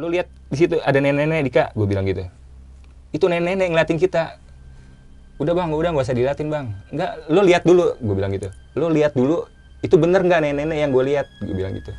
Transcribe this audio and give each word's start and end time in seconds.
lu 0.00 0.08
lihat 0.08 0.32
di 0.48 0.56
situ 0.56 0.80
ada 0.80 0.96
nenek-nenek 0.96 1.52
Dika. 1.52 1.64
Gue 1.76 1.84
bilang 1.84 2.08
gitu. 2.08 2.24
Itu 3.12 3.28
nenek-nenek 3.28 3.68
ngeliatin 3.76 4.00
kita. 4.00 4.40
Udah 5.36 5.52
bang. 5.52 5.68
Udah 5.68 5.92
nggak 5.92 6.06
usah 6.08 6.16
diliatin 6.16 6.48
bang. 6.48 6.72
Nggak 6.88 7.10
lu 7.28 7.40
lihat 7.44 7.62
dulu. 7.68 7.92
Gue 8.00 8.14
bilang 8.16 8.32
gitu. 8.32 8.48
Lu 8.80 8.88
lihat 8.88 9.12
dulu. 9.12 9.44
Itu 9.84 10.00
bener 10.00 10.24
nggak 10.24 10.40
nenek-nenek 10.40 10.78
yang 10.80 10.90
gue 10.90 11.04
lihat? 11.04 11.26
Gue 11.44 11.52
bilang 11.52 11.76
gitu. 11.76 11.92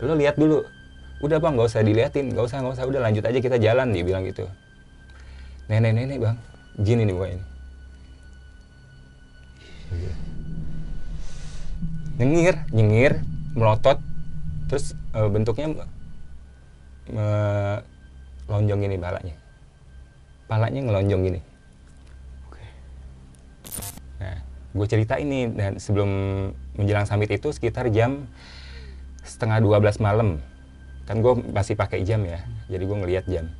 Lu 0.00 0.16
lihat 0.16 0.40
dulu. 0.40 0.64
Udah 1.20 1.36
bang. 1.36 1.52
Nggak 1.52 1.68
usah 1.68 1.84
diliatin. 1.84 2.32
Nggak 2.32 2.48
usah 2.48 2.64
nggak 2.64 2.74
usah. 2.80 2.84
Udah 2.88 3.00
lanjut 3.04 3.24
aja 3.28 3.38
kita 3.38 3.60
jalan 3.60 3.92
dia 3.92 4.02
bilang 4.02 4.24
gitu. 4.24 4.48
Nenek-nenek 5.68 6.16
bang. 6.16 6.36
Gini 6.80 7.04
nih 7.04 7.12
mukanya 7.12 7.44
ini 12.18 12.34
nyengir 12.34 12.56
nyengir 12.74 13.12
melotot. 13.54 13.98
Terus 14.68 14.92
eh, 15.16 15.28
bentuknya 15.30 15.86
melonjong 17.12 18.80
gini 18.84 18.96
palanya 19.00 19.34
palanya 20.48 20.80
ngelonjong 20.84 21.22
gini 21.28 21.40
nah 24.18 24.38
gue 24.74 24.86
cerita 24.86 25.16
ini 25.16 25.48
dan 25.52 25.80
sebelum 25.80 26.10
menjelang 26.76 27.08
summit 27.08 27.32
itu 27.32 27.50
sekitar 27.50 27.88
jam 27.90 28.28
setengah 29.28 29.60
12 29.60 30.00
malam. 30.00 30.40
Kan 31.04 31.20
gue 31.20 31.34
masih 31.52 31.76
pakai 31.76 32.04
jam 32.04 32.24
ya 32.24 32.40
jadi 32.72 32.82
gue 32.84 32.96
ngelihat 32.96 33.24
jam. 33.28 33.52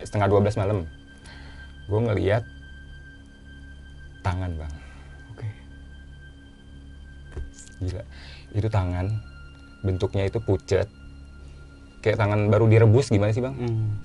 Setengah 0.00 0.28
12 0.32 0.56
malam. 0.60 0.88
Gue 1.86 2.00
ngelihat 2.00 2.42
tangan 4.24 4.50
bang. 4.56 4.74
Oke. 5.32 5.48
Gila. 7.84 8.04
Itu 8.56 8.68
tangan 8.72 9.06
bentuknya 9.84 10.28
itu 10.28 10.40
pucet. 10.40 10.88
Kayak 12.02 12.18
tangan 12.18 12.50
baru 12.50 12.66
direbus 12.66 13.08
gimana 13.14 13.30
sih, 13.30 13.38
Bang? 13.38 13.54
Hmm. 13.54 14.02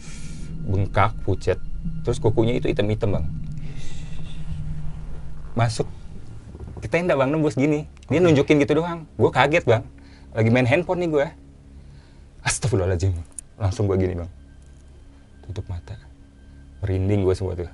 Bengkak, 0.69 1.17
pucet. 1.25 1.57
Terus 2.05 2.21
kukunya 2.21 2.53
itu 2.53 2.69
hitam-hitam, 2.69 3.17
Bang. 3.17 3.25
Masuk 5.57 5.89
ke 6.77 6.87
tenda, 6.87 7.17
Bang, 7.17 7.33
nembus 7.33 7.57
gini. 7.57 7.89
Dia 8.07 8.21
nunjukin 8.21 8.61
gitu 8.61 8.77
doang. 8.77 9.09
Gue 9.17 9.33
kaget, 9.33 9.65
Bang. 9.65 9.83
Lagi 10.37 10.49
main 10.53 10.69
handphone 10.69 11.01
nih 11.01 11.09
gue. 11.09 11.25
Astagfirullahaladzim. 12.45 13.17
Langsung 13.57 13.89
gue 13.89 13.97
gini, 13.97 14.13
Bang. 14.13 14.29
Tutup 15.49 15.65
mata. 15.65 15.97
Merinding 16.85 17.25
gue 17.25 17.33
semua 17.33 17.57
tuh. 17.57 17.65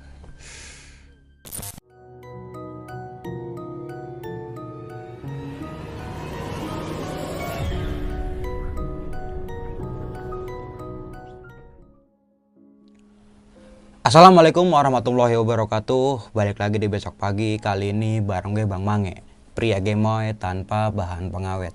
Assalamualaikum 14.04 14.68
warahmatullahi 14.68 15.32
wabarakatuh. 15.40 16.36
Balik 16.36 16.60
lagi 16.60 16.76
di 16.76 16.92
besok 16.92 17.16
pagi 17.16 17.56
kali 17.56 17.88
ini 17.88 18.20
bareng 18.20 18.52
gue 18.52 18.68
Bang 18.68 18.84
Mange, 18.84 19.24
pria 19.56 19.80
gemoy 19.80 20.36
tanpa 20.36 20.92
bahan 20.92 21.32
pengawet. 21.32 21.72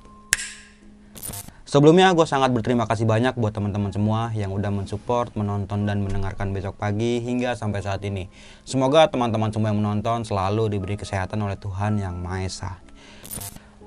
Sebelumnya 1.66 2.14
gue 2.14 2.30
sangat 2.30 2.54
berterima 2.54 2.86
kasih 2.86 3.10
banyak 3.10 3.34
buat 3.34 3.50
teman-teman 3.50 3.90
semua 3.90 4.30
yang 4.38 4.54
udah 4.54 4.70
mensupport, 4.70 5.34
menonton 5.34 5.90
dan 5.90 6.06
mendengarkan 6.06 6.54
besok 6.54 6.78
pagi 6.78 7.18
hingga 7.18 7.58
sampai 7.58 7.82
saat 7.82 8.06
ini. 8.06 8.30
Semoga 8.62 9.10
teman-teman 9.10 9.50
semua 9.50 9.74
yang 9.74 9.82
menonton 9.82 10.22
selalu 10.22 10.70
diberi 10.70 11.02
kesehatan 11.02 11.42
oleh 11.42 11.58
Tuhan 11.58 11.98
yang 11.98 12.14
Maha 12.14 12.46
Esa. 12.46 12.78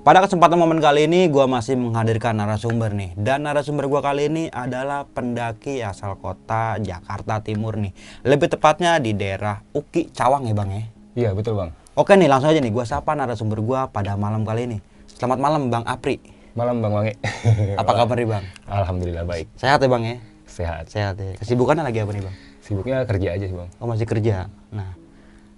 Pada 0.03 0.19
kesempatan 0.19 0.59
momen 0.59 0.83
kali 0.83 1.07
ini 1.07 1.31
gue 1.31 1.47
masih 1.47 1.79
menghadirkan 1.79 2.35
narasumber 2.35 2.91
nih 2.91 3.15
Dan 3.15 3.47
narasumber 3.47 3.87
gue 3.87 4.03
kali 4.03 4.27
ini 4.27 4.43
adalah 4.51 5.07
pendaki 5.07 5.79
asal 5.79 6.19
kota 6.19 6.75
Jakarta 6.83 7.39
Timur 7.39 7.79
nih 7.79 7.95
Lebih 8.27 8.51
tepatnya 8.51 8.99
di 8.99 9.15
daerah 9.15 9.63
Uki 9.71 10.11
Cawang 10.11 10.43
ya 10.43 10.51
bang 10.51 10.69
ya 10.75 10.83
Iya, 11.15 11.29
betul, 11.31 11.55
Bang. 11.55 11.71
Oke 11.95 12.19
nih 12.19 12.27
langsung 12.27 12.51
aja 12.51 12.59
nih 12.59 12.75
gue 12.75 12.83
sapa 12.83 13.15
narasumber 13.15 13.63
gue 13.63 13.79
pada 13.95 14.19
malam 14.19 14.43
kali 14.43 14.67
ini 14.67 14.77
Selamat 15.07 15.39
malam 15.39 15.71
Bang 15.71 15.87
Apri 15.87 16.19
Malam, 16.51 16.83
Bang 16.83 16.93
Wangi. 16.99 17.15
Apa 17.81 17.91
kabar 18.03 18.13
nih 18.19 18.27
bang? 18.27 18.43
Alhamdulillah 18.69 19.23
baik. 19.23 19.49
Sehat 19.55 19.79
ya 19.79 19.87
bang 19.87 20.03
ya? 20.03 20.15
Sehat. 20.45 20.83
Sehat 20.91 21.15
ya 21.15 21.33
Kesibukannya 21.39 21.87
lagi 21.87 22.03
apa 22.03 22.11
nih 22.11 22.27
bang? 22.27 22.35
Sibuknya 22.59 23.07
kerja 23.07 23.39
aja 23.39 23.45
sih, 23.47 23.55
Bang. 23.55 23.71
Oh 23.79 23.87
masih 23.87 24.03
kerja 24.03 24.51
Nah 24.75 24.99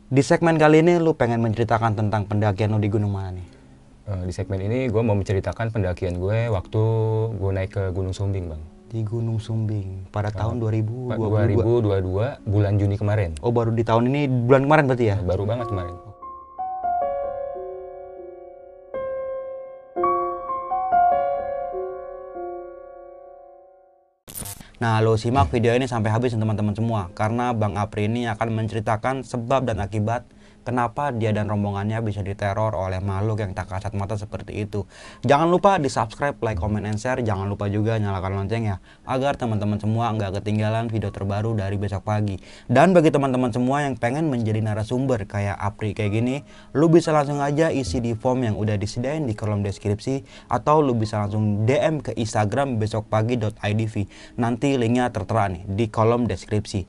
di 0.05 0.21
segmen 0.21 0.61
kali 0.61 0.85
ini 0.85 1.01
lu 1.01 1.17
pengen 1.17 1.41
menceritakan 1.41 1.97
tentang 1.97 2.29
pendakian 2.29 2.69
lu 2.69 2.77
di 2.77 2.93
gunung 2.93 3.09
mana 3.09 3.41
nih? 3.41 3.54
Eh, 4.05 4.21
di 4.29 4.33
segmen 4.37 4.61
ini 4.61 4.85
gue 4.85 5.01
mau 5.01 5.17
menceritakan 5.17 5.73
pendakian 5.73 6.21
gue 6.21 6.53
waktu 6.53 6.83
gue 7.41 7.51
naik 7.57 7.73
ke 7.73 7.83
Gunung 7.89 8.13
Sumbing, 8.13 8.53
Bang. 8.53 8.61
Di 8.85 9.01
Gunung 9.01 9.41
Sumbing 9.41 10.05
pada 10.13 10.29
tahun 10.29 10.61
Pak, 10.61 11.17
2022 11.17 12.45
2022 12.45 12.45
bulan 12.45 12.73
Juni 12.77 13.01
kemarin. 13.01 13.33
Oh 13.41 13.49
baru 13.49 13.73
di 13.73 13.81
tahun 13.81 14.13
ini 14.13 14.29
bulan 14.45 14.69
kemarin 14.69 14.83
berarti 14.85 15.05
ya? 15.09 15.17
Baru 15.25 15.49
banget 15.49 15.73
kemarin. 15.73 15.97
Nah, 24.77 25.01
lo 25.01 25.17
simak 25.17 25.49
video 25.49 25.73
ini 25.73 25.89
sampai 25.89 26.13
habis 26.13 26.29
ya, 26.29 26.37
teman-teman 26.37 26.77
semua 26.77 27.09
karena 27.17 27.57
Bang 27.57 27.73
Apri 27.73 28.05
ini 28.05 28.29
akan 28.29 28.53
menceritakan 28.53 29.25
sebab 29.25 29.65
dan 29.65 29.81
akibat 29.81 30.29
kenapa 30.65 31.13
dia 31.13 31.29
dan 31.29 31.45
rombongannya 31.45 32.01
bisa 32.01 32.25
diteror 32.25 32.73
oleh 32.73 32.97
makhluk 32.97 33.45
yang 33.45 33.53
tak 33.53 33.69
kasat 33.69 33.93
mata 33.93 34.17
seperti 34.17 34.65
itu. 34.65 34.89
Jangan 35.21 35.47
lupa 35.53 35.77
di 35.77 35.87
subscribe, 35.87 36.33
like, 36.41 36.57
comment, 36.57 36.83
and 36.89 36.97
share. 36.97 37.21
Jangan 37.21 37.45
lupa 37.45 37.69
juga 37.69 38.01
nyalakan 38.01 38.41
lonceng 38.41 38.65
ya 38.65 38.81
agar 39.05 39.37
teman-teman 39.37 39.77
semua 39.77 40.09
nggak 40.17 40.41
ketinggalan 40.41 40.89
video 40.89 41.13
terbaru 41.13 41.53
dari 41.53 41.77
besok 41.77 42.01
pagi. 42.01 42.41
Dan 42.65 42.97
bagi 42.97 43.13
teman-teman 43.13 43.53
semua 43.53 43.85
yang 43.85 43.93
pengen 43.93 44.33
menjadi 44.33 44.65
narasumber 44.65 45.29
kayak 45.29 45.53
Apri 45.61 45.93
kayak 45.93 46.17
gini, 46.17 46.41
lu 46.73 46.89
bisa 46.89 47.13
langsung 47.13 47.37
aja 47.37 47.69
isi 47.69 48.01
di 48.01 48.17
form 48.17 48.49
yang 48.49 48.57
udah 48.57 48.73
disediain 48.81 49.29
di 49.29 49.37
kolom 49.37 49.61
deskripsi 49.61 50.25
atau 50.49 50.81
lu 50.81 50.97
bisa 50.97 51.21
langsung 51.21 51.69
DM 51.69 52.01
ke 52.01 52.17
Instagram 52.17 52.81
besokpagi.idv. 52.81 53.95
Nanti 54.41 54.79
linknya 54.79 55.13
tertera 55.13 55.51
nih 55.51 55.67
di 55.69 55.85
kolom 55.91 56.25
deskripsi. 56.25 56.87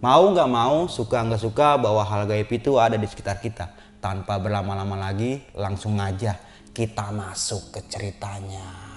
Mau 0.00 0.32
nggak 0.32 0.48
mau, 0.48 0.88
suka 0.88 1.20
nggak 1.26 1.42
suka 1.42 1.76
bahwa 1.76 2.06
hal 2.06 2.24
gaib 2.24 2.48
itu 2.48 2.78
ada 2.78 2.96
di 2.96 3.09
sekitar 3.10 3.42
kita. 3.42 3.74
Tanpa 4.00 4.38
berlama-lama 4.38 4.96
lagi, 4.96 5.42
langsung 5.58 5.98
aja 5.98 6.38
kita 6.70 7.10
masuk 7.10 7.74
ke 7.74 7.80
ceritanya. 7.90 8.89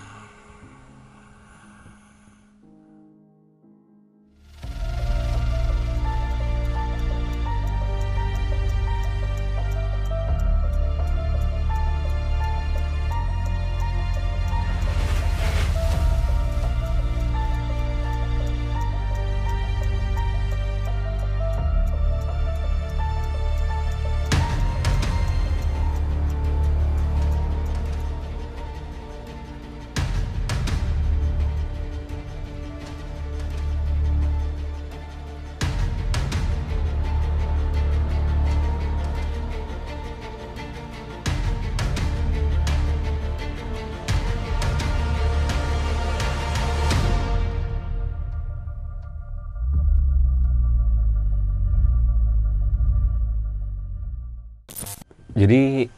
Jadi 55.43 55.91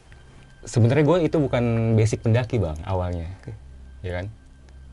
sebenarnya 0.66 1.04
gue 1.06 1.18
itu 1.30 1.38
bukan 1.38 1.94
basic 1.94 2.26
pendaki 2.26 2.58
bang 2.58 2.74
awalnya, 2.82 3.30
ya 4.02 4.18
kan? 4.18 4.26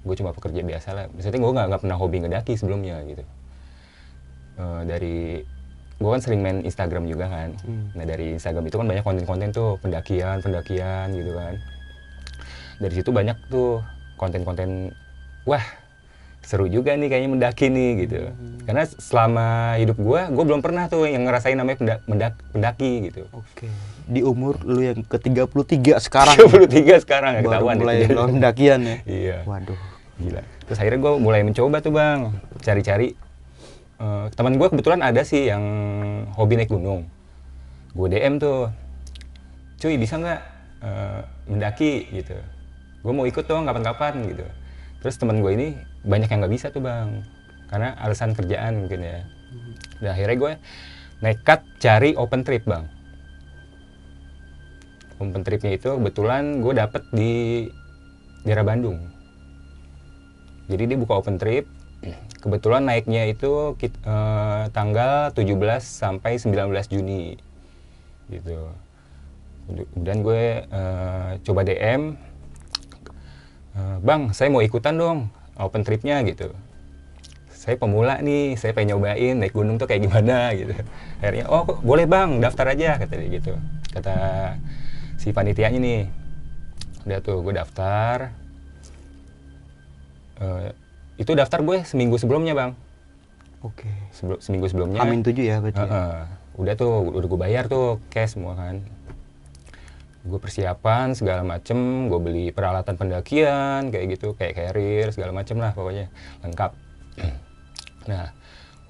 Gue 0.05 0.13
cuma 0.13 0.29
pekerja 0.29 0.61
biasa 0.61 0.93
lah. 0.93 1.05
Maksudnya 1.09 1.41
gue 1.41 1.51
nggak 1.57 1.81
pernah 1.81 1.97
hobi 1.97 2.21
ngedaki 2.21 2.53
sebelumnya 2.53 3.01
gitu. 3.09 3.25
Eh, 4.61 4.81
dari 4.85 5.41
gue 5.97 6.09
kan 6.13 6.21
sering 6.21 6.45
main 6.45 6.61
Instagram 6.61 7.09
juga 7.09 7.25
kan. 7.33 7.57
Nah 7.97 8.05
dari 8.05 8.37
Instagram 8.37 8.69
itu 8.69 8.77
kan 8.77 8.85
banyak 8.85 9.01
konten-konten 9.01 9.49
tuh 9.49 9.81
pendakian, 9.81 10.37
pendakian 10.45 11.09
gitu 11.17 11.33
kan. 11.33 11.57
Dari 12.77 12.93
situ 12.93 13.09
banyak 13.09 13.37
tuh 13.49 13.81
konten-konten, 14.21 14.93
wah 15.49 15.65
seru 16.43 16.67
juga 16.67 16.93
nih 16.93 17.07
kayaknya 17.07 17.29
mendaki 17.31 17.65
nih 17.67 17.89
gitu. 18.01 18.19
Karena 18.63 18.83
selama 18.85 19.47
hidup 19.75 19.97
gue, 19.97 20.21
gue 20.29 20.43
belum 20.43 20.59
pernah 20.59 20.85
tuh 20.85 21.03
yang 21.03 21.23
ngerasain 21.23 21.55
namanya 21.55 21.77
penda- 21.79 22.03
mendak- 22.05 22.41
pendaki 22.49 23.09
gitu. 23.09 23.23
Oke. 23.31 23.67
Di 24.03 24.19
umur 24.19 24.59
lu 24.61 24.83
yang 24.83 24.99
ke-33 25.01 25.95
sekarang 26.01 26.35
33 26.35 26.99
sekarang 27.01 27.31
ya 27.33 27.39
baru 27.39 27.47
ketahuan 27.49 27.75
mulai 27.77 27.95
melakukan 28.03 28.31
pendakian 28.33 28.79
ya. 28.81 28.97
Iya. 29.23 29.37
Waduh. 29.43 29.79
Gila. 30.13 30.43
terus 30.63 30.77
akhirnya 30.77 30.99
gue 31.01 31.13
mulai 31.17 31.41
mencoba 31.41 31.77
tuh 31.79 31.91
bang 31.91 32.19
cari-cari 32.59 33.17
Eh, 33.93 34.25
teman 34.33 34.57
gue 34.57 34.67
kebetulan 34.67 34.99
ada 34.99 35.23
sih 35.23 35.47
yang 35.47 35.63
hobi 36.33 36.57
naik 36.57 36.67
gunung 36.67 37.07
gue 37.93 38.07
DM 38.09 38.35
tuh 38.35 38.67
cuy 39.77 39.95
bisa 39.95 40.17
nggak 40.17 40.41
eh, 40.81 41.21
mendaki 41.45 42.11
gitu 42.11 42.35
gue 42.99 43.13
mau 43.13 43.23
ikut 43.23 43.45
dong 43.45 43.63
kapan-kapan 43.63 44.27
gitu 44.27 44.43
terus 44.99 45.15
teman 45.15 45.39
gue 45.39 45.51
ini 45.51 45.67
banyak 46.03 46.29
yang 46.29 46.39
nggak 46.43 46.53
bisa 46.53 46.67
tuh 46.69 46.83
bang. 46.83 47.23
Karena 47.71 47.97
alasan 47.97 48.37
kerjaan 48.37 48.85
mungkin 48.85 49.01
ya. 49.01 49.19
Dan 50.03 50.09
akhirnya 50.13 50.37
gue 50.37 50.53
nekat 51.23 51.59
cari 51.79 52.13
open 52.13 52.43
trip 52.43 52.63
bang. 52.67 52.85
Open 55.17 55.41
tripnya 55.41 55.71
itu 55.79 55.89
kebetulan 55.95 56.59
gue 56.59 56.73
dapet 56.75 57.03
di 57.15 57.33
daerah 58.43 58.67
Bandung. 58.67 58.99
Jadi 60.67 60.83
dia 60.93 60.97
buka 60.99 61.19
open 61.19 61.39
trip 61.39 61.67
kebetulan 62.43 62.83
naiknya 62.83 63.23
itu 63.31 63.79
kit- 63.79 64.03
eh, 64.03 64.63
tanggal 64.75 65.31
17 65.31 65.79
sampai 65.87 66.35
19 66.35 66.91
Juni. 66.91 67.39
Gitu. 68.27 68.59
Kemudian 69.95 70.19
gue 70.19 70.43
eh, 70.67 71.29
coba 71.39 71.61
DM 71.63 72.19
"Eh, 73.73 73.97
bang 74.03 74.35
saya 74.35 74.51
mau 74.51 74.59
ikutan 74.59 74.99
dong 74.99 75.19
open 75.57 75.81
tripnya 75.81 76.21
gitu 76.23 76.49
saya 77.53 77.79
pemula 77.79 78.19
nih 78.19 78.59
saya 78.59 78.75
pengen 78.75 78.97
nyobain 78.99 79.39
naik 79.39 79.55
gunung 79.55 79.79
tuh 79.79 79.87
kayak 79.87 80.03
gimana 80.03 80.51
gitu 80.51 80.75
akhirnya 81.23 81.47
oh 81.47 81.63
boleh 81.79 82.03
bang 82.03 82.43
daftar 82.43 82.75
aja 82.75 82.99
kata 82.99 83.13
dia 83.15 83.29
gitu 83.39 83.53
kata 83.95 84.15
si 85.15 85.31
panitianya 85.31 85.79
nih 85.79 86.01
udah 87.07 87.19
tuh 87.19 87.39
gue 87.39 87.53
daftar 87.55 88.31
Eh, 90.33 90.69
itu 91.21 91.31
daftar 91.37 91.61
gue 91.61 91.85
seminggu 91.87 92.17
sebelumnya 92.19 92.51
bang 92.51 92.71
Oke. 93.63 93.87
Sebelum, 94.11 94.43
seminggu 94.43 94.67
sebelumnya 94.67 94.99
Amin 94.99 95.23
tujuh 95.23 95.39
ya 95.39 95.63
berarti. 95.63 95.79
ya? 95.79 95.87
Heeh. 95.87 96.15
udah 96.53 96.73
tuh 96.75 96.91
udah 97.15 97.27
gue 97.31 97.39
bayar 97.39 97.63
tuh 97.65 97.97
cash 98.11 98.35
semua 98.35 98.53
kan 98.53 98.83
gue 100.23 100.39
persiapan 100.39 101.11
segala 101.11 101.43
macem 101.43 102.07
gue 102.07 102.19
beli 102.19 102.45
peralatan 102.55 102.95
pendakian 102.95 103.91
kayak 103.91 104.15
gitu 104.15 104.31
kayak 104.39 104.55
carrier 104.55 105.11
segala 105.11 105.35
macem 105.35 105.59
lah 105.59 105.75
pokoknya 105.75 106.07
lengkap. 106.43 106.71
Nah 108.03 108.35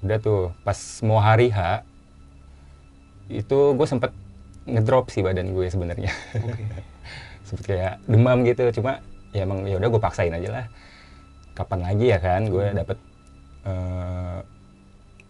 udah 0.01 0.17
tuh 0.17 0.49
pas 0.65 0.77
mau 1.05 1.21
hari 1.21 1.53
H 1.53 1.85
itu 3.29 3.77
gue 3.77 3.87
sempet 3.87 4.09
ngedrop 4.65 5.13
sih 5.13 5.21
badan 5.21 5.53
gue 5.53 5.69
sebenarnya. 5.69 6.09
Oke. 6.37 6.65
sempet 7.47 7.65
kayak 7.69 7.93
demam 8.09 8.41
gitu 8.41 8.65
cuma 8.81 9.05
ya 9.33 9.45
emang 9.45 9.69
ya 9.69 9.77
udah 9.77 9.89
gue 9.89 10.01
paksain 10.01 10.33
aja 10.33 10.49
lah. 10.49 10.65
Kapan 11.53 11.85
lagi 11.85 12.09
ya 12.09 12.17
kan 12.17 12.49
gue 12.49 12.65
dapet 12.73 12.97
eh, 13.69 14.37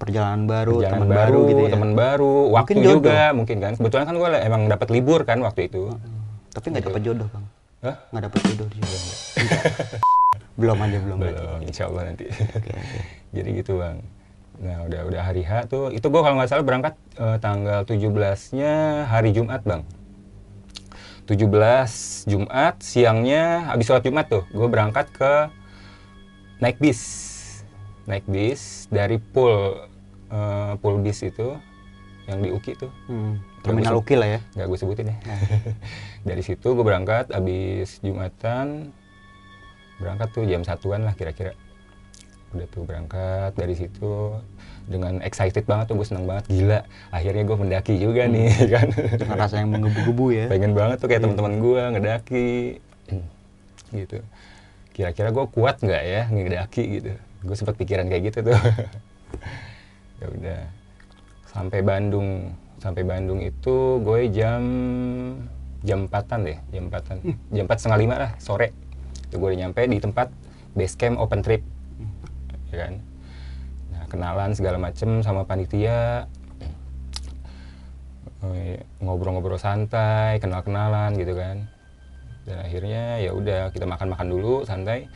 Perjalanan 0.04 0.44
baru, 0.44 0.84
perjalanan 0.84 1.00
teman 1.00 1.10
baru, 1.16 1.40
gitu 1.48 1.62
ya. 1.64 1.72
teman 1.72 1.92
baru, 1.96 2.36
waktu 2.52 2.72
jodoh. 2.76 2.92
juga 3.00 3.20
mungkin 3.32 3.58
kan. 3.64 3.74
Kebetulan 3.80 4.04
kan 4.04 4.16
gue 4.20 4.30
emang 4.44 4.62
dapat 4.68 4.88
libur 4.92 5.20
kan 5.24 5.40
waktu 5.40 5.72
itu. 5.72 5.96
Tapi 6.52 6.66
nggak 6.70 6.86
dapat 6.92 7.02
jodoh 7.02 7.28
bang. 7.32 7.46
Hah? 7.84 7.96
Nggak 8.12 8.24
dapat 8.28 8.40
jodoh 8.48 8.68
situ. 8.68 8.98
belum 10.60 10.78
aja 10.78 10.98
belum. 11.02 11.18
Belum, 11.18 11.60
insya 11.66 11.84
Allah 11.90 12.02
nanti. 12.12 12.26
Oke 12.30 12.70
oke. 12.76 13.00
Jadi 13.36 13.50
gitu 13.64 13.72
bang. 13.80 13.98
Nah 14.62 14.78
udah 14.86 15.02
udah 15.10 15.22
hari 15.26 15.42
H 15.42 15.66
tuh, 15.66 15.90
itu 15.90 16.06
gue 16.06 16.22
kalau 16.22 16.36
nggak 16.38 16.50
salah 16.52 16.66
berangkat 16.68 16.94
eh, 17.18 17.38
tanggal 17.42 17.82
17-nya 17.88 19.08
hari 19.10 19.34
Jumat 19.34 19.66
bang. 19.66 19.82
17 21.24 22.28
Jumat, 22.28 22.76
siangnya 22.84 23.72
habis 23.72 23.88
sholat 23.88 24.04
Jumat 24.04 24.28
tuh, 24.28 24.44
gue 24.52 24.68
berangkat 24.68 25.08
ke 25.16 25.34
naik 26.60 26.78
bis. 26.84 27.02
Naik 28.04 28.28
bis 28.28 28.92
dari 28.92 29.18
pool, 29.18 29.88
bis 31.04 31.20
itu, 31.24 31.58
yang 32.28 32.40
di 32.40 32.50
UKI 32.50 32.74
tuh. 32.80 32.92
Hmm. 33.12 33.40
Terminal 33.64 33.96
Ukil 33.96 34.20
lah 34.20 34.30
ya. 34.38 34.40
nggak 34.60 34.68
gue 34.68 34.80
sebutin 34.80 35.12
ya. 35.12 35.18
Dari 36.28 36.44
situ 36.44 36.68
gue 36.76 36.86
berangkat 36.86 37.32
abis 37.32 38.04
Jumatan 38.04 38.92
berangkat 40.02 40.36
tuh 40.36 40.44
jam 40.44 40.68
satuan 40.68 41.08
lah 41.08 41.16
kira-kira. 41.16 41.56
Udah 42.54 42.68
tuh 42.70 42.86
berangkat 42.86 43.58
dari 43.58 43.74
situ 43.74 44.38
dengan 44.86 45.24
excited 45.26 45.66
banget 45.66 45.90
tuh 45.90 45.96
gue 45.98 46.06
seneng 46.06 46.28
banget 46.28 46.46
gila 46.52 46.86
akhirnya 47.10 47.44
gue 47.48 47.58
mendaki 47.58 47.98
juga 47.98 48.28
nih 48.28 48.52
kan 48.74 48.88
rasa 49.34 49.64
yang 49.64 49.72
menggebu-gebu 49.72 50.26
ya. 50.36 50.46
pengen 50.52 50.76
banget 50.76 51.00
tuh 51.00 51.08
kayak 51.08 51.24
teman-teman 51.24 51.54
gue 51.64 51.82
ngedaki 51.98 52.52
gitu 54.06 54.20
kira-kira 54.92 55.32
gue 55.32 55.46
kuat 55.50 55.80
nggak 55.82 56.04
ya 56.04 56.22
ngedaki 56.30 56.84
gitu 57.00 57.12
gue 57.18 57.56
sempat 57.56 57.80
pikiran 57.80 58.12
kayak 58.12 58.36
gitu 58.36 58.54
tuh 58.54 58.60
ya 60.24 60.28
udah. 60.32 60.62
Sampai 61.52 61.80
Bandung. 61.84 62.56
Sampai 62.80 63.04
Bandung 63.04 63.40
itu 63.44 64.00
gue 64.04 64.32
jam 64.32 64.64
jam 65.84 66.08
empatan 66.08 66.40
deh 66.48 66.58
jam 66.72 66.88
empatan. 66.88 67.18
Jam 67.52 67.64
empat 67.68 67.78
setengah 67.84 68.00
lima 68.00 68.16
lah 68.16 68.32
sore. 68.40 68.72
Itu 69.28 69.40
gue 69.40 69.52
udah 69.52 69.60
nyampe 69.68 69.84
di 69.84 70.00
tempat 70.00 70.32
base 70.74 70.96
camp 70.96 71.20
open 71.20 71.44
trip. 71.44 71.62
Ya 72.72 72.88
kan? 72.88 72.94
Nah 73.92 74.04
kenalan 74.08 74.52
segala 74.56 74.80
macem 74.80 75.20
sama 75.20 75.44
panitia. 75.44 76.28
Eh, 78.44 78.84
ngobrol-ngobrol 79.00 79.56
santai 79.56 80.40
kenal-kenalan 80.44 81.16
gitu 81.16 81.36
kan. 81.36 81.68
Dan 82.44 82.60
akhirnya 82.60 83.24
ya 83.24 83.32
udah 83.32 83.72
kita 83.72 83.88
makan-makan 83.88 84.28
dulu 84.28 84.68
santai. 84.68 85.08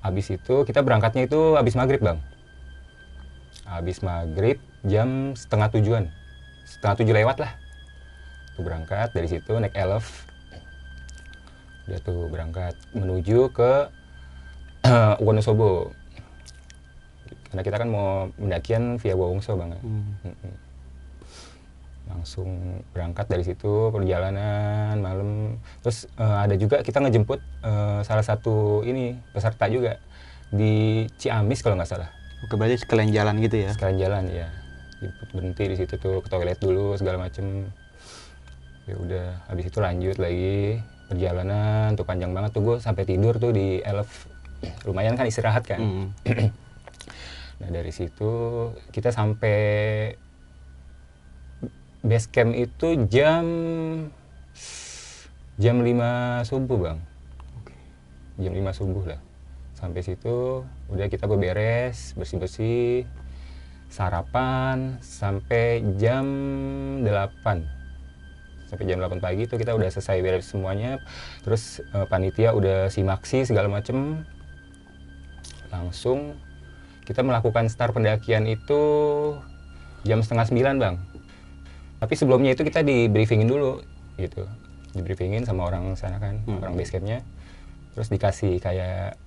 Habis 0.00 0.40
itu 0.40 0.64
kita 0.64 0.80
berangkatnya 0.80 1.28
itu 1.28 1.60
habis 1.60 1.76
maghrib 1.76 2.00
bang 2.00 2.16
habis 3.70 4.02
maghrib 4.02 4.58
jam 4.82 5.38
setengah 5.38 5.70
tujuan. 5.78 6.04
Setengah 6.66 6.94
tujuh 6.98 7.14
lewat 7.14 7.36
lah. 7.38 7.52
Tuh 8.58 8.66
berangkat 8.66 9.14
dari 9.14 9.30
situ 9.30 9.52
naik 9.54 9.78
elf. 9.78 10.26
Udah 11.86 11.98
tuh 12.02 12.26
berangkat 12.26 12.74
menuju 12.90 13.54
ke 13.54 13.72
Wonosobo. 15.24 15.94
Karena 17.50 17.62
kita 17.62 17.76
kan 17.78 17.88
mau 17.90 18.30
mendakian 18.38 18.98
via 18.98 19.14
Wongso 19.14 19.54
bang. 19.54 19.74
Hmm. 19.78 20.14
Langsung 22.10 22.82
berangkat 22.90 23.30
dari 23.30 23.46
situ 23.46 23.94
perjalanan 23.94 24.98
malam. 24.98 25.30
Terus 25.82 26.10
eh, 26.18 26.38
ada 26.46 26.54
juga 26.58 26.82
kita 26.82 26.98
ngejemput 27.02 27.38
eh, 27.62 28.00
salah 28.02 28.26
satu 28.26 28.82
ini 28.82 29.14
peserta 29.30 29.70
juga 29.70 29.98
di 30.50 31.06
Ciamis 31.14 31.62
kalau 31.62 31.78
nggak 31.78 31.90
salah 31.90 32.19
Oke 32.40 32.54
berarti 32.56 32.80
sekalian 32.80 33.12
jalan 33.12 33.36
gitu 33.44 33.56
ya. 33.68 33.70
sekalian 33.76 33.98
jalan 34.00 34.24
ya 34.32 34.48
jemput 35.00 35.28
berhenti 35.32 35.64
di 35.64 35.76
situ 35.80 35.94
tuh 35.96 36.20
ke 36.20 36.28
toilet 36.28 36.60
dulu 36.60 36.92
segala 36.96 37.16
macem 37.28 37.68
ya 38.84 38.94
udah 39.00 39.26
habis 39.48 39.68
itu 39.72 39.78
lanjut 39.80 40.16
lagi 40.20 40.80
perjalanan 41.08 41.96
tuh 41.96 42.04
panjang 42.04 42.32
banget 42.36 42.52
tuh 42.52 42.62
gue 42.64 42.76
sampai 42.80 43.08
tidur 43.08 43.40
tuh 43.40 43.52
di 43.52 43.80
elf 43.80 44.28
lumayan 44.88 45.16
kan 45.16 45.24
istirahat 45.24 45.64
kan 45.64 45.80
Hmm. 45.80 46.08
Nah 47.60 47.68
dari 47.68 47.92
situ 47.92 48.32
kita 48.88 49.12
sampai 49.12 49.56
base 52.00 52.28
camp 52.32 52.56
itu 52.56 52.96
jam 53.04 53.44
jam 55.60 55.76
5 55.84 56.48
subuh 56.48 56.78
bang. 56.80 56.98
Jam 58.40 58.52
5 58.56 58.72
subuh 58.80 59.04
lah. 59.12 59.20
Sampai 59.76 60.00
situ 60.00 60.64
udah 60.90 61.06
kita 61.06 61.30
beberes, 61.30 62.12
bersih-bersih, 62.18 63.06
sarapan 63.90 64.98
sampai 65.02 65.82
jam 65.98 66.24
8 67.02 67.80
sampai 68.70 68.86
jam 68.86 69.02
8 69.02 69.18
pagi 69.18 69.50
itu 69.50 69.58
kita 69.58 69.74
udah 69.74 69.90
selesai 69.90 70.22
beres 70.22 70.46
semuanya. 70.46 71.02
Terus 71.42 71.82
eh, 71.82 72.06
panitia 72.06 72.54
udah 72.54 72.86
simaksi 72.86 73.42
segala 73.42 73.66
macem. 73.66 74.22
Langsung 75.74 76.38
kita 77.02 77.26
melakukan 77.26 77.66
start 77.66 77.98
pendakian 77.98 78.46
itu 78.46 78.82
jam 80.06 80.22
setengah 80.22 80.46
sembilan 80.46 80.74
bang. 80.78 80.96
Tapi 81.98 82.14
sebelumnya 82.14 82.54
itu 82.54 82.62
kita 82.62 82.86
di 82.86 83.10
briefingin 83.10 83.50
dulu 83.50 83.82
gitu. 84.22 84.46
Di 84.94 85.02
briefingin 85.02 85.42
sama 85.42 85.66
orang 85.66 85.98
sana 85.98 86.22
kan 86.22 86.38
Hmm. 86.46 86.62
orang 86.62 86.78
base 86.78 86.94
campnya. 86.94 87.26
Terus 87.98 88.06
dikasih 88.06 88.62
kayak 88.62 89.18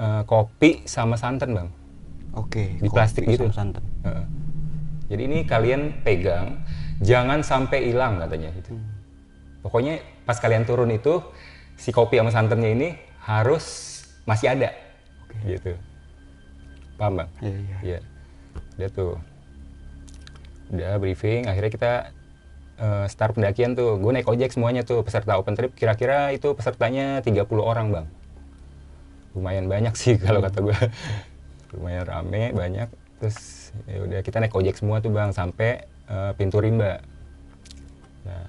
eh, 0.00 0.22
kopi 0.24 0.82
sama 0.84 1.14
santan 1.14 1.52
bang 1.52 1.68
Oke. 2.32 2.78
Di 2.78 2.88
plastik 2.88 3.26
kopi 3.26 3.34
gitu. 3.34 3.44
sama 3.46 3.54
santan. 3.54 3.84
Heeh. 4.00 4.24
jadi 5.08 5.22
ini 5.26 5.38
kalian 5.44 5.82
pegang 6.00 6.62
jangan 6.98 7.42
sampai 7.42 7.84
hilang 7.84 8.16
katanya 8.18 8.48
gitu 8.54 8.72
Hmm. 8.72 8.86
pokoknya 9.60 9.94
pas 10.24 10.36
kalian 10.36 10.64
turun 10.64 10.88
itu 10.88 11.20
si 11.74 11.90
kopi 11.90 12.16
sama 12.16 12.30
santannya 12.30 12.70
ini 12.70 12.88
harus 13.20 13.64
masih 14.24 14.50
ada 14.50 14.72
gitu 15.42 15.74
paham 16.94 17.18
bang 17.18 17.28
Iya 17.40 17.56
iya. 17.56 17.76
Iya, 17.80 17.98
udah 18.76 18.90
tuh. 18.90 19.14
Udah 20.70 20.92
briefing, 20.96 21.44
akhirnya 21.44 21.72
kita 21.72 21.92
eh, 22.76 23.06
start 23.06 23.34
pendakian 23.34 23.72
tuh. 23.72 23.96
Gue 23.96 24.12
naik 24.12 24.24
ojek 24.24 24.52
semuanya 24.52 24.80
tuh, 24.80 25.00
peserta 25.00 25.34
open 25.34 25.52
trip. 25.52 25.72
Kira-kira 25.72 26.30
itu 26.30 26.52
pesertanya 26.52 27.18
30 27.20 27.42
orang 27.58 27.90
bang. 27.90 28.06
Lumayan 29.34 29.70
banyak 29.70 29.94
sih 29.94 30.18
kalau 30.24 30.42
kata 30.42 30.58
gue 30.62 30.78
lumayan 31.76 32.04
rame 32.06 32.50
banyak. 32.54 32.88
Terus 33.20 33.70
ya 33.86 34.02
udah 34.02 34.20
kita 34.24 34.40
naik 34.40 34.56
ojek 34.56 34.74
semua 34.80 34.98
tuh 34.98 35.12
bang 35.12 35.30
sampai 35.30 35.84
eh, 35.86 36.32
pintu 36.34 36.58
rimba. 36.58 36.98
Nah 38.26 38.44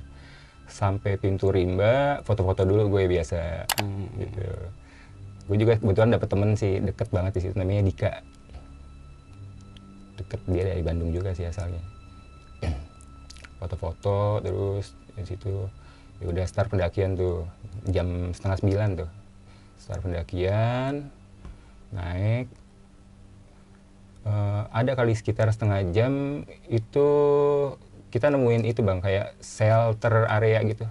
sampai 0.71 1.19
pintu 1.19 1.51
rimba 1.51 2.23
foto-foto 2.23 2.63
dulu 2.63 2.97
gue 2.97 3.03
biasa 3.11 3.67
Hmm. 3.83 4.07
gitu. 4.17 4.47
Gue 5.51 5.57
juga 5.59 5.75
kebetulan 5.75 6.15
dapet 6.15 6.27
temen 6.31 6.55
sih 6.55 6.79
deket 6.79 7.11
banget 7.11 7.35
di 7.38 7.41
situ 7.43 7.55
namanya 7.59 7.83
Dika. 7.83 8.13
Deket 10.15 10.39
dia 10.47 10.63
dari 10.71 10.81
Bandung 10.81 11.11
juga 11.11 11.35
sih 11.35 11.43
asalnya. 11.43 11.83
Foto-foto 13.59 14.39
terus 14.39 14.95
di 15.19 15.27
situ. 15.27 15.67
Ya 16.23 16.25
udah 16.29 16.45
start 16.47 16.71
pendakian 16.71 17.17
tuh 17.17 17.43
jam 17.89 18.31
setengah 18.31 18.57
sembilan 18.61 18.89
tuh 19.03 19.20
start 19.81 20.05
pendakian 20.05 21.09
naik. 21.89 22.45
Eh, 24.21 24.63
ada 24.69 24.93
kali 24.93 25.17
sekitar 25.17 25.50
setengah 25.50 25.81
jam 25.89 26.45
itu 26.69 27.07
kita 28.13 28.29
nemuin 28.29 28.69
itu 28.69 28.85
bang 28.85 29.01
kayak 29.01 29.33
shelter 29.41 30.29
area 30.29 30.61
gitu. 30.61 30.85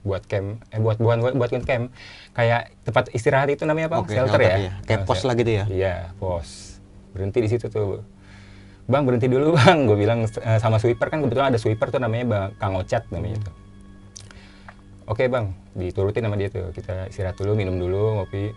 Buat 0.00 0.24
camp 0.24 0.62
eh 0.72 0.80
buat 0.80 0.96
buat 0.96 1.36
buat 1.36 1.50
camp 1.52 1.92
kayak 2.32 2.72
tempat 2.82 3.12
istirahat 3.12 3.52
itu 3.52 3.68
namanya 3.68 3.92
apa 3.92 4.00
Oke, 4.00 4.16
shelter, 4.16 4.40
ya? 4.40 4.56
iya. 4.56 4.72
Kayak 4.88 5.00
Nah, 5.04 5.06
pos 5.06 5.20
lah 5.20 5.34
gitu 5.36 5.50
ya. 5.52 5.64
iya 5.68 5.94
pos. 6.16 6.80
Berhenti 7.12 7.44
di 7.44 7.50
situ 7.52 7.68
tuh. 7.68 8.00
Bang 8.86 9.04
berhenti 9.04 9.28
dulu 9.28 9.52
bang. 9.60 9.84
Gue 9.84 9.98
bilang 10.00 10.24
eh, 10.24 10.58
sama 10.58 10.80
sweeper. 10.80 11.12
Kan 11.12 11.20
kebetulan 11.20 11.52
ada 11.52 11.60
sweeper 11.60 11.92
tuh 11.92 12.00
namanya 12.00 12.24
bang 12.24 12.46
kang 12.56 12.72
ocat 12.72 13.04
namanya 13.12 13.44
tuh. 13.44 13.54
Oke 15.06 15.28
bang 15.28 15.65
diturutin 15.76 16.24
sama 16.24 16.36
dia 16.40 16.48
tuh. 16.48 16.72
Kita 16.72 17.06
istirahat 17.12 17.36
dulu 17.36 17.52
minum 17.52 17.76
dulu 17.76 18.24
ngopi. 18.24 18.56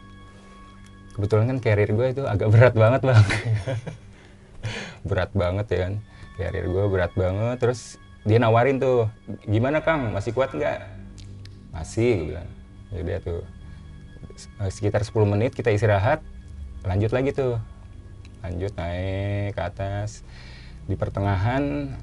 Kebetulan 1.13 1.51
kan 1.51 1.57
carrier 1.59 1.91
gue 1.91 2.07
itu 2.15 2.23
agak 2.23 2.47
berat 2.55 2.75
banget 2.75 3.01
bang. 3.03 3.25
Berat 5.09 5.31
banget 5.35 5.65
ya 5.71 5.77
kan. 5.87 5.93
Carrier 6.39 6.65
gue 6.71 6.83
berat 6.87 7.13
banget. 7.15 7.57
Terus 7.59 7.99
dia 8.23 8.39
nawarin 8.39 8.79
tuh 8.79 9.11
gimana 9.43 9.83
kang? 9.83 10.15
Masih 10.15 10.31
kuat 10.31 10.55
nggak? 10.55 10.79
Masih 11.75 12.23
gue 12.23 12.25
bilang. 12.35 12.49
Ya 12.95 12.99
udah 13.03 13.19
tuh. 13.19 13.41
Eh, 14.63 14.71
sekitar 14.71 15.03
10 15.03 15.15
menit 15.27 15.51
kita 15.51 15.71
istirahat. 15.75 16.23
Lanjut 16.87 17.11
lagi 17.11 17.35
tuh. 17.35 17.59
Lanjut 18.39 18.71
naik 18.79 19.59
ke 19.59 19.61
atas. 19.61 20.23
Di 20.87 20.95
pertengahan 20.95 21.95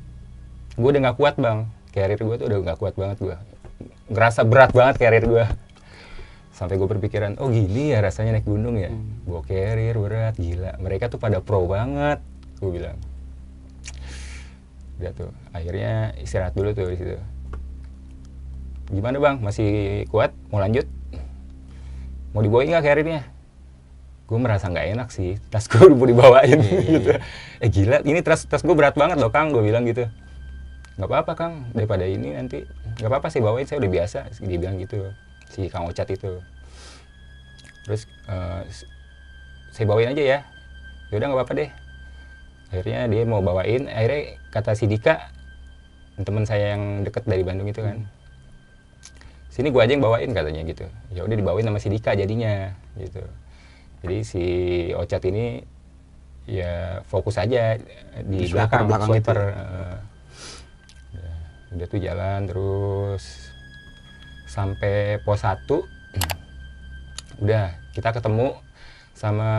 gue 0.77 0.89
udah 0.89 1.01
nggak 1.09 1.17
kuat 1.17 1.41
bang. 1.41 1.69
Carrier 1.97 2.21
gue 2.21 2.37
tuh 2.37 2.47
udah 2.53 2.59
nggak 2.61 2.79
kuat 2.81 2.95
banget 3.01 3.17
gue 3.25 3.37
ngerasa 4.07 4.47
berat 4.47 4.71
banget 4.71 5.03
carrier 5.03 5.27
gue 5.27 5.45
sampai 6.57 6.81
gue 6.81 6.89
berpikiran 6.89 7.37
oh 7.37 7.53
gini 7.53 7.93
ya 7.93 8.01
rasanya 8.01 8.41
naik 8.41 8.49
gunung 8.49 8.81
ya? 8.81 8.89
Bawa 9.29 9.45
carrier 9.45 9.97
berat 10.01 10.35
gila. 10.41 10.79
Mereka 10.81 11.13
tuh 11.13 11.21
pada 11.21 11.45
pro 11.45 11.69
banget 11.69 12.23
gue 12.63 12.71
bilang. 12.73 12.97
Udah 14.97 15.13
tuh 15.13 15.31
akhirnya 15.53 16.17
istirahat 16.17 16.57
dulu 16.57 16.73
tuh 16.73 16.89
di 16.89 16.97
situ. 16.97 17.19
Gimana 18.89 19.21
bang? 19.21 19.37
Masih 19.43 20.05
kuat? 20.09 20.33
Mau 20.49 20.63
lanjut? 20.63 20.89
Mau 22.33 22.41
dibawain 22.41 22.73
nggak 22.73 22.85
carriernya 22.85 23.23
gue 24.27 24.39
merasa 24.43 24.67
nggak 24.67 24.87
enak 24.99 25.09
sih 25.15 25.39
tas 25.55 25.71
gue 25.71 25.79
udah 25.79 25.95
mau 25.95 26.03
dibawain 26.11 26.59
gitu. 26.59 27.15
eh 27.63 27.71
gila 27.71 28.03
ini 28.03 28.19
tas 28.27 28.43
tas 28.43 28.59
gue 28.67 28.75
berat 28.75 28.99
banget 28.99 29.23
loh 29.23 29.31
kang 29.31 29.55
gue 29.55 29.63
bilang 29.63 29.87
gitu. 29.87 30.11
Nggak 30.99 31.09
apa-apa 31.13 31.33
kang. 31.39 31.55
Daripada 31.77 32.09
ini 32.09 32.35
nanti 32.35 32.65
nggak 32.97 33.11
apa-apa 33.13 33.29
sih 33.29 33.41
bawain 33.45 33.69
saya 33.69 33.79
udah 33.85 33.93
biasa 33.93 34.19
dia 34.41 34.59
bilang 34.59 34.77
gitu. 34.81 35.13
Si 35.53 35.69
kang 35.69 35.85
ocat 35.87 36.09
itu. 36.11 36.41
Terus 37.87 38.03
s- 38.67 38.89
saya 39.71 39.87
bawain 39.87 40.11
aja 40.11 40.23
ya. 40.25 40.39
Yaudah 41.13 41.27
nggak 41.31 41.39
apa-apa 41.39 41.55
deh. 41.55 41.71
Akhirnya 42.73 43.07
dia 43.07 43.23
mau 43.29 43.41
bawain 43.45 43.87
akhirnya 43.87 44.41
kata 44.51 44.75
si 44.75 44.91
Dika 44.91 45.31
teman 46.17 46.49
saya 46.49 46.75
yang 46.75 47.05
deket 47.05 47.29
dari 47.29 47.45
Bandung 47.45 47.69
itu 47.69 47.85
kan 47.85 48.01
sini 49.53 49.69
gua 49.73 49.85
aja 49.89 49.97
yang 49.97 50.05
bawain 50.05 50.31
katanya 50.33 50.63
gitu. 50.65 50.85
Ya 51.13 51.25
udah 51.25 51.37
dibawain 51.37 51.65
sama 51.65 51.79
si 51.81 51.89
Dika 51.89 52.13
jadinya 52.17 52.73
gitu. 52.97 53.23
Jadi 54.05 54.17
si 54.25 54.45
Ocat 54.93 55.23
ini 55.29 55.65
ya 56.47 57.03
fokus 57.11 57.37
aja 57.41 57.75
di, 58.23 58.39
Di 58.39 58.47
belakang 58.53 58.87
belakang 58.87 59.09
itu. 59.13 59.19
sweeper, 59.19 59.39
ya. 59.39 59.51
eh. 59.57 59.97
Udah 61.77 61.87
tuh 61.87 62.01
jalan 62.01 62.41
terus. 62.45 63.53
Sampai 64.47 65.21
pos 65.21 65.43
1 65.43 65.85
udah 67.37 67.65
kita 67.93 68.11
ketemu 68.11 68.57
sama 69.13 69.51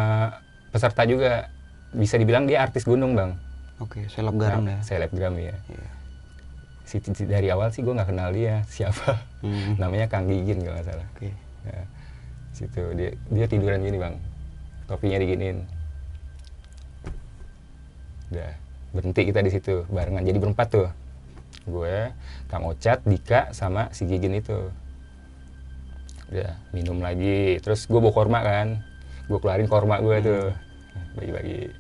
peserta 0.69 1.05
juga. 1.05 1.53
Bisa 1.87 2.17
dibilang 2.17 2.43
dia 2.43 2.59
artis 2.59 2.83
gunung 2.83 3.13
bang. 3.13 3.37
Oke, 3.77 4.09
selebgram 4.09 4.65
Nah, 4.65 4.81
ya. 4.81 4.83
selebgram 4.83 5.37
ya 5.37 5.53
Iya. 5.69 5.87
si, 6.81 6.97
si- 6.97 7.29
dari 7.29 7.47
awal 7.47 7.69
sih 7.69 7.79
gue 7.79 7.93
nggak 7.93 8.09
kenal 8.09 8.33
dia 8.33 8.65
siapa. 8.73 9.21
Hmm. 9.39 9.77
namanya 9.77 10.07
Kang 10.07 10.25
Gigin 10.25 10.59
kalau 10.59 10.73
nggak 10.73 10.87
salah. 10.87 11.07
Oke. 11.13 11.29
ya, 11.63 11.81
situ. 12.51 12.81
Dia 12.93 13.09
dia 13.29 13.45
tiduran 13.45 13.79
gini 13.79 13.97
bang. 13.97 14.15
Topinya 14.85 15.17
diginiin. 15.17 15.61
Udah 18.27 18.51
berhenti 18.91 19.21
kita 19.23 19.39
di 19.39 19.51
situ 19.51 19.85
barengan. 19.87 20.23
Jadi 20.23 20.37
berempat 20.37 20.67
tuh 20.69 20.87
gue 21.67 22.15
Kang 22.47 22.63
Ocat 22.63 23.03
Dika 23.03 23.51
sama 23.51 23.91
si 23.91 24.07
Gigin 24.07 24.39
itu. 24.39 24.71
Udah 26.31 26.55
minum 26.71 26.99
lagi. 27.03 27.59
Terus 27.59 27.85
gue 27.85 27.99
bawa 27.99 28.15
korma 28.15 28.39
kan. 28.41 28.79
Gue 29.27 29.37
keluarin 29.43 29.67
korma 29.67 29.99
gue 29.99 30.17
tuh. 30.23 30.45
Bagi-bagi. 31.19 31.71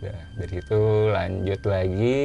Udah 0.00 0.18
dari 0.40 0.52
situ 0.56 0.82
lanjut 1.12 1.60
lagi. 1.68 2.24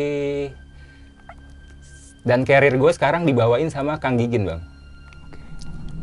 Dan 2.25 2.41
carrier 2.41 2.73
gue 2.73 2.91
sekarang 2.95 3.27
dibawain 3.27 3.69
sama 3.69 3.99
Kang 3.99 4.17
Gigin 4.17 4.47
bang. 4.47 4.61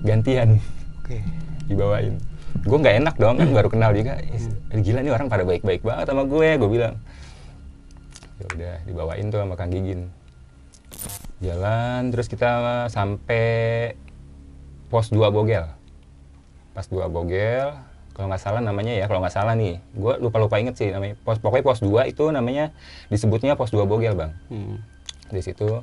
Gantian. 0.07 0.61
Oke. 1.03 1.19
dibawain. 1.67 2.21
Gue 2.63 2.79
nggak 2.79 2.97
enak 3.01 3.15
dong 3.17 3.41
kan 3.41 3.49
baru 3.49 3.69
kenal 3.73 3.91
juga. 3.97 4.21
Is, 4.31 4.53
gila 4.71 5.01
nih 5.01 5.11
orang 5.11 5.33
pada 5.33 5.43
baik-baik 5.43 5.83
banget 5.83 6.13
sama 6.13 6.29
gue 6.29 6.49
gue 6.61 6.71
bilang. 6.71 6.95
Ya 8.39 8.47
udah 8.55 8.75
dibawain 8.87 9.27
tuh 9.33 9.41
sama 9.41 9.55
Kang 9.57 9.73
Gigin 9.73 10.13
jalan 11.43 12.15
terus 12.15 12.31
kita 12.31 12.87
sampai 12.89 13.93
pos 14.87 15.11
2 15.11 15.19
Bogel. 15.35 15.67
Pas 16.73 16.87
2 16.87 17.11
Bogel 17.11 17.75
kalau 18.15 18.29
nggak 18.29 18.43
salah 18.45 18.63
namanya 18.63 18.95
ya 18.95 19.11
kalau 19.11 19.21
nggak 19.21 19.35
salah 19.35 19.59
nih. 19.59 19.83
Gue 19.93 20.15
lupa 20.23 20.39
lupa 20.39 20.63
inget 20.63 20.79
sih 20.79 20.95
namanya. 20.95 21.19
Pos 21.27 21.43
pokoknya 21.43 21.67
pos 21.67 21.83
2 21.83 22.15
itu 22.15 22.31
namanya 22.31 22.71
disebutnya 23.11 23.59
pos 23.59 23.75
2 23.75 23.83
Bogel 23.85 24.15
bang. 24.15 24.33
Hmm. 24.49 24.79
di 25.33 25.41
situ 25.41 25.81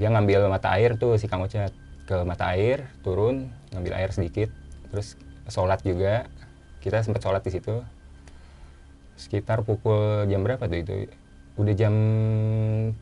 dia 0.00 0.08
ngambil 0.08 0.48
mata 0.48 0.72
air 0.72 0.96
tuh 0.96 1.20
si 1.20 1.28
Kang 1.28 1.44
Ocat 1.44 1.68
ke 2.08 2.16
mata 2.24 2.48
air 2.56 2.88
turun 3.04 3.52
ngambil 3.76 3.92
air 3.92 4.10
sedikit 4.10 4.50
terus 4.90 5.14
sholat 5.46 5.80
juga. 5.86 6.26
Kita 6.80 7.04
sempat 7.04 7.22
sholat 7.22 7.44
di 7.46 7.52
situ. 7.52 7.84
Sekitar 9.20 9.60
pukul 9.68 10.24
jam 10.32 10.40
berapa 10.40 10.64
tuh 10.64 10.80
itu? 10.80 11.12
Udah 11.60 11.74
jam 11.76 11.94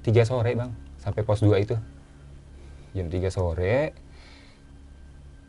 3 0.02 0.26
sore 0.26 0.52
bang 0.58 0.87
sampai 1.02 1.22
pos 1.24 1.40
2 1.40 1.64
itu. 1.64 1.76
Jam 2.96 3.06
3 3.06 3.30
sore 3.30 3.94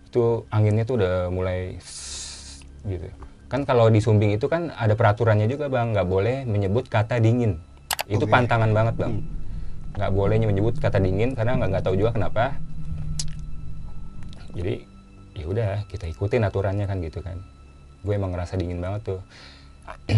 itu 0.09 0.41
anginnya 0.49 0.89
tuh 0.89 0.97
udah 0.97 1.29
mulai 1.29 1.77
gitu. 2.85 3.07
Kan 3.49 3.65
kalau 3.65 3.89
di 3.89 4.01
Sumbing 4.01 4.37
itu 4.37 4.45
kan 4.45 4.73
ada 4.73 4.93
peraturannya 4.93 5.45
juga 5.49 5.69
bang. 5.69 5.93
Nggak 5.93 6.07
boleh 6.09 6.35
menyebut 6.45 6.85
kata 6.89 7.21
dingin. 7.21 7.61
Itu 8.09 8.25
pantangan 8.25 8.73
banget 8.73 8.97
bang. 8.97 9.13
Hmm. 9.21 9.37
nggak 9.89 10.15
boleh 10.15 10.37
menyebut 10.39 10.79
kata 10.79 11.01
dingin 11.01 11.33
karena 11.33 11.59
nggak 11.59 11.69
nggak 11.75 11.83
tahu 11.83 11.95
juga 11.97 12.13
kenapa. 12.13 12.55
Jadi 14.53 14.85
ya 15.35 15.45
udah 15.49 15.69
kita 15.89 16.05
ikutin 16.09 16.45
aturannya 16.45 16.85
kan 16.85 17.01
gitu 17.01 17.19
kan. 17.25 17.41
Gue 18.05 18.15
emang 18.15 18.31
ngerasa 18.31 18.55
dingin 18.55 18.79
banget 18.79 19.17
tuh. 19.17 19.21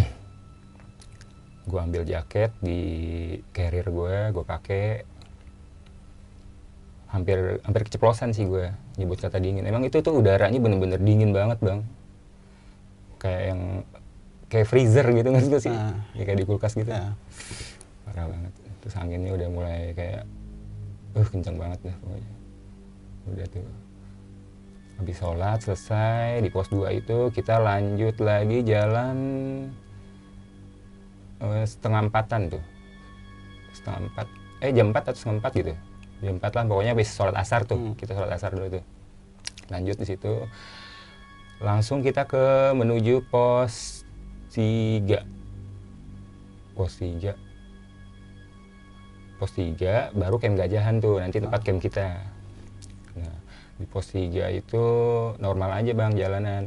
Gue 1.71 1.79
ambil 1.79 2.03
jaket 2.03 2.51
di 2.57 2.81
carrier 3.53 3.85
gue 3.85 4.33
gue 4.33 4.43
pakai 4.43 5.05
hampir 7.11 7.59
hampir 7.67 7.81
keceplosan 7.83 8.31
sih 8.31 8.47
gue 8.47 8.71
nyebut 8.95 9.19
kata 9.19 9.37
dingin. 9.37 9.67
Emang 9.67 9.83
itu 9.83 9.99
tuh 9.99 10.15
udaranya 10.15 10.57
bener-bener 10.57 10.97
dingin 10.97 11.35
banget 11.35 11.59
bang. 11.59 11.79
Kayak 13.19 13.41
yang 13.53 13.61
kayak 14.47 14.67
freezer 14.67 15.05
gitu 15.11 15.27
nggak 15.27 15.43
sih 15.43 15.51
sih? 15.69 15.75
Ah. 15.75 15.95
ya, 16.15 16.23
kayak 16.23 16.39
di 16.39 16.45
kulkas 16.47 16.73
gitu. 16.73 16.87
Ya. 16.87 17.11
parah 18.07 18.25
banget. 18.31 18.51
Terus 18.81 18.95
anginnya 18.97 19.31
udah 19.35 19.47
mulai 19.51 19.79
kayak 19.93 20.23
uh 21.19 21.27
kencang 21.27 21.55
banget 21.59 21.79
dah 21.91 21.95
pokoknya. 21.99 22.31
Udah 23.27 23.47
tuh. 23.51 23.67
Habis 25.03 25.17
sholat 25.19 25.59
selesai 25.65 26.39
di 26.39 26.49
pos 26.49 26.71
2 26.71 26.95
itu 26.95 27.17
kita 27.35 27.59
lanjut 27.59 28.15
lagi 28.23 28.63
jalan 28.63 29.17
eh, 31.43 31.65
setengah 31.67 32.07
empatan 32.07 32.55
tuh. 32.55 32.63
Setengah 33.75 33.99
empat 34.07 34.27
eh 34.63 34.71
jam 34.71 34.95
empat 34.95 35.11
atau 35.11 35.17
setengah 35.19 35.37
empat 35.43 35.53
gitu 35.59 35.73
jam 36.21 36.37
empat 36.37 36.51
lah 36.53 36.63
pokoknya 36.65 36.91
habis 36.91 37.09
sholat 37.09 37.35
asar 37.35 37.65
tuh. 37.65 37.77
Hmm. 37.77 37.93
kita 37.93 38.13
sholat 38.13 38.31
asar 38.31 38.51
dulu 38.51 38.67
tuh. 38.71 38.83
Lanjut 39.67 39.95
di 39.95 40.05
situ. 40.05 40.33
Langsung 41.59 42.01
kita 42.01 42.25
ke 42.25 42.45
menuju 42.71 43.25
pos 43.27 44.01
3 44.49 45.21
pos 46.73 46.91
3 46.95 47.33
pos 49.37 49.51
3 49.51 50.13
baru 50.13 50.37
camp 50.37 50.55
gajahan 50.55 50.97
tuh 50.97 51.17
nanti 51.17 51.37
tempat 51.37 51.61
camp 51.61 51.79
kita. 51.79 52.17
Nah 53.15 53.35
di 53.75 53.85
pos 53.85 54.09
3 54.09 54.29
itu 54.51 54.83
normal 55.37 55.73
aja 55.75 55.91
bang 55.91 56.13
jalanan. 56.13 56.63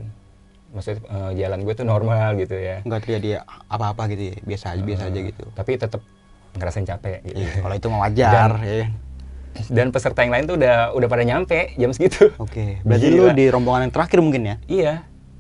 Maksudnya 0.71 0.99
eh, 1.05 1.33
jalan 1.39 1.63
gue 1.63 1.71
tuh 1.73 1.87
normal 1.87 2.35
gitu 2.37 2.55
ya. 2.55 2.83
Nggak 2.83 3.01
terjadi 3.05 3.29
apa-apa 3.69 4.11
gitu 4.11 4.23
ya 4.29 4.37
biasa 4.43 4.75
aja 4.75 4.83
biasa 4.83 5.03
aja 5.07 5.19
Eh, 5.19 5.25
gitu. 5.31 5.45
tapi 5.55 5.71
tetap 5.77 6.03
ngerasain 6.55 6.83
capek 6.85 7.19
gitu. 7.25 7.35
Iya, 7.37 7.51
kalau 7.61 7.75
itu 7.75 7.87
mah 7.89 8.01
wajar 8.01 8.51
Dan- 8.59 8.63
ya 8.65 8.87
dan 9.71 9.95
peserta 9.95 10.27
yang 10.27 10.35
lain 10.35 10.45
tuh 10.51 10.57
udah 10.59 10.93
udah 10.93 11.09
pada 11.09 11.23
nyampe 11.23 11.73
jam 11.79 11.95
segitu 11.95 12.35
oke 12.37 12.83
berarti 12.83 13.07
lu 13.11 13.31
Gila. 13.31 13.35
di 13.37 13.45
rombongan 13.49 13.89
yang 13.89 13.95
terakhir 13.95 14.19
mungkin 14.21 14.43
ya 14.45 14.57
Iya. 14.67 14.95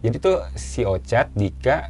Jadi 0.04 0.16
tuh 0.20 0.44
si 0.52 0.84
Ocat, 0.84 1.32
Dika, 1.32 1.88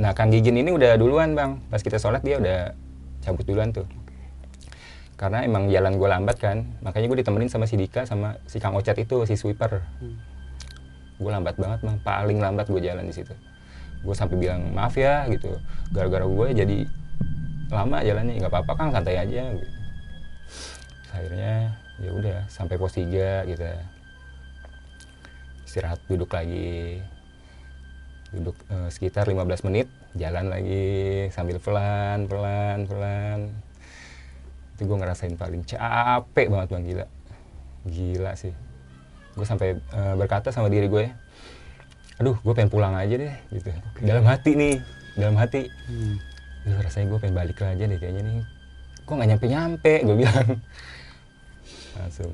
nah 0.00 0.16
Kang 0.16 0.32
Gigin 0.32 0.56
ini 0.56 0.72
udah 0.72 0.96
duluan 0.96 1.36
bang. 1.36 1.60
Pas 1.68 1.84
kita 1.84 2.00
sholat 2.00 2.24
dia 2.24 2.40
udah 2.40 2.72
cabut 3.20 3.44
duluan 3.44 3.68
tuh. 3.68 3.84
Karena 5.20 5.44
emang 5.44 5.68
jalan 5.68 6.00
gue 6.00 6.08
lambat 6.08 6.40
kan, 6.40 6.64
makanya 6.80 7.06
gue 7.12 7.18
ditemenin 7.20 7.52
sama 7.52 7.68
si 7.68 7.76
Dika 7.76 8.08
sama 8.08 8.40
si 8.48 8.56
Kang 8.58 8.72
Ocat 8.72 8.96
itu 8.96 9.28
si 9.28 9.36
sweeper. 9.36 9.84
Gue 11.20 11.30
lambat 11.30 11.60
banget 11.60 11.84
bang, 11.84 12.00
paling 12.00 12.40
lambat 12.40 12.72
gue 12.72 12.80
jalan 12.80 13.04
di 13.04 13.12
situ. 13.12 13.36
Gue 14.02 14.16
sampai 14.16 14.40
bilang 14.40 14.72
maaf 14.72 14.96
ya 14.96 15.28
gitu, 15.28 15.52
gara-gara 15.92 16.24
gue 16.24 16.48
jadi 16.56 16.78
lama 17.68 18.00
jalannya 18.00 18.40
nggak 18.40 18.52
apa-apa 18.56 18.72
kang 18.72 18.90
santai 18.90 19.20
aja. 19.20 19.52
Gitu. 19.52 19.81
Akhirnya 21.12 21.76
ya 22.00 22.10
udah 22.10 22.38
sampai 22.48 22.80
pos 22.80 22.96
3 22.96 23.44
gitu. 23.52 23.68
Istirahat 25.68 26.00
duduk 26.08 26.32
lagi. 26.32 27.04
Duduk 28.32 28.56
eh, 28.72 28.88
sekitar 28.88 29.28
15 29.28 29.68
menit 29.68 29.92
jalan 30.16 30.48
lagi 30.48 31.28
sambil 31.32 31.60
pelan 31.60 32.24
pelan 32.26 32.88
pelan. 32.88 33.38
Itu 34.76 34.88
gue 34.88 34.96
ngerasain 34.96 35.36
paling 35.36 35.68
capek 35.68 36.48
banget 36.48 36.68
bang 36.72 36.84
gila. 36.88 37.06
Gila 37.84 38.32
sih. 38.34 38.56
Gue 39.36 39.44
sampai 39.44 39.76
eh, 39.76 40.14
berkata 40.16 40.48
sama 40.48 40.72
diri 40.72 40.88
gue 40.88 41.06
aduh 42.20 42.38
gue 42.38 42.54
pengen 42.54 42.70
pulang 42.70 42.94
aja 42.96 43.14
deh 43.18 43.34
gitu. 43.52 43.68
Dalam 44.00 44.24
hati 44.24 44.56
nih 44.56 44.76
dalam 45.16 45.36
hati. 45.36 45.68
Hmm. 45.88 46.16
Duh, 46.62 46.78
rasanya 46.78 47.10
gue 47.10 47.18
pengen 47.18 47.36
balik 47.36 47.58
aja 47.58 47.84
deh 47.84 47.98
kayaknya 47.98 48.22
nih. 48.22 48.36
Kok 49.02 49.14
nggak 49.18 49.28
nyampe 49.34 49.46
nyampe 49.50 49.94
gue 50.06 50.16
bilang 50.16 50.48
langsung 51.96 52.30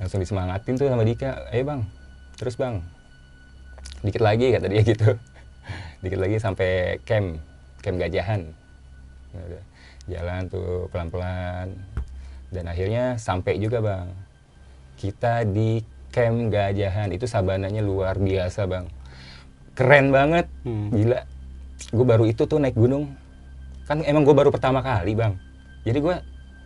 langsung 0.00 0.20
disemangatin 0.20 0.74
tuh 0.76 0.88
sama 0.88 1.04
Dika. 1.04 1.48
Ayo 1.52 1.64
bang 1.68 1.80
terus 2.36 2.58
bang. 2.58 2.82
Dikit 4.02 4.22
lagi 4.24 4.50
kata 4.50 4.66
dia 4.66 4.82
gitu. 4.82 5.14
Dikit 6.02 6.20
lagi 6.20 6.36
sampai 6.42 6.98
camp 7.06 7.38
camp 7.84 7.96
gajahan. 8.00 8.50
Jalan 10.10 10.50
tuh 10.50 10.90
pelan 10.90 11.08
pelan 11.08 11.68
dan 12.50 12.64
akhirnya 12.66 13.16
sampai 13.16 13.62
juga 13.62 13.78
bang. 13.78 14.08
Kita 14.98 15.46
di 15.46 15.80
camp 16.10 16.50
gajahan. 16.50 17.14
Itu 17.14 17.30
sabananya 17.30 17.80
luar 17.80 18.18
biasa 18.18 18.66
bang. 18.66 18.90
Keren 19.78 20.10
banget. 20.10 20.50
Hmm. 20.66 20.90
gila. 20.90 21.22
Gue 21.94 22.06
baru 22.06 22.24
itu 22.26 22.42
tuh 22.44 22.58
naik 22.58 22.74
gunung. 22.74 23.14
Kan 23.86 24.02
emang 24.02 24.26
gue 24.26 24.34
baru 24.34 24.50
pertama 24.50 24.82
kali 24.82 25.14
bang. 25.14 25.38
Jadi 25.86 25.98
gue 25.98 26.16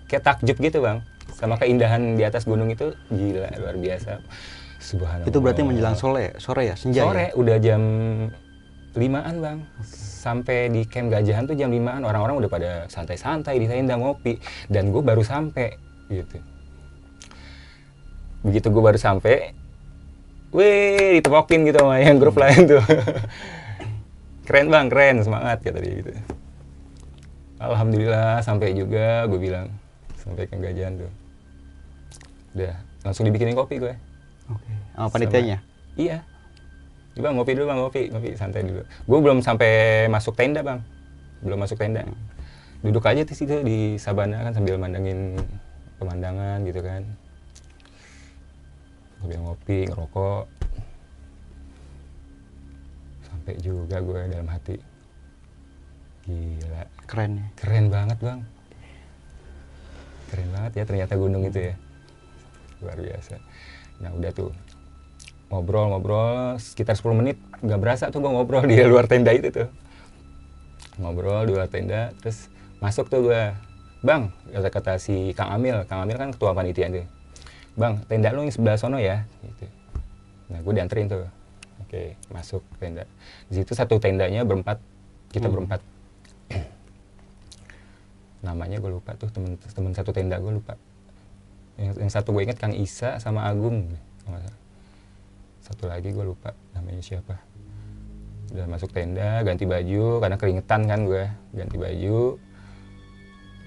kayak 0.08 0.22
takjub 0.24 0.56
gitu 0.56 0.80
bang 0.80 1.02
sama 1.36 1.60
keindahan 1.60 2.16
di 2.16 2.24
atas 2.24 2.48
gunung 2.48 2.72
itu 2.72 2.96
gila 3.12 3.52
luar 3.60 3.76
biasa. 3.76 4.24
Subhanallah. 4.80 5.28
Itu 5.28 5.44
berarti 5.44 5.60
menjelang 5.68 5.92
sore 5.92 6.32
sore 6.40 6.72
ya? 6.72 6.74
Senja 6.80 7.04
sore 7.04 7.28
ya? 7.28 7.30
udah 7.36 7.56
jam 7.60 7.82
limaan 8.96 9.44
bang. 9.44 9.58
Sampai 10.26 10.72
di 10.72 10.88
camp 10.88 11.12
gajahan 11.12 11.44
tuh 11.44 11.52
jam 11.52 11.68
limaan. 11.68 12.08
Orang-orang 12.08 12.40
udah 12.40 12.50
pada 12.50 12.70
santai-santai 12.88 13.60
di 13.60 13.68
tenda 13.68 14.00
ngopi. 14.00 14.40
Dan 14.72 14.88
gue 14.88 15.04
baru 15.04 15.20
sampai 15.20 15.76
gitu. 16.08 16.40
Begitu 18.40 18.66
gue 18.72 18.82
baru 18.82 18.96
sampai 18.96 19.52
wih 20.56 21.20
ditepokin 21.20 21.68
gitu 21.68 21.84
sama 21.84 22.00
yang 22.00 22.16
grup 22.16 22.40
lain 22.40 22.64
tuh. 22.64 22.80
Keren 24.48 24.72
bang 24.72 24.88
keren. 24.88 25.20
Semangat 25.20 25.60
kata 25.60 25.84
dia 25.84 25.94
gitu. 26.00 26.12
Alhamdulillah 27.60 28.40
sampai 28.40 28.72
juga 28.72 29.28
gue 29.28 29.36
bilang 29.36 29.68
sampai 30.16 30.48
camp 30.48 30.64
gajahan 30.64 30.96
tuh 31.04 31.25
udah 32.56 32.74
langsung 33.04 33.28
dibikinin 33.28 33.54
kopi 33.54 33.76
gue 33.78 33.94
oke 34.48 34.72
sama 34.96 35.08
panitianya 35.12 35.60
Iya. 35.96 36.20
Bang 37.16 37.40
ngopi 37.40 37.56
dulu 37.56 37.72
bang 37.72 37.78
ngopi, 37.80 38.02
ngopi 38.12 38.36
santai 38.36 38.60
dulu. 38.68 38.84
Gue 38.84 39.18
belum 39.24 39.40
sampai 39.40 40.04
masuk 40.12 40.36
tenda 40.36 40.60
bang, 40.60 40.84
belum 41.40 41.64
masuk 41.64 41.80
tenda. 41.80 42.04
Duduk 42.84 43.08
aja 43.08 43.24
di 43.24 43.32
situ 43.32 43.64
di 43.64 43.96
sabana 43.96 44.44
kan 44.44 44.52
sambil 44.52 44.76
mandangin 44.76 45.40
pemandangan 45.96 46.60
gitu 46.68 46.84
kan. 46.84 47.02
Sambil 49.16 49.40
ngopi, 49.40 49.88
ngerokok. 49.88 50.44
Sampai 53.24 53.54
juga 53.64 53.96
gue 54.04 54.20
dalam 54.28 54.48
hati. 54.52 54.76
Gila, 56.28 56.84
keren 57.08 57.40
ya 57.40 57.46
keren 57.56 57.86
banget 57.88 58.18
bang. 58.20 58.40
Keren 60.28 60.48
banget 60.52 60.72
ya 60.76 60.84
ternyata 60.84 61.16
gunung 61.16 61.48
itu 61.48 61.72
ya. 61.72 61.74
Luar 62.86 62.98
biasa. 63.02 63.42
Nah 63.98 64.14
udah 64.14 64.30
tuh. 64.30 64.54
Ngobrol-ngobrol 65.46 66.58
sekitar 66.58 66.94
10 66.94 67.18
menit 67.18 67.38
nggak 67.62 67.78
berasa 67.78 68.10
tuh 68.10 68.18
gue 68.18 68.30
ngobrol 68.30 68.66
di 68.66 68.78
luar 68.82 69.10
tenda 69.10 69.30
itu 69.30 69.50
tuh. 69.50 69.66
Ngobrol 70.98 71.46
di 71.46 71.52
luar 71.54 71.66
tenda 71.66 72.14
terus 72.18 72.46
masuk 72.78 73.10
tuh 73.10 73.26
gue 73.26 73.42
bang 74.02 74.30
kata-kata 74.50 74.98
si 74.98 75.34
Kang 75.34 75.50
Amil. 75.50 75.82
Kang 75.86 76.06
Amil 76.06 76.18
kan 76.18 76.30
ketua 76.30 76.54
panitia 76.54 76.90
tuh. 76.90 77.06
Bang 77.74 78.02
tenda 78.06 78.30
lu 78.30 78.42
yang 78.42 78.54
sebelah 78.54 78.78
sono 78.78 78.98
ya 78.98 79.26
gitu. 79.42 79.66
Nah 80.50 80.62
gue 80.62 80.72
dianterin 80.74 81.06
tuh. 81.10 81.26
Oke 81.86 82.14
masuk 82.30 82.62
tenda. 82.78 83.06
Di 83.46 83.62
situ 83.62 83.70
satu 83.74 83.98
tendanya 83.98 84.42
berempat 84.42 84.78
kita 85.30 85.46
Hmm. 85.46 85.54
berempat. 85.54 85.80
Namanya 88.46 88.78
gue 88.78 88.90
lupa 88.90 89.14
tuh 89.14 89.30
temen 89.30 89.54
temen 89.58 89.94
satu 89.94 90.10
tenda 90.10 90.38
gue 90.38 90.52
lupa 90.54 90.74
yang, 91.76 91.92
yang 91.96 92.10
satu 92.10 92.32
gue 92.32 92.42
inget 92.48 92.56
Kang 92.56 92.72
Isa 92.72 93.20
sama 93.20 93.44
Agung. 93.44 93.92
Satu 95.60 95.90
lagi 95.90 96.14
gue 96.14 96.24
lupa 96.24 96.56
namanya 96.72 97.02
siapa. 97.04 97.36
Udah 98.54 98.66
masuk 98.70 98.94
tenda 98.94 99.42
ganti 99.42 99.68
baju 99.68 100.22
karena 100.22 100.36
keringetan 100.40 100.88
kan 100.88 101.00
gue. 101.04 101.24
Ganti 101.52 101.76
baju 101.76 102.18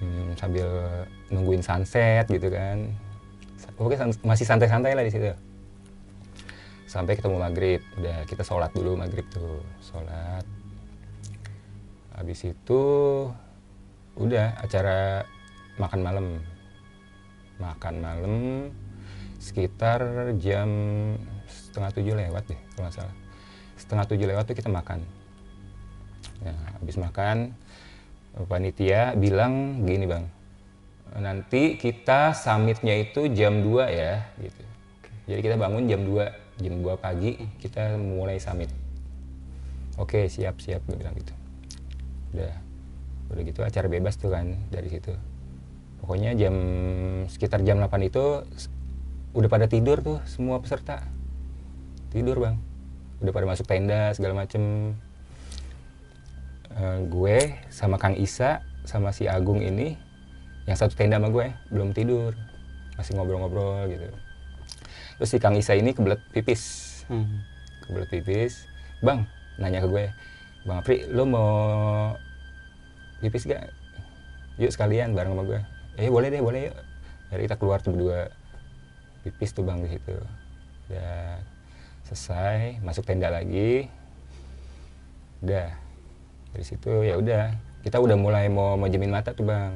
hmm, 0.02 0.30
sambil 0.40 0.68
nungguin 1.30 1.62
sunset 1.62 2.26
gitu 2.26 2.50
kan. 2.50 2.90
Oke 3.80 3.96
masih 4.26 4.44
santai-santai 4.48 4.98
lah 4.98 5.06
di 5.06 5.12
situ. 5.14 5.30
Sampai 6.90 7.14
ketemu 7.14 7.38
maghrib. 7.38 7.82
Udah 8.02 8.26
kita 8.26 8.42
sholat 8.42 8.74
dulu 8.74 8.98
maghrib 8.98 9.28
tuh 9.30 9.62
sholat. 9.86 10.44
Habis 12.18 12.52
itu 12.52 12.82
udah 14.20 14.60
acara 14.60 15.24
makan 15.80 16.02
malam 16.04 16.26
makan 17.60 17.94
malam 18.00 18.36
sekitar 19.40 20.34
jam 20.40 20.68
setengah 21.48 21.92
tujuh 21.96 22.16
lewat 22.16 22.44
deh 22.50 22.60
kalau 22.76 22.88
nggak 22.88 22.96
salah. 22.96 23.16
Setengah 23.80 24.06
tujuh 24.08 24.28
lewat 24.28 24.44
tuh 24.52 24.56
kita 24.58 24.68
makan. 24.72 25.00
Nah 26.44 26.58
habis 26.80 26.96
makan 26.96 27.56
panitia 28.48 29.16
bilang 29.20 29.84
gini 29.84 30.08
bang 30.08 30.26
nanti 31.18 31.74
kita 31.74 32.38
summitnya 32.38 32.94
itu 32.94 33.26
jam 33.34 33.66
2 33.66 33.90
ya 33.90 34.30
gitu. 34.38 34.64
Jadi 35.26 35.40
kita 35.42 35.56
bangun 35.58 35.90
jam 35.90 36.06
2 36.06 36.62
jam 36.62 36.76
2 36.86 37.02
pagi 37.02 37.34
kita 37.58 37.98
mulai 37.98 38.38
summit. 38.38 38.70
Oke 39.98 40.30
siap 40.30 40.62
siap 40.62 40.86
gue 40.86 40.96
bilang 40.96 41.18
gitu. 41.18 41.34
Udah 42.38 42.54
udah 43.30 43.44
gitu 43.46 43.62
acara 43.62 43.88
bebas 43.90 44.18
tuh 44.18 44.34
kan 44.34 44.58
dari 44.70 44.90
situ 44.90 45.14
pokoknya 46.10 46.34
jam 46.34 46.56
sekitar 47.30 47.62
jam 47.62 47.78
8 47.78 48.10
itu 48.10 48.42
udah 49.38 49.46
pada 49.46 49.70
tidur 49.70 50.02
tuh 50.02 50.18
semua 50.26 50.58
peserta. 50.58 51.06
Tidur 52.10 52.42
bang. 52.42 52.58
Udah 53.22 53.30
pada 53.30 53.46
masuk 53.46 53.70
tenda 53.70 54.10
segala 54.18 54.34
macem. 54.42 54.98
Eh, 56.74 56.98
gue 57.06 57.62
sama 57.70 58.02
Kang 58.02 58.18
Isa 58.18 58.66
sama 58.90 59.14
si 59.14 59.30
Agung 59.30 59.62
ini 59.62 60.02
yang 60.66 60.74
satu 60.74 60.98
tenda 60.98 61.22
sama 61.22 61.30
gue 61.30 61.54
belum 61.70 61.94
tidur. 61.94 62.34
Masih 62.98 63.14
ngobrol-ngobrol 63.14 63.86
gitu. 63.94 64.10
Terus 65.22 65.30
si 65.30 65.38
Kang 65.38 65.62
Isa 65.62 65.78
ini 65.78 65.94
kebelet 65.94 66.26
pipis. 66.34 67.06
Hmm. 67.06 67.46
kebelet 67.86 68.10
pipis. 68.10 68.66
Bang 69.06 69.30
nanya 69.62 69.86
ke 69.86 69.88
gue 69.94 70.06
bang 70.66 70.78
Apri 70.82 71.06
lo 71.06 71.30
mau 71.30 71.54
pipis 73.22 73.46
gak? 73.46 73.70
Yuk 74.58 74.74
sekalian 74.74 75.14
bareng 75.14 75.38
sama 75.38 75.46
gue 75.46 75.62
eh 76.00 76.08
boleh 76.08 76.32
deh 76.32 76.40
boleh 76.40 76.72
yuk. 76.72 76.78
Jadi 77.30 77.42
kita 77.46 77.56
keluar 77.60 77.84
tuh 77.84 77.92
berdua. 77.94 78.32
Pipis 79.22 79.52
tuh 79.52 79.68
bang 79.68 79.84
di 79.84 79.90
situ. 79.92 80.16
Dan 80.88 81.44
selesai 82.08 82.80
masuk 82.80 83.04
tenda 83.04 83.28
lagi. 83.28 83.92
Udah. 85.44 85.76
Dari 86.56 86.66
situ 86.66 87.04
ya 87.04 87.20
udah. 87.20 87.52
Kita 87.84 88.00
udah 88.00 88.16
mulai 88.16 88.48
mau 88.48 88.80
majemin 88.80 89.12
mata 89.12 89.36
tuh 89.36 89.44
bang. 89.44 89.76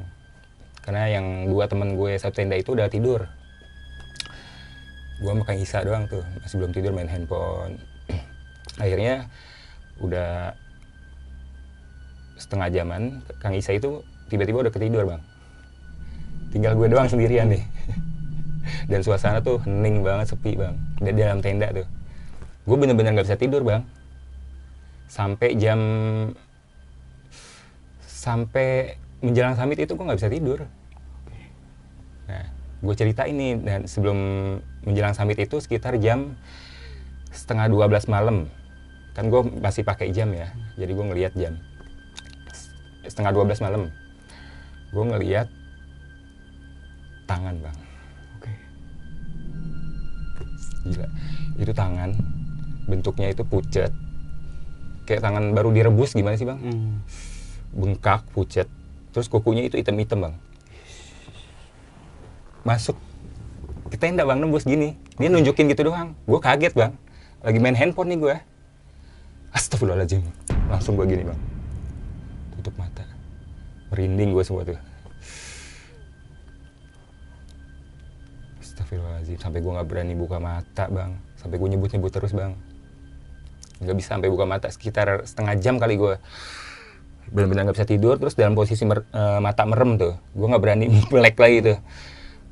Karena 0.84 1.12
yang 1.12 1.52
dua 1.52 1.68
temen 1.68 2.00
gue 2.00 2.16
satu 2.16 2.40
tenda 2.40 2.56
itu 2.56 2.72
udah 2.72 2.88
tidur. 2.88 3.28
Gue 5.20 5.34
makan 5.36 5.60
Isa 5.60 5.84
doang 5.84 6.08
tuh. 6.08 6.24
Masih 6.40 6.56
belum 6.60 6.72
tidur 6.72 6.92
main 6.96 7.12
handphone. 7.12 7.80
Akhirnya 8.84 9.28
udah 10.00 10.56
setengah 12.40 12.68
jaman 12.74 13.22
Kang 13.40 13.54
Isa 13.54 13.78
itu 13.78 14.02
tiba-tiba 14.28 14.66
udah 14.66 14.74
ketidur 14.74 15.06
bang 15.06 15.22
tinggal 16.54 16.78
gue 16.78 16.86
doang 16.86 17.10
sendirian 17.10 17.50
nih. 17.50 17.66
Dan 18.90 19.02
suasana 19.02 19.42
tuh 19.42 19.58
hening 19.66 20.06
banget 20.06 20.38
sepi 20.38 20.54
bang. 20.54 20.78
Di 21.02 21.10
dalam 21.18 21.42
tenda 21.42 21.74
tuh. 21.74 21.90
Gue 22.70 22.78
bener-bener 22.78 23.18
nggak 23.18 23.26
bisa 23.26 23.40
tidur 23.42 23.66
bang. 23.66 23.82
Sampai 25.10 25.58
jam 25.58 25.82
sampai 28.06 28.96
menjelang 29.20 29.58
summit 29.58 29.82
itu 29.82 29.98
gue 29.98 30.06
nggak 30.06 30.20
bisa 30.22 30.32
tidur. 30.32 30.60
Nah 32.30 32.46
gue 32.84 32.96
cerita 32.96 33.26
ini 33.26 33.58
dan 33.58 33.90
sebelum 33.90 34.18
menjelang 34.86 35.18
summit 35.18 35.42
itu 35.42 35.58
sekitar 35.58 35.98
jam 35.98 36.38
setengah 37.34 37.68
12 37.68 38.14
malam. 38.14 38.48
Kan 39.18 39.28
gue 39.34 39.42
masih 39.60 39.82
pakai 39.82 40.14
jam 40.14 40.30
ya 40.32 40.54
jadi 40.78 40.92
gue 40.94 41.06
ngelihat 41.10 41.34
jam. 41.34 41.58
Setengah 43.04 43.36
12 43.36 43.60
malam. 43.60 43.92
Gue 44.94 45.04
ngelihat 45.10 45.50
tangan 47.26 47.56
bang. 47.60 47.78
Oke. 48.40 48.52
gila. 50.92 51.08
Itu 51.60 51.72
tangan 51.72 52.10
bentuknya 52.84 53.32
itu 53.32 53.48
pucat 53.48 53.92
kayak 55.04 55.20
tangan 55.24 55.52
baru 55.52 55.72
direbus 55.72 56.16
gimana 56.16 56.36
sih 56.40 56.48
bang? 56.48 56.60
Hmm. 56.60 56.94
bengkak 57.74 58.22
pucat 58.38 58.70
terus 59.12 59.28
kukunya 59.28 59.66
itu 59.66 59.78
hitam-hitam 59.78 60.30
bang. 60.30 60.36
Masuk. 62.64 62.96
Ke 63.92 63.98
tenda 64.00 64.24
bang 64.24 64.40
nembus 64.40 64.64
gini. 64.64 64.96
Dia 65.20 65.30
nunjukin 65.30 65.70
gitu 65.70 65.92
doang. 65.92 66.16
Gue 66.26 66.40
kaget 66.40 66.74
bang. 66.74 66.94
Lagi 67.44 67.60
main 67.60 67.76
handphone 67.76 68.14
nih 68.14 68.20
gue 68.22 68.36
astagfirullahaladzim. 69.54 70.24
Langsung 70.72 70.96
gue 70.98 71.06
gini 71.06 71.28
bang. 71.28 71.40
Tutup 72.58 72.74
mata. 72.78 73.06
Merinding 73.92 74.34
gue 74.34 74.44
semua 74.46 74.66
tuh 74.66 74.93
Astagfirullahaladzim. 78.94 79.38
Sampai 79.42 79.60
gue 79.66 79.72
nggak 79.74 79.88
berani 79.90 80.14
buka 80.14 80.38
mata 80.38 80.86
bang. 80.90 81.12
Sampai 81.38 81.58
gue 81.58 81.70
nyebut-nyebut 81.74 82.12
terus 82.14 82.32
bang. 82.32 82.54
Nggak 83.82 83.96
bisa 83.98 84.08
sampai 84.16 84.30
buka 84.30 84.46
mata 84.46 84.68
sekitar 84.70 85.26
setengah 85.26 85.58
jam 85.58 85.82
kali 85.82 85.98
gue 85.98 86.16
benar-benar 87.34 87.66
nggak 87.66 87.78
bisa 87.82 87.88
tidur 87.90 88.22
terus 88.22 88.38
dalam 88.38 88.54
posisi 88.54 88.86
mer- 88.86 89.10
eh, 89.10 89.40
mata 89.42 89.66
merem 89.66 89.98
tuh. 89.98 90.14
Gue 90.38 90.48
nggak 90.48 90.62
berani 90.62 90.86
melek 91.14 91.38
lagi 91.42 91.58
tuh. 91.74 91.78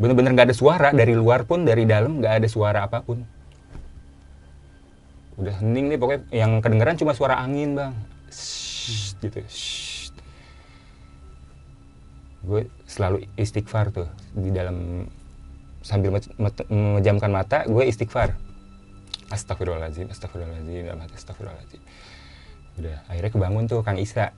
Bener-bener 0.02 0.32
nggak 0.34 0.48
ada 0.50 0.58
suara 0.58 0.90
dari 0.90 1.14
luar 1.14 1.46
pun 1.46 1.62
dari 1.62 1.86
dalam 1.86 2.18
nggak 2.18 2.42
ada 2.42 2.48
suara 2.50 2.90
apa 2.90 3.06
pun. 3.06 3.22
Udah 5.38 5.54
hening 5.62 5.94
nih 5.94 5.98
pokoknya 6.02 6.22
yang 6.34 6.52
kedengeran 6.60 6.98
cuma 6.98 7.14
suara 7.14 7.38
angin 7.38 7.78
bang. 7.78 7.94
Shhh, 8.34 9.14
gitu. 9.22 9.40
Shhh. 9.46 9.90
gue 12.42 12.66
selalu 12.90 13.30
istighfar 13.38 13.94
tuh 13.94 14.10
di 14.34 14.50
dalam 14.50 15.06
sambil 15.82 16.14
me- 16.14 16.34
me- 16.38 16.68
memejamkan 16.70 17.30
mata 17.34 17.66
gue 17.66 17.84
istighfar. 17.86 18.38
Astagfirullahaladzim 19.32 20.12
astagfirullahaladzim 20.12 20.92
dalam 20.92 21.00
hati 21.00 21.16
astagfirullahaladzim 21.16 21.82
udah 22.80 22.98
akhirnya 23.12 23.32
kebangun 23.32 23.64
tuh 23.68 23.80
Kang 23.84 24.00
Isa. 24.00 24.32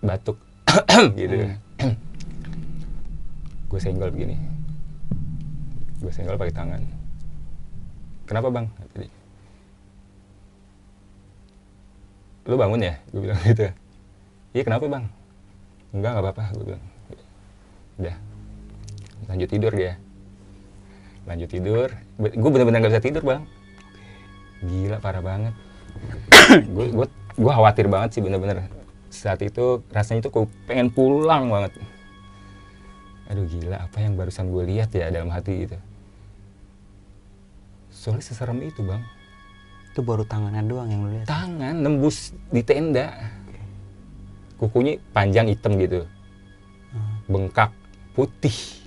Batuk. 0.00 0.38
Gitu. 1.18 1.48
Gue 3.68 3.80
senggol 3.82 4.08
begini. 4.14 4.38
Gue 6.00 6.12
senggol 6.14 6.40
pakai 6.40 6.54
tangan. 6.54 6.82
Kenapa 8.24 8.48
bang? 8.48 8.66
Kata 8.72 8.94
dia. 9.04 9.12
lu 12.48 12.56
bangun 12.56 12.80
ya? 12.80 12.96
Gue 13.12 13.28
bilang 13.28 13.36
gitu. 13.44 13.68
Iya 14.56 14.62
kenapa 14.64 14.88
bang? 14.88 15.04
Enggak 15.92 16.10
nggak 16.16 16.24
apa-apa 16.24 16.44
gue 16.56 16.64
bilang. 16.64 16.84
Udah 18.00 18.16
lanjut 19.28 19.48
tidur 19.48 19.72
dia. 19.76 20.00
Lanjut 21.28 21.48
tidur. 21.52 21.88
Gue 22.16 22.50
bener-bener 22.50 22.80
gak 22.80 22.92
bisa 22.96 23.04
tidur 23.04 23.22
bang. 23.22 23.44
Gila 24.64 24.98
parah 24.98 25.20
banget. 25.20 25.54
Gue 26.72 26.88
gue 26.88 27.06
gue 27.36 27.52
khawatir 27.52 27.86
banget 27.86 28.16
sih 28.16 28.22
bener-bener. 28.24 28.64
Saat 29.12 29.44
itu 29.44 29.84
rasanya 29.92 30.24
itu 30.24 30.30
gue 30.32 30.44
pengen 30.64 30.88
pulang 30.88 31.52
banget. 31.52 31.76
Aduh 33.28 33.44
gila 33.44 33.84
apa 33.84 34.00
yang 34.00 34.16
barusan 34.16 34.48
gue 34.48 34.64
lihat 34.64 34.88
ya 34.96 35.12
dalam 35.12 35.28
hati 35.28 35.68
itu. 35.68 35.76
Soalnya 37.92 38.24
seserem 38.24 38.64
itu 38.64 38.80
bang. 38.80 39.04
Itu 39.92 40.00
baru 40.00 40.24
tangannya 40.24 40.64
doang 40.64 40.88
yang 40.88 41.00
lu 41.04 41.10
lihat. 41.12 41.26
tangan 41.28 41.76
nembus 41.76 42.32
di 42.48 42.64
tenda. 42.64 43.12
Kukunya 44.56 44.96
panjang 45.12 45.50
hitam 45.52 45.76
gitu. 45.76 46.08
Bengkak 47.28 47.70
putih 48.16 48.77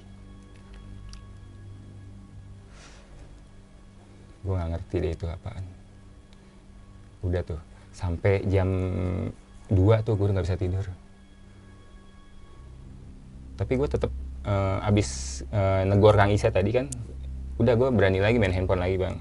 gue 4.42 4.54
nggak 4.54 4.72
ngerti 4.78 4.96
deh 5.02 5.12
itu 5.14 5.26
apaan. 5.30 5.66
Udah 7.22 7.42
tuh 7.46 7.62
sampai 7.92 8.42
jam 8.48 8.70
2 9.70 9.78
tuh 10.08 10.16
gue 10.18 10.28
nggak 10.32 10.46
bisa 10.46 10.58
tidur. 10.58 10.86
Tapi 13.56 13.74
gue 13.78 13.88
tetap 13.88 14.12
eh, 14.48 14.88
abis 14.90 15.42
eh, 15.54 15.84
negor 15.86 16.18
Kang 16.18 16.34
Isa 16.34 16.50
tadi 16.50 16.74
kan 16.74 16.90
udah 17.62 17.78
gue 17.78 17.90
berani 17.94 18.18
lagi 18.18 18.42
main 18.42 18.54
handphone 18.56 18.82
lagi 18.82 18.98
bang. 18.98 19.16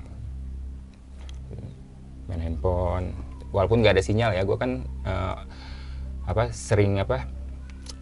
Main 2.33 2.41
handphone. 2.41 3.13
Walaupun 3.53 3.85
nggak 3.85 4.01
ada 4.01 4.05
sinyal 4.05 4.33
ya 4.33 4.43
gue 4.49 4.57
kan 4.57 4.81
eh, 5.05 5.37
apa 6.25 6.49
sering 6.55 6.97
apa 6.97 7.29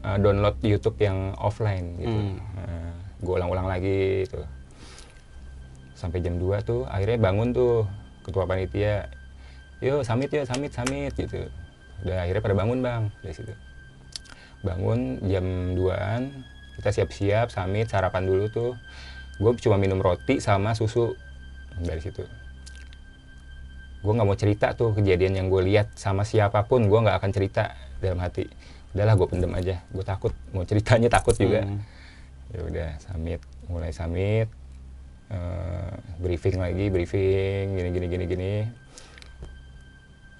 eh, 0.06 0.16
download 0.22 0.62
YouTube 0.62 1.02
yang 1.02 1.34
offline 1.36 1.98
gitu. 1.98 2.18
Hmm. 2.18 2.38
gue 3.18 3.34
ulang-ulang 3.34 3.66
lagi 3.66 4.30
itu 4.30 4.38
sampai 5.98 6.22
jam 6.22 6.38
2 6.38 6.62
tuh 6.62 6.86
akhirnya 6.86 7.18
bangun 7.18 7.50
tuh 7.50 7.90
ketua 8.22 8.46
panitia. 8.46 9.10
Yuk 9.82 10.06
samit 10.06 10.30
yuk 10.30 10.46
samit 10.46 10.70
samit 10.70 11.10
gitu. 11.18 11.50
Udah 12.06 12.22
akhirnya 12.22 12.42
pada 12.42 12.54
bangun 12.54 12.78
bang 12.78 13.02
dari 13.26 13.34
situ. 13.34 13.50
Bangun 14.62 15.18
jam 15.26 15.74
2an 15.74 16.30
kita 16.78 16.94
siap-siap 16.94 17.50
samit 17.50 17.90
sarapan 17.90 18.30
dulu 18.30 18.46
tuh. 18.46 18.72
Gue 19.42 19.54
cuma 19.58 19.74
minum 19.74 19.98
roti 19.98 20.38
sama 20.38 20.78
susu 20.78 21.18
dari 21.82 21.98
situ. 21.98 22.22
Gue 23.98 24.12
nggak 24.14 24.28
mau 24.30 24.38
cerita 24.38 24.78
tuh 24.78 24.94
kejadian 24.94 25.34
yang 25.34 25.46
gue 25.50 25.62
lihat 25.66 25.98
sama 25.98 26.22
siapa 26.22 26.62
pun 26.70 26.86
gue 26.86 26.98
nggak 26.98 27.18
akan 27.18 27.30
cerita 27.34 27.74
dalam 27.98 28.22
hati. 28.22 28.46
Udahlah 28.94 29.14
gue 29.18 29.26
pendem 29.30 29.50
aja. 29.54 29.82
Gue 29.90 30.06
takut. 30.06 30.30
Mau 30.54 30.62
ceritanya 30.62 31.10
takut 31.10 31.34
juga. 31.34 31.66
Hmm. 31.66 31.82
ya 32.54 32.60
udah 32.66 32.90
summit. 33.02 33.42
Mulai 33.66 33.90
summit 33.94 34.57
eh, 35.32 35.92
briefing 36.20 36.56
lagi 36.60 36.88
briefing 36.92 37.76
gini 37.76 37.88
gini 37.92 38.06
gini 38.06 38.24
gini. 38.24 38.54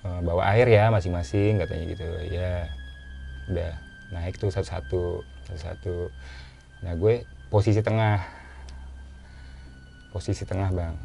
Eh, 0.05 0.21
bawa 0.25 0.53
air 0.55 0.69
ya 0.69 0.89
masing-masing 0.89 1.61
katanya 1.61 1.85
gitu. 1.93 2.09
Ya 2.29 2.69
udah 3.49 3.73
naik 4.13 4.37
tuh 4.37 4.53
satu-satu 4.53 5.23
satu-satu. 5.49 6.13
Nah 6.85 6.93
gue 6.97 7.25
posisi 7.53 7.81
tengah. 7.81 8.25
Posisi 10.13 10.43
tengah 10.49 10.73
bang. 10.73 10.97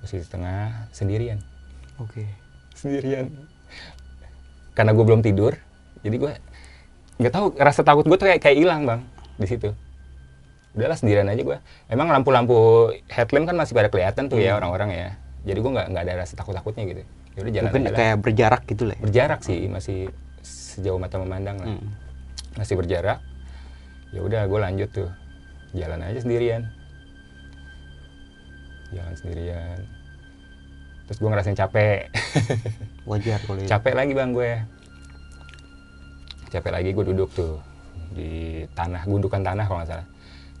Posisi 0.00 0.26
tengah 0.28 0.88
sendirian. 0.92 1.40
Oke. 2.00 2.26
sendirian. 2.74 3.30
Karena 4.74 4.90
gue 4.90 5.04
belum 5.06 5.22
tidur 5.22 5.54
jadi 6.04 6.16
gue 6.20 6.32
nggak 7.18 7.32
tahu 7.32 7.46
rasa 7.56 7.80
takut 7.80 8.04
gue 8.04 8.16
tuh 8.20 8.28
kayak 8.28 8.44
kayak 8.44 8.58
hilang 8.60 8.84
bang 8.84 9.00
di 9.40 9.46
situ 9.48 9.72
udahlah 10.74 10.94
sendirian 10.94 11.26
aja 11.26 11.40
gue 11.40 11.58
emang 11.86 12.08
lampu-lampu 12.08 12.54
headlamp 13.06 13.46
kan 13.46 13.56
masih 13.56 13.72
pada 13.72 13.88
kelihatan 13.88 14.26
tuh 14.26 14.38
ya 14.38 14.54
orang-orang 14.54 14.90
ya 14.90 15.08
jadi 15.42 15.58
gue 15.58 15.70
nggak 15.70 15.86
nggak 15.88 16.02
ada 16.02 16.12
rasa 16.18 16.34
takut 16.34 16.52
takutnya 16.52 16.82
gitu 16.84 17.02
ya 17.32 17.40
udah 17.40 17.52
jalan 17.52 17.66
Mungkin 17.68 17.80
aja 17.80 17.88
lah. 17.88 17.96
kayak 17.96 18.16
berjarak 18.20 18.62
gitu 18.64 18.82
lah. 18.84 18.94
ya. 18.94 19.02
berjarak 19.02 19.40
sih 19.40 19.60
masih 19.66 19.98
sejauh 20.40 20.98
mata 20.98 21.16
memandang 21.16 21.56
lah 21.56 21.68
Hmm. 21.70 21.90
masih 22.54 22.74
berjarak 22.74 23.18
ya 24.10 24.20
udah 24.20 24.42
gue 24.44 24.60
lanjut 24.60 24.88
tuh 24.90 25.10
jalan 25.72 25.98
aja 26.00 26.18
sendirian 26.20 26.62
jalan 28.90 29.14
sendirian 29.14 29.78
terus 31.04 31.18
gue 31.18 31.28
ngerasain 31.28 31.54
capek 31.56 32.08
Wajar 33.08 33.38
kalau 33.42 33.58
itu. 33.58 33.68
capek 33.68 33.92
lagi 33.92 34.12
bang 34.12 34.30
gue 34.30 34.50
capek 36.48 36.70
lagi 36.72 36.90
gue 36.90 37.04
duduk 37.04 37.30
tuh 37.30 37.58
di 38.10 38.62
tanah 38.72 39.02
gundukan 39.04 39.42
tanah 39.42 39.64
kalau 39.64 39.78
nggak 39.78 39.90
salah 39.90 40.06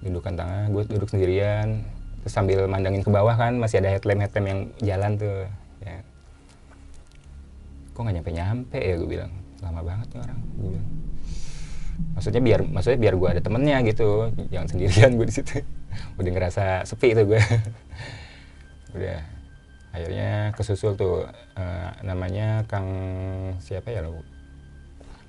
gundukan 0.04 0.36
tanah 0.36 0.68
gue 0.68 0.82
duduk 0.84 1.08
sendirian. 1.08 1.82
Terus 2.20 2.32
sambil 2.32 2.64
mandangin 2.68 3.04
ke 3.04 3.10
bawah 3.12 3.36
kan 3.36 3.56
masih 3.56 3.80
ada 3.80 3.92
headlamp 3.92 4.24
headlamp 4.24 4.46
yang 4.46 4.60
jalan 4.84 5.12
tuh 5.16 5.48
ya. 5.80 5.96
Kok 7.96 8.00
nggak 8.04 8.14
nyampe 8.20 8.30
nyampe 8.32 8.78
ya 8.78 8.94
gue 9.00 9.08
bilang. 9.08 9.32
Lama 9.64 9.80
banget 9.80 10.08
nih 10.12 10.20
orang 10.20 10.40
gue 10.60 10.80
maksudnya 11.94 12.42
biar 12.42 12.60
maksudnya 12.66 12.98
biar 12.98 13.14
gue 13.16 13.28
ada 13.38 13.42
temennya 13.42 13.78
gitu. 13.88 14.28
Jangan 14.52 14.68
sendirian 14.68 15.10
gue 15.16 15.26
di 15.26 15.34
situ. 15.34 15.56
Udah 16.20 16.30
ngerasa 16.30 16.64
sepi 16.84 17.16
tuh 17.16 17.24
gue 17.24 17.40
udah. 18.98 19.20
Akhirnya 19.94 20.50
kesusul 20.58 20.98
tuh 20.98 21.22
eh, 21.54 21.90
namanya 22.02 22.66
Kang 22.66 22.90
siapa 23.62 23.94
ya 23.94 24.02
lo 24.02 24.26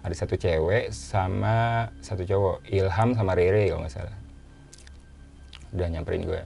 ada 0.05 0.13
satu 0.13 0.37
cewek 0.37 0.93
sama 0.93 1.89
satu 1.97 2.21
cowok 2.29 2.69
Ilham 2.69 3.17
sama 3.17 3.33
Rere 3.33 3.65
kalau 3.73 3.81
nggak 3.81 3.93
salah 3.93 4.24
udah 5.75 5.87
nyamperin 5.91 6.23
gue. 6.23 6.41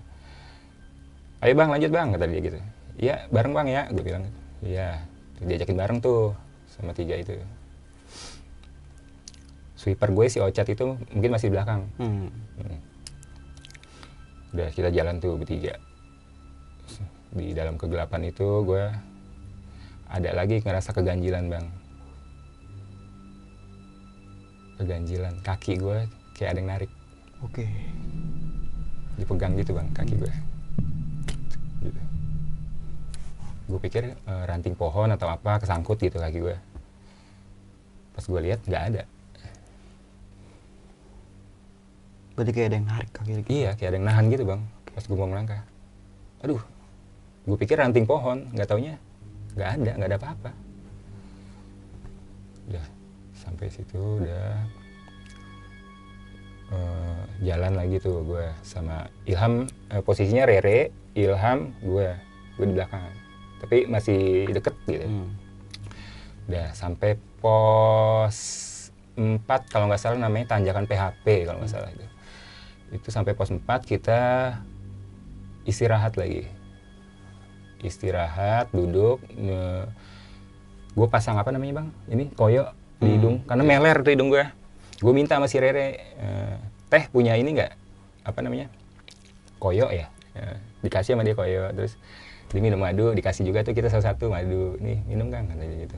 Ayo 1.39 1.53
bang 1.55 1.69
lanjut 1.71 1.91
bang 1.93 2.07
kata 2.11 2.25
dia 2.27 2.41
gitu. 2.41 2.59
Iya 2.99 3.15
bareng 3.31 3.53
bang 3.55 3.67
ya 3.69 3.81
gue 3.93 4.03
bilang 4.03 4.23
iya. 4.65 5.05
Diajakin 5.39 5.77
bareng 5.79 5.99
tuh 6.03 6.35
sama 6.67 6.91
tiga 6.91 7.15
itu. 7.15 7.37
Sweeper 9.79 10.11
gue 10.11 10.27
si 10.27 10.43
Ocat 10.43 10.67
itu 10.67 10.99
mungkin 11.15 11.31
masih 11.31 11.47
di 11.47 11.53
belakang. 11.55 11.87
Hmm. 11.95 12.27
Hmm. 12.59 12.79
udah 14.49 14.69
kita 14.73 14.89
jalan 14.89 15.21
tuh 15.21 15.37
bertiga. 15.37 15.77
Di 17.29 17.53
dalam 17.53 17.77
kegelapan 17.77 18.33
itu 18.33 18.65
gue 18.65 18.89
ada 20.09 20.29
lagi 20.33 20.59
ngerasa 20.59 20.91
keganjilan 20.91 21.47
bang. 21.47 21.65
Keganjilan. 24.81 25.37
Kaki 25.45 25.77
gue 25.79 26.09
kayak 26.35 26.49
ada 26.51 26.59
yang 26.59 26.69
narik. 26.73 26.91
Oke. 27.39 27.69
Dipegang 29.19 29.53
gitu 29.60 29.75
bang 29.75 29.88
kaki 29.91 30.15
gue. 30.15 30.34
Gitu. 31.84 32.01
gue 33.69 33.79
pikir 33.86 34.03
eh, 34.17 34.43
ranting 34.49 34.73
pohon 34.73 35.13
atau 35.13 35.29
apa 35.29 35.62
kesangkut 35.62 35.99
gitu 35.99 36.17
kaki 36.17 36.39
gue. 36.39 36.55
Pas 38.15 38.23
gue 38.25 38.39
lihat 38.41 38.63
nggak 38.65 38.84
ada. 38.95 39.03
Berarti 42.34 42.51
kayak 42.55 42.67
ada 42.71 42.75
yang 42.79 42.88
narik 42.88 43.12
kaki 43.12 43.32
gitu. 43.43 43.47
iya 43.51 43.69
kayak 43.75 43.89
ada 43.91 43.97
yang 43.99 44.08
nahan 44.08 44.25
gitu 44.32 44.43
bang 44.47 44.62
pas 44.95 45.03
gue 45.03 45.17
mau 45.19 45.27
melangkah. 45.27 45.62
Aduh 46.41 46.63
gue 47.43 47.58
pikir 47.60 47.75
ranting 47.77 48.08
pohon 48.08 48.47
nggak 48.55 48.67
taunya 48.67 48.95
nggak 49.60 49.69
ada 49.75 49.91
nggak 49.99 50.10
ada 50.10 50.17
apa-apa. 50.17 50.51
Udah 52.71 52.86
sampai 53.36 53.67
situ 53.67 53.99
udah 54.23 54.78
eh, 56.69 57.19
jalan 57.43 57.73
lagi 57.73 57.97
tuh 57.97 58.21
gue 58.23 58.45
sama 58.62 59.08
Ilham. 59.25 59.65
Eh, 59.89 60.01
posisinya 60.01 60.45
Rere 60.45 60.93
Ilham 61.13 61.73
gue. 61.82 62.10
Gue 62.55 62.65
di 62.65 62.73
belakang. 62.75 63.03
Tapi 63.60 63.86
masih 63.86 64.47
deket 64.49 64.75
gitu. 64.86 65.05
Hmm. 65.05 65.29
udah 66.49 66.73
sampai 66.73 67.13
pos 67.38 68.38
4 69.13 69.38
kalau 69.69 69.86
nggak 69.86 70.01
salah 70.01 70.17
namanya 70.17 70.58
tanjakan 70.58 70.89
PHP 70.89 71.45
kalau 71.45 71.62
nggak 71.62 71.69
salah 71.69 71.93
itu. 71.93 72.05
Itu 72.89 73.13
sampai 73.13 73.38
pos 73.38 73.53
4 73.53 73.62
kita 73.86 74.19
istirahat 75.69 76.17
lagi. 76.17 76.49
Istirahat 77.79 78.73
duduk 78.73 79.21
gue 80.89 81.08
pasang 81.08 81.38
apa 81.38 81.53
namanya 81.53 81.86
bang? 81.86 81.88
Ini 82.10 82.23
koyo 82.34 82.65
di 82.97 83.05
Hmm. 83.05 83.13
hidung. 83.13 83.36
Karena 83.45 83.63
meler 83.63 84.01
tuh 84.01 84.12
hidung 84.12 84.34
gue 84.34 84.43
gue 84.99 85.13
minta 85.15 85.39
sama 85.39 85.47
si 85.47 85.57
Rere 85.57 85.88
eh, 86.19 86.55
teh 86.91 87.07
punya 87.07 87.39
ini 87.39 87.55
nggak? 87.55 87.71
Apa 88.27 88.43
namanya? 88.43 88.67
Koyo 89.59 89.88
ya? 89.91 90.12
Eh, 90.35 90.57
dikasih 90.83 91.15
sama 91.15 91.27
dia 91.27 91.35
koyo 91.35 91.71
terus 91.75 91.99
dia 92.49 92.62
minum 92.63 92.79
madu 92.81 93.12
dikasih 93.13 93.45
juga 93.45 93.62
tuh 93.62 93.75
kita 93.75 93.91
salah 93.91 94.13
satu 94.13 94.31
madu 94.31 94.79
nih 94.79 94.99
minum 95.07 95.31
kan 95.31 95.47
katanya 95.47 95.75
gitu. 95.88 95.97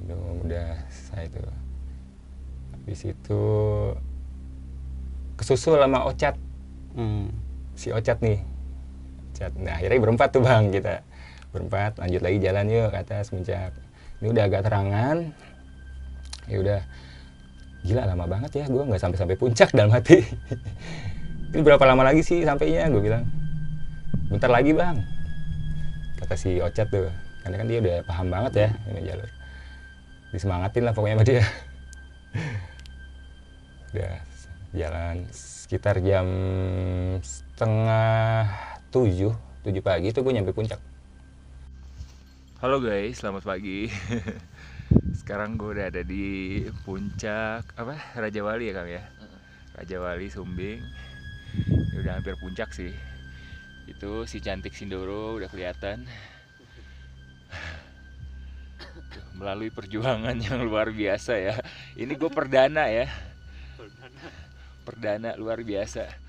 Minum 0.00 0.42
udah 0.44 0.82
saya 0.90 1.28
itu 1.28 1.42
habis 2.72 3.00
itu 3.06 3.42
kesusul 5.38 5.78
sama 5.78 6.04
Ocat. 6.08 6.34
Hmm. 6.92 7.32
si 7.72 7.88
Ocat 7.88 8.20
nih. 8.20 8.40
Ocat 9.32 9.52
nah 9.56 9.80
akhirnya 9.80 10.00
berempat 10.00 10.28
tuh 10.32 10.42
bang 10.44 10.68
kita. 10.68 11.00
Berempat 11.52 12.00
lanjut 12.00 12.20
lagi 12.24 12.38
jalan 12.40 12.66
yuk 12.72 12.88
ke 12.92 12.98
atas 13.00 13.28
puncak. 13.28 13.72
Ini 14.20 14.26
udah 14.32 14.44
agak 14.48 14.62
terangan 14.64 15.34
ya 16.52 16.58
udah. 16.60 16.80
Gila 17.82 18.04
lama 18.04 18.28
banget 18.28 18.62
ya. 18.62 18.64
Gue 18.68 18.84
nggak 18.84 19.00
sampai 19.00 19.18
sampai 19.18 19.36
puncak 19.40 19.72
dalam 19.72 19.90
hati. 19.90 20.20
Ini 21.52 21.60
berapa 21.64 21.82
lama 21.88 22.04
lagi 22.04 22.20
sih 22.20 22.44
sampainya? 22.44 22.92
Gue 22.92 23.00
bilang. 23.00 23.24
Bentar 24.28 24.52
lagi 24.52 24.76
bang. 24.76 25.00
Kata 26.20 26.36
si 26.36 26.60
Ocat 26.60 26.92
tuh. 26.92 27.08
Karena 27.42 27.58
kan 27.58 27.66
dia 27.66 27.78
udah 27.82 27.96
paham 28.06 28.30
banget 28.30 28.52
ya 28.54 28.68
ini 28.86 29.00
jalur. 29.02 29.30
Disemangatin 30.30 30.82
lah 30.86 30.94
pokoknya 30.94 31.16
sama 31.18 31.26
dia. 31.26 31.42
Udah 33.92 34.14
jalan 34.72 35.16
sekitar 35.34 36.00
jam 36.00 36.26
setengah 37.20 38.46
tujuh. 38.94 39.34
Tujuh 39.66 39.82
pagi 39.82 40.14
itu 40.14 40.22
gue 40.22 40.32
nyampe 40.32 40.54
puncak. 40.54 40.78
Halo 42.62 42.78
guys, 42.78 43.18
selamat 43.18 43.42
pagi. 43.42 43.90
Sekarang 45.12 45.54
gue 45.54 45.78
udah 45.78 45.86
ada 45.92 46.02
di 46.02 46.62
puncak 46.82 47.76
apa 47.78 47.96
Raja 48.18 48.40
Wali 48.42 48.68
ya 48.68 48.74
kang 48.74 48.90
ya? 48.90 49.02
Raja 49.78 49.96
Wali 50.02 50.28
Sumbing. 50.28 50.82
Ini 51.56 51.96
udah 52.00 52.18
hampir 52.20 52.36
puncak 52.40 52.72
sih. 52.72 52.92
Itu 53.88 54.24
si 54.24 54.40
cantik 54.40 54.72
Sindoro 54.72 55.36
udah 55.36 55.48
kelihatan. 55.52 56.04
Melalui 59.36 59.72
perjuangan 59.72 60.36
yang 60.38 60.64
luar 60.64 60.92
biasa 60.92 61.32
ya. 61.40 61.54
Ini 61.96 62.12
gue 62.14 62.30
perdana 62.30 62.88
ya. 62.88 63.08
Perdana 64.84 65.36
luar 65.38 65.62
biasa. 65.62 66.22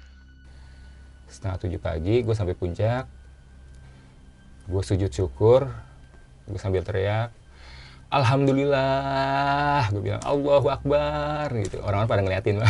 setengah 1.34 1.58
tujuh 1.66 1.82
pagi 1.82 2.22
gue 2.22 2.36
sampai 2.38 2.54
puncak 2.54 3.10
gue 4.70 4.84
sujud 4.86 5.10
syukur 5.10 5.66
gue 6.46 6.60
sambil 6.62 6.86
teriak 6.86 7.34
Alhamdulillah 8.14 9.90
gue 9.90 10.02
bilang 10.06 10.22
Allahu 10.22 10.70
Akbar 10.70 11.50
gitu. 11.58 11.82
Orang-orang 11.82 12.06
pada 12.06 12.22
ngeliatin 12.22 12.62
lah. 12.62 12.70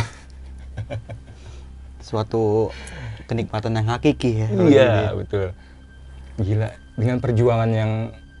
Suatu 2.00 2.72
kenikmatan 3.28 3.76
yang 3.76 3.92
hakiki 3.92 4.40
ya. 4.40 4.48
iya 4.64 4.90
betul. 5.12 5.52
Gila 6.40 6.72
dengan 6.96 7.20
perjuangan 7.20 7.68
yang 7.68 7.92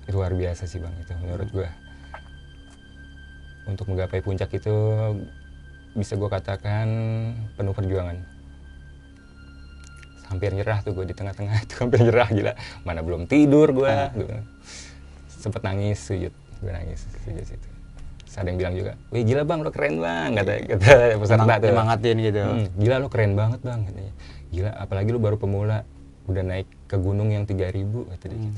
luar 0.08 0.32
biasa 0.32 0.64
sih 0.64 0.80
bang 0.80 0.92
itu 1.00 1.12
menurut 1.20 1.48
gue 1.48 1.68
untuk 3.64 3.88
menggapai 3.88 4.20
puncak 4.20 4.52
itu 4.52 4.76
bisa 5.96 6.16
gue 6.16 6.28
katakan 6.28 6.88
penuh 7.52 7.76
perjuangan. 7.76 8.16
Hampir 10.24 10.56
nyerah 10.56 10.80
tuh 10.80 10.96
gue 10.96 11.04
di 11.04 11.12
tengah-tengah 11.12 11.56
itu 11.68 11.74
hampir 11.84 12.00
nyerah 12.00 12.28
gila. 12.32 12.52
Mana 12.80 13.04
belum 13.04 13.28
tidur 13.28 13.76
gue 13.76 13.92
Ah. 13.92 14.08
sempet 15.28 15.60
nangis 15.60 16.00
sujud 16.00 16.32
gue 16.58 16.70
nangis 16.70 17.06
sujud 17.22 17.42
situ 17.42 17.68
ada 18.34 18.50
yang 18.50 18.58
bilang 18.58 18.74
juga, 18.74 18.92
wih 19.14 19.22
gila 19.22 19.46
bang 19.46 19.62
lo 19.62 19.70
keren 19.70 20.02
bang 20.02 20.34
kata 20.34 20.52
kata 20.66 20.90
peserta 21.22 21.38
Semang- 21.38 21.54
tuh. 21.54 21.70
Semangatin 21.70 22.16
gitu. 22.18 22.42
Hmm, 22.42 22.66
gila 22.74 22.96
lo 22.98 23.06
keren 23.06 23.32
banget 23.32 23.60
bang 23.62 23.80
katanya. 23.86 24.12
Gila 24.50 24.70
apalagi 24.74 25.08
lo 25.08 25.20
baru 25.22 25.36
pemula 25.38 25.86
udah 26.26 26.42
naik 26.42 26.66
ke 26.90 26.98
gunung 26.98 27.30
yang 27.30 27.46
3000 27.46 27.94
kata 28.10 28.24
dia 28.26 28.34
Hmm. 28.34 28.50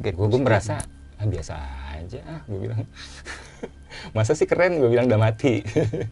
gitu. 0.00 0.16
Gue 0.16 0.26
gue 0.26 0.40
merasa 0.40 0.80
ah, 1.20 1.28
biasa 1.28 1.54
aja 1.92 2.20
ah 2.24 2.40
gue 2.42 2.56
bilang. 2.58 2.80
Masa 4.16 4.32
sih 4.32 4.48
keren 4.48 4.80
gue 4.80 4.88
bilang 4.88 5.04
udah 5.04 5.20
mati. 5.20 5.60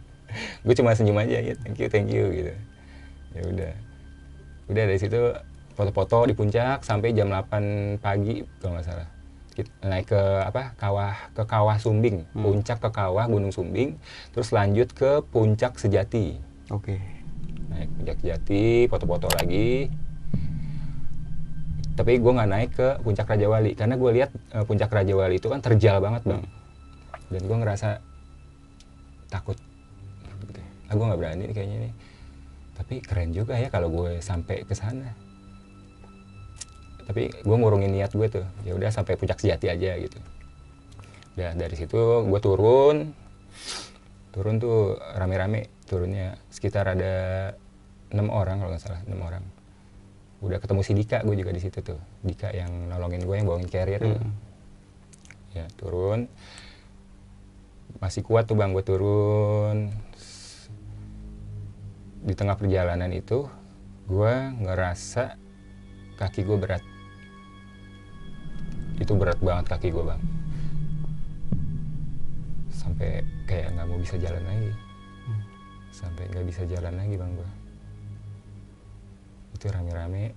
gue 0.68 0.74
cuma 0.76 0.92
senyum 0.92 1.16
aja 1.16 1.40
ya 1.40 1.56
thank 1.56 1.80
you 1.80 1.88
thank 1.88 2.12
you 2.12 2.28
gitu. 2.28 2.52
Ya 3.32 3.42
udah. 3.48 3.72
Udah 4.68 4.84
dari 4.84 5.00
situ 5.00 5.16
foto-foto 5.72 6.28
di 6.28 6.36
puncak 6.36 6.84
sampai 6.84 7.16
jam 7.16 7.32
8 7.32 7.96
pagi 7.96 8.44
kalau 8.60 8.76
nggak 8.76 8.84
salah. 8.84 9.08
Naik 9.82 10.12
ke 10.12 10.22
apa 10.44 10.72
kawah 10.78 11.16
ke 11.34 11.42
kawah 11.44 11.76
Sumbing, 11.76 12.24
Hmm. 12.32 12.42
puncak 12.44 12.78
ke 12.80 12.88
kawah 12.88 13.26
Gunung 13.26 13.52
Sumbing, 13.52 13.96
terus 14.32 14.52
lanjut 14.54 14.92
ke 14.92 15.20
puncak 15.28 15.76
Sejati. 15.76 16.38
Oke. 16.70 16.96
naik 17.70 17.86
puncak 17.94 18.18
jati 18.18 18.90
foto-foto 18.90 19.30
lagi. 19.38 19.86
Tapi 21.94 22.18
gue 22.18 22.32
nggak 22.32 22.50
naik 22.50 22.70
ke 22.74 22.88
puncak 23.06 23.30
Raja 23.30 23.46
Wali 23.46 23.78
karena 23.78 23.94
gue 23.94 24.10
lihat 24.10 24.30
eh, 24.56 24.64
puncak 24.66 24.90
Raja 24.90 25.14
Wali 25.14 25.38
itu 25.38 25.46
kan 25.46 25.62
terjal 25.62 26.02
banget 26.02 26.26
bang. 26.26 26.42
Dan 27.30 27.42
gue 27.46 27.56
ngerasa 27.62 28.02
takut. 29.30 29.54
Ah 30.90 30.98
gue 30.98 31.04
nggak 31.06 31.20
berani 31.20 31.44
kayaknya 31.54 31.78
nih. 31.86 31.92
Tapi 32.74 32.94
keren 33.06 33.30
juga 33.30 33.54
ya 33.54 33.70
kalau 33.70 33.86
gue 33.86 34.18
sampai 34.18 34.66
ke 34.66 34.74
sana 34.74 35.14
tapi 37.10 37.26
gue 37.26 37.56
ngurungin 37.58 37.90
niat 37.90 38.14
gue 38.14 38.30
tuh 38.30 38.46
ya 38.62 38.70
udah 38.78 38.86
sampai 38.94 39.18
puncak 39.18 39.42
sejati 39.42 39.66
aja 39.66 39.98
gitu. 39.98 40.14
Dan 41.34 41.58
dari 41.58 41.74
situ 41.74 41.98
gue 42.22 42.38
turun. 42.38 43.10
Turun 44.30 44.62
tuh 44.62 44.94
rame-rame 45.18 45.66
turunnya. 45.90 46.38
Sekitar 46.54 46.86
ada 46.94 47.50
enam 48.14 48.30
orang 48.30 48.62
kalau 48.62 48.70
nggak 48.70 48.82
salah 48.86 49.02
enam 49.10 49.26
orang. 49.26 49.42
Udah 50.38 50.62
ketemu 50.62 50.86
si 50.86 50.92
Dika 50.94 51.26
gue 51.26 51.34
juga 51.34 51.50
di 51.50 51.58
situ 51.58 51.82
tuh. 51.82 51.98
Dika 52.22 52.54
yang 52.54 52.70
nolongin 52.86 53.26
gue 53.26 53.34
yang 53.34 53.46
bawain 53.50 53.66
carrier 53.66 53.98
tuh. 53.98 54.14
Hmm. 54.14 54.34
ya 55.50 55.66
turun. 55.82 56.30
Masih 57.98 58.22
kuat 58.22 58.46
tuh 58.46 58.54
bang 58.54 58.70
gue 58.70 58.86
turun. 58.86 59.90
Di 62.22 62.38
tengah 62.38 62.54
perjalanan 62.54 63.10
itu 63.10 63.50
gue 64.06 64.34
ngerasa 64.62 65.34
kaki 66.22 66.46
gue 66.46 66.54
berat 66.54 66.84
itu 69.00 69.12
berat 69.16 69.40
banget 69.40 69.66
kaki 69.66 69.88
gue 69.90 70.04
bang. 70.04 70.20
Sampai 72.70 73.24
kayak 73.44 73.74
nggak 73.74 73.86
mau 73.88 73.98
bisa 73.98 74.16
jalan 74.16 74.44
lagi. 74.44 74.70
Sampai 75.90 76.24
nggak 76.30 76.46
bisa 76.46 76.62
jalan 76.64 76.94
lagi 76.96 77.16
bang 77.16 77.32
gue 77.34 77.50
itu 79.56 79.68
rame-rame. 79.68 80.32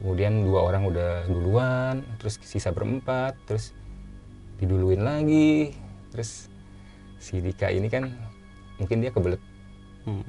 Kemudian 0.00 0.48
dua 0.48 0.64
orang 0.64 0.88
udah 0.88 1.28
duluan 1.28 2.00
terus 2.16 2.40
sisa 2.40 2.72
berempat 2.72 3.36
terus 3.44 3.76
diduluin 4.56 5.04
lagi. 5.04 5.76
Terus 6.08 6.48
si 7.20 7.44
Dika 7.44 7.68
ini 7.68 7.92
kan 7.92 8.08
mungkin 8.80 9.04
dia 9.04 9.12
kebelet 9.12 9.40
Hmm. 10.06 10.22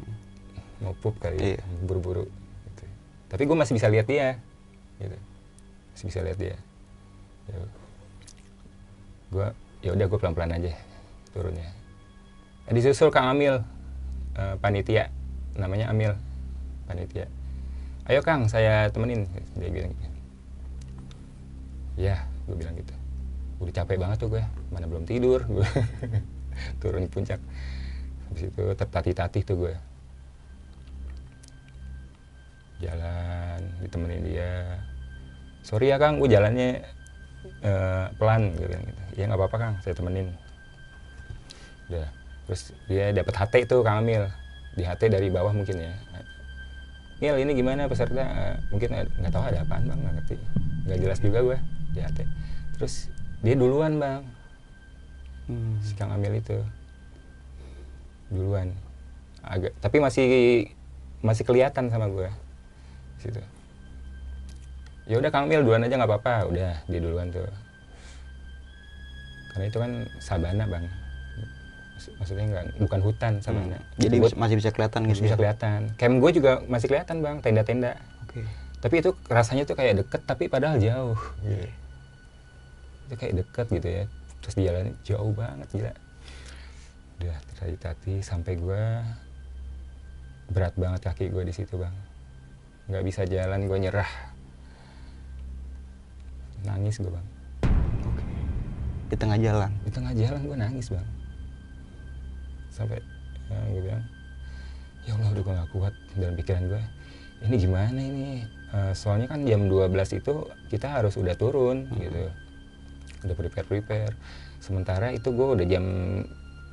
mau 0.81 0.89
pup 0.97 1.13
kali 1.21 1.53
Iya. 1.53 1.61
buru-buru 1.85 2.25
gitu. 2.65 2.83
tapi 3.29 3.45
gue 3.45 3.53
masih 3.53 3.77
bisa 3.77 3.85
lihat 3.93 4.09
dia 4.09 4.41
gitu. 4.97 5.13
Masih 5.93 6.05
bisa 6.09 6.19
lihat 6.25 6.37
dia. 6.41 6.57
ya 6.57 6.59
gue 9.27 9.47
ya 9.83 9.91
udah 9.93 10.05
gue 10.07 10.19
pelan-pelan 10.19 10.55
aja 10.55 10.73
turunnya. 11.35 11.69
Disusul 12.67 13.13
Kang 13.13 13.31
Amil 13.31 13.63
eh, 14.35 14.55
panitia. 14.59 15.11
Namanya 15.55 15.91
Amil 15.91 16.15
panitia. 16.87 17.27
Ayo 18.07 18.23
Kang 18.23 18.47
saya 18.47 18.87
temenin 18.91 19.27
dia 19.59 19.69
bilang 19.71 19.91
gitu. 19.91 20.07
Ya 21.99 22.15
gue 22.47 22.55
bilang 22.55 22.75
gitu. 22.75 22.95
Udah 23.63 23.73
capek 23.83 23.97
banget 23.99 24.17
tuh 24.19 24.29
gue 24.35 24.43
mana 24.71 24.87
belum 24.87 25.03
tidur. 25.07 25.43
Gue 25.47 25.67
turun 26.81 27.03
di 27.03 27.11
puncak. 27.11 27.39
Habis 28.27 28.51
itu 28.51 28.63
tertatih-tatih 28.75 29.41
tuh 29.47 29.55
gue 29.55 29.73
jalan 32.83 33.59
ditemenin 33.83 34.23
dia. 34.23 34.83
Sorry 35.63 35.91
ya 35.91 35.99
Kang 35.99 36.19
gue 36.19 36.29
jalannya 36.31 36.96
eh, 37.63 38.05
pelan 38.15 38.53
gue 38.55 38.67
bilang 38.67 38.85
gitu. 38.85 39.01
Ya 39.17 39.23
nggak 39.27 39.39
apa-apa 39.39 39.57
Kang. 39.57 39.75
Saya 39.83 39.93
temenin. 39.97 40.33
Udah. 41.91 42.09
Terus 42.47 42.61
dia 42.87 43.11
dapat 43.11 43.33
HT 43.35 43.55
tuh 43.67 43.81
Kang 43.81 44.03
Amil. 44.03 44.27
Di 44.77 44.83
HT 44.85 45.09
dari 45.09 45.27
bawah 45.27 45.51
mungkin 45.51 45.77
ya. 45.79 45.93
Mil 47.17 47.35
ini 47.41 47.51
gimana 47.57 47.89
peserta? 47.89 48.21
Eh, 48.21 48.55
mungkin 48.69 48.89
eh, 48.93 49.05
nggak 49.19 49.31
tahu 49.33 49.43
ada 49.47 49.65
apaan 49.65 49.83
bang. 49.89 49.99
Nggak 49.99 50.13
ngerti. 50.21 50.35
Nggak 50.85 50.99
jelas 51.03 51.19
juga 51.19 51.39
gue 51.43 51.57
di 51.95 51.99
HT 52.03 52.19
terus 52.77 53.09
dia 53.41 53.57
duluan 53.57 53.97
bang. 53.97 54.21
Hmm. 55.47 55.79
si 55.79 55.95
Kang 55.95 56.11
Amil 56.11 56.37
itu. 56.37 56.59
Duluan. 58.29 58.75
Agak 59.41 59.73
tapi 59.79 59.97
masih 60.03 60.27
masih 61.23 61.43
kelihatan 61.47 61.89
sama 61.89 62.05
gue 62.11 62.29
situ 63.17 63.41
ya 65.07 65.15
udah 65.17 65.29
Kang 65.29 65.47
Amil 65.47 65.61
duluan 65.61 65.81
aja 65.81 65.95
nggak 65.95 66.09
apa-apa 66.09 66.33
udah 66.47 66.71
dia 66.83 66.99
duluan 66.99 67.27
tuh 67.29 67.47
karena 69.49 69.65
itu 69.65 69.77
kan 69.77 69.91
sabana 70.19 70.63
bang 70.65 70.85
Maksud- 71.89 72.13
maksudnya 72.15 72.45
nggak 72.47 72.65
bukan 72.79 72.99
hutan 73.01 73.33
sabana 73.39 73.73
Hmm. 73.73 73.97
Jadi 73.97 74.15
Gua- 74.19 74.37
masih 74.37 74.55
bisa 74.55 74.69
kelihatan 74.69 75.01
masih 75.01 75.13
gitu. 75.13 75.23
bisa 75.23 75.33
ya? 75.33 75.39
kelihatan 75.39 75.79
camp 75.95 76.15
gue 76.19 76.31
juga 76.31 76.51
masih 76.67 76.87
kelihatan 76.87 77.15
bang 77.19 77.35
tenda-tenda 77.39 77.91
Oke. 78.21 78.41
tapi 78.77 78.95
itu 78.99 79.09
rasanya 79.27 79.63
tuh 79.63 79.73
kayak 79.73 79.93
deket 79.97 80.21
tapi 80.23 80.45
padahal 80.45 80.77
jauh 80.77 81.17
gitu. 81.41 81.67
itu 83.07 83.15
kayak 83.15 83.33
deket 83.37 83.65
gitu 83.71 83.87
ya 83.89 84.03
terus 84.37 84.53
di 84.53 84.63
jalan 84.63 84.85
jauh 85.01 85.31
banget 85.33 85.67
gila 85.71 85.93
udah 87.17 87.37
tadi 87.81 88.13
sampai 88.21 88.53
gue 88.55 88.83
berat 90.47 90.75
banget 90.75 91.01
kaki 91.01 91.27
gue 91.27 91.43
di 91.43 91.51
situ 91.51 91.75
bang 91.75 91.95
nggak 92.87 93.03
bisa 93.03 93.25
jalan 93.25 93.65
gue 93.65 93.77
nyerah 93.79 94.11
nangis 96.65 96.97
gue 96.97 97.11
bang. 97.11 97.27
Oke. 98.07 98.23
Di 99.11 99.15
tengah 99.19 99.37
jalan. 99.37 99.71
di 99.85 99.91
tengah 99.91 100.13
jalan 100.15 100.41
gue 100.41 100.57
nangis 100.57 100.87
bang. 100.89 101.07
Sampai 102.73 103.01
ya, 103.49 103.57
gue 103.73 103.81
bilang 103.81 104.05
ya 105.07 105.11
Allah 105.15 105.29
udah 105.33 105.43
gue 105.43 105.53
gak 105.55 105.69
kuat 105.71 105.93
dalam 106.19 106.35
pikiran 106.35 106.63
gue 106.67 106.83
ini 107.45 107.55
gimana 107.61 107.99
ini? 108.01 108.41
Eh, 108.73 108.93
soalnya 108.97 109.29
kan 109.29 109.45
jam 109.45 109.69
12 109.69 109.93
itu 110.19 110.33
kita 110.73 110.89
harus 110.89 111.13
udah 111.15 111.37
turun 111.37 111.85
gitu. 111.95 112.33
Udah 113.23 113.35
prepare 113.37 113.67
prepare 113.67 114.13
sementara 114.57 115.13
itu 115.13 115.29
gue 115.29 115.47
udah 115.53 115.65
jam 115.69 115.85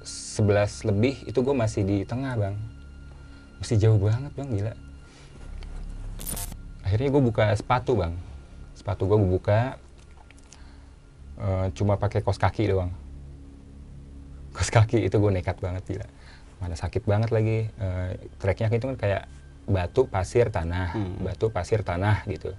11 0.05 0.89
lebih 0.89 1.15
itu 1.29 1.39
gue 1.41 1.55
masih 1.55 1.85
di 1.85 2.03
tengah 2.09 2.35
bang. 2.41 2.57
Masih 3.61 3.77
jauh 3.77 4.01
banget 4.01 4.33
bang 4.35 4.49
gila. 4.51 4.75
Akhirnya 6.85 7.09
gue 7.13 7.23
buka 7.23 7.45
sepatu 7.55 7.97
bang 8.01 8.17
sepatu 8.85 9.09
gue 9.09 9.17
buka 9.17 9.81
eh, 11.41 11.73
cuma 11.73 11.97
pakai 11.97 12.21
kos 12.21 12.37
kaki 12.37 12.69
doang. 12.69 12.93
Kos 14.53 14.69
kaki 14.69 15.09
itu 15.09 15.17
gue 15.17 15.33
nekat 15.33 15.57
banget 15.57 15.89
gila. 15.89 16.07
Mana 16.61 16.77
sakit 16.77 17.09
banget 17.09 17.33
lagi 17.33 17.73
Eh, 17.81 18.11
treknya 18.37 18.69
itu 18.69 18.85
kan 18.93 19.01
kayak 19.01 19.25
batu 19.65 20.05
pasir 20.05 20.53
tanah. 20.53 20.93
Hmm. 20.93 21.17
batu 21.25 21.49
pasir 21.49 21.81
tanah 21.81 22.29
gitu. 22.29 22.53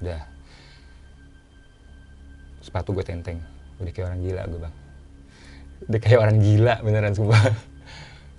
Udah. 0.00 0.24
Sepatu 2.64 2.96
gue 2.96 3.04
tenteng. 3.04 3.44
Udah 3.84 3.92
kayak 3.92 4.08
orang 4.08 4.20
gila 4.24 4.42
gue 4.48 4.60
bang. 4.64 4.74
Udah 5.84 6.00
kayak 6.00 6.20
orang 6.24 6.36
gila 6.40 6.74
beneran 6.80 7.12
sumpah. 7.12 7.44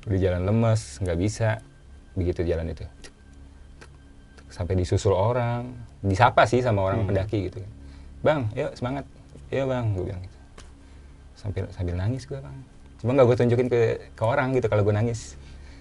Udah 0.10 0.18
jalan 0.18 0.42
lemes 0.50 0.98
nggak 0.98 1.20
bisa. 1.22 1.62
Begitu 2.18 2.42
jalan 2.42 2.74
itu. 2.74 2.90
Sampai 4.50 4.74
disusul 4.74 5.14
orang 5.14 5.94
disapa 6.06 6.46
sih 6.46 6.62
sama 6.62 6.86
orang 6.86 7.02
Hmm. 7.04 7.10
pendaki 7.10 7.50
gitu. 7.50 7.60
Bang 8.22 8.50
yuk 8.54 8.72
semangat. 8.78 9.06
Ya 9.50 9.66
bang 9.66 9.94
gue 9.94 10.06
bilang 10.06 10.22
gitu. 10.22 10.38
Sambil 11.36 11.64
sambil 11.70 11.96
nangis 11.98 12.26
gue 12.26 12.38
bang. 12.38 12.58
Cuma 13.02 13.14
nggak 13.14 13.26
gue 13.26 13.38
tunjukin 13.38 13.68
ke 13.68 13.80
ke 14.14 14.24
orang 14.24 14.54
gitu 14.54 14.70
kalau 14.70 14.82
gue 14.82 14.94
nangis. 14.94 15.34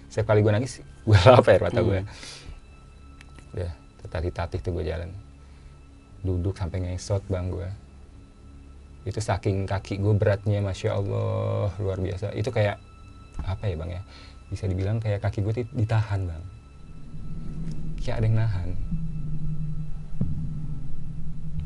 Setiap 0.09 0.33
kali 0.33 0.41
gue 0.41 0.53
nangis 0.53 0.81
gue 1.07 1.17
lap 1.17 1.45
air 1.45 1.61
mata 1.61 1.81
gue 1.81 1.99
Hmm. 2.01 3.53
udah 3.53 3.71
tertatih-tatih 4.01 4.59
tuh 4.59 4.71
gue 4.73 4.83
jalan. 4.83 5.09
Duduk 6.21 6.57
sampai 6.57 6.81
ngesot 6.81 7.21
bang 7.25 7.49
gue 7.49 7.69
itu 9.05 9.21
saking 9.21 9.69
kaki 9.69 10.01
gue 10.01 10.17
beratnya 10.17 10.57
masya 10.59 10.97
allah 10.97 11.69
luar 11.77 12.01
biasa. 12.01 12.33
Itu 12.33 12.49
kayak 12.49 12.81
apa 13.45 13.69
ya 13.69 13.77
bang 13.77 13.91
ya? 13.93 14.01
Bisa 14.49 14.65
dibilang 14.65 14.97
kayak 14.97 15.21
kaki 15.21 15.45
gue 15.45 15.53
ditahan 15.69 16.25
bang. 16.25 16.43
Kayak 18.01 18.15
ada 18.17 18.25
yang 18.25 18.37
nahan 18.37 18.69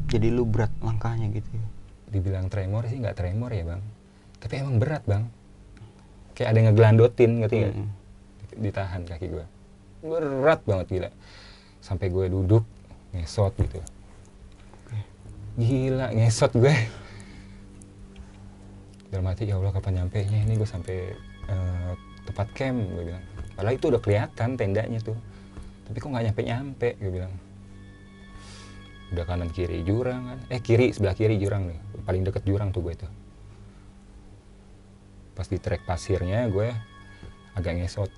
Jadi 0.09 0.27
lu 0.33 0.43
berat 0.43 0.73
langkahnya 0.81 1.29
gitu 1.29 1.49
ya. 1.53 1.67
dibilang 2.09 2.49
tremor 2.49 2.89
sih 2.89 2.97
nggak 2.97 3.13
tremor 3.13 3.53
ya 3.53 3.63
bang. 3.69 3.81
Tapi 4.41 4.53
emang 4.57 4.81
berat 4.81 5.05
bang. 5.05 5.29
Kayak 6.33 6.47
ada 6.49 6.57
yang 6.57 6.67
ngegelandotin 6.73 7.31
ngerti 7.45 7.55
nggak? 7.61 7.75
Hmm. 7.77 7.89
ditahan 8.59 9.05
kaki 9.05 9.29
gue 9.29 9.45
berat 10.01 10.59
banget 10.65 10.87
gila. 10.89 11.09
Sampai 11.85 12.09
gue 12.09 12.25
duduk 12.33 12.65
ngesot 13.13 13.53
gitu. 13.61 13.77
Gila 15.59 16.09
ngesot 16.17 16.51
gue 16.57 16.73
dalam 19.09 19.25
hati 19.29 19.49
ya 19.49 19.57
Allah 19.57 19.73
kapan 19.73 20.01
nyampe? 20.01 20.21
Nya 20.25 20.39
ini 20.49 20.53
gue 20.57 20.69
sampai 20.69 21.13
eh, 21.45 21.91
tempat 22.25 22.47
camp 22.57 22.79
gue 22.89 23.03
bilang. 23.13 23.25
Padahal 23.53 23.75
itu 23.77 23.85
udah 23.91 24.01
kelihatan 24.01 24.49
tendanya 24.57 24.99
tuh. 25.03 25.17
Tapi 25.85 25.97
kok 26.01 26.09
nggak 26.09 26.25
nyampe 26.31 26.41
nyampe 26.41 26.89
gue 26.97 27.11
bilang 27.13 27.33
udah 29.09 29.25
kanan 29.25 29.49
kiri 29.49 29.81
jurang 29.81 30.21
kan. 30.29 30.39
Eh 30.53 30.61
kiri 30.61 30.93
sebelah 30.93 31.17
kiri 31.17 31.41
jurang 31.41 31.69
nih. 31.69 31.79
Paling 32.05 32.21
deket 32.25 32.43
jurang 32.45 32.69
tuh 32.69 32.85
gue 32.85 32.93
itu. 32.93 33.07
Pas 35.33 35.47
di 35.47 35.57
trek 35.57 35.81
pasirnya 35.85 36.45
gue 36.49 36.69
agak 37.57 37.73
ngesot. 37.79 38.11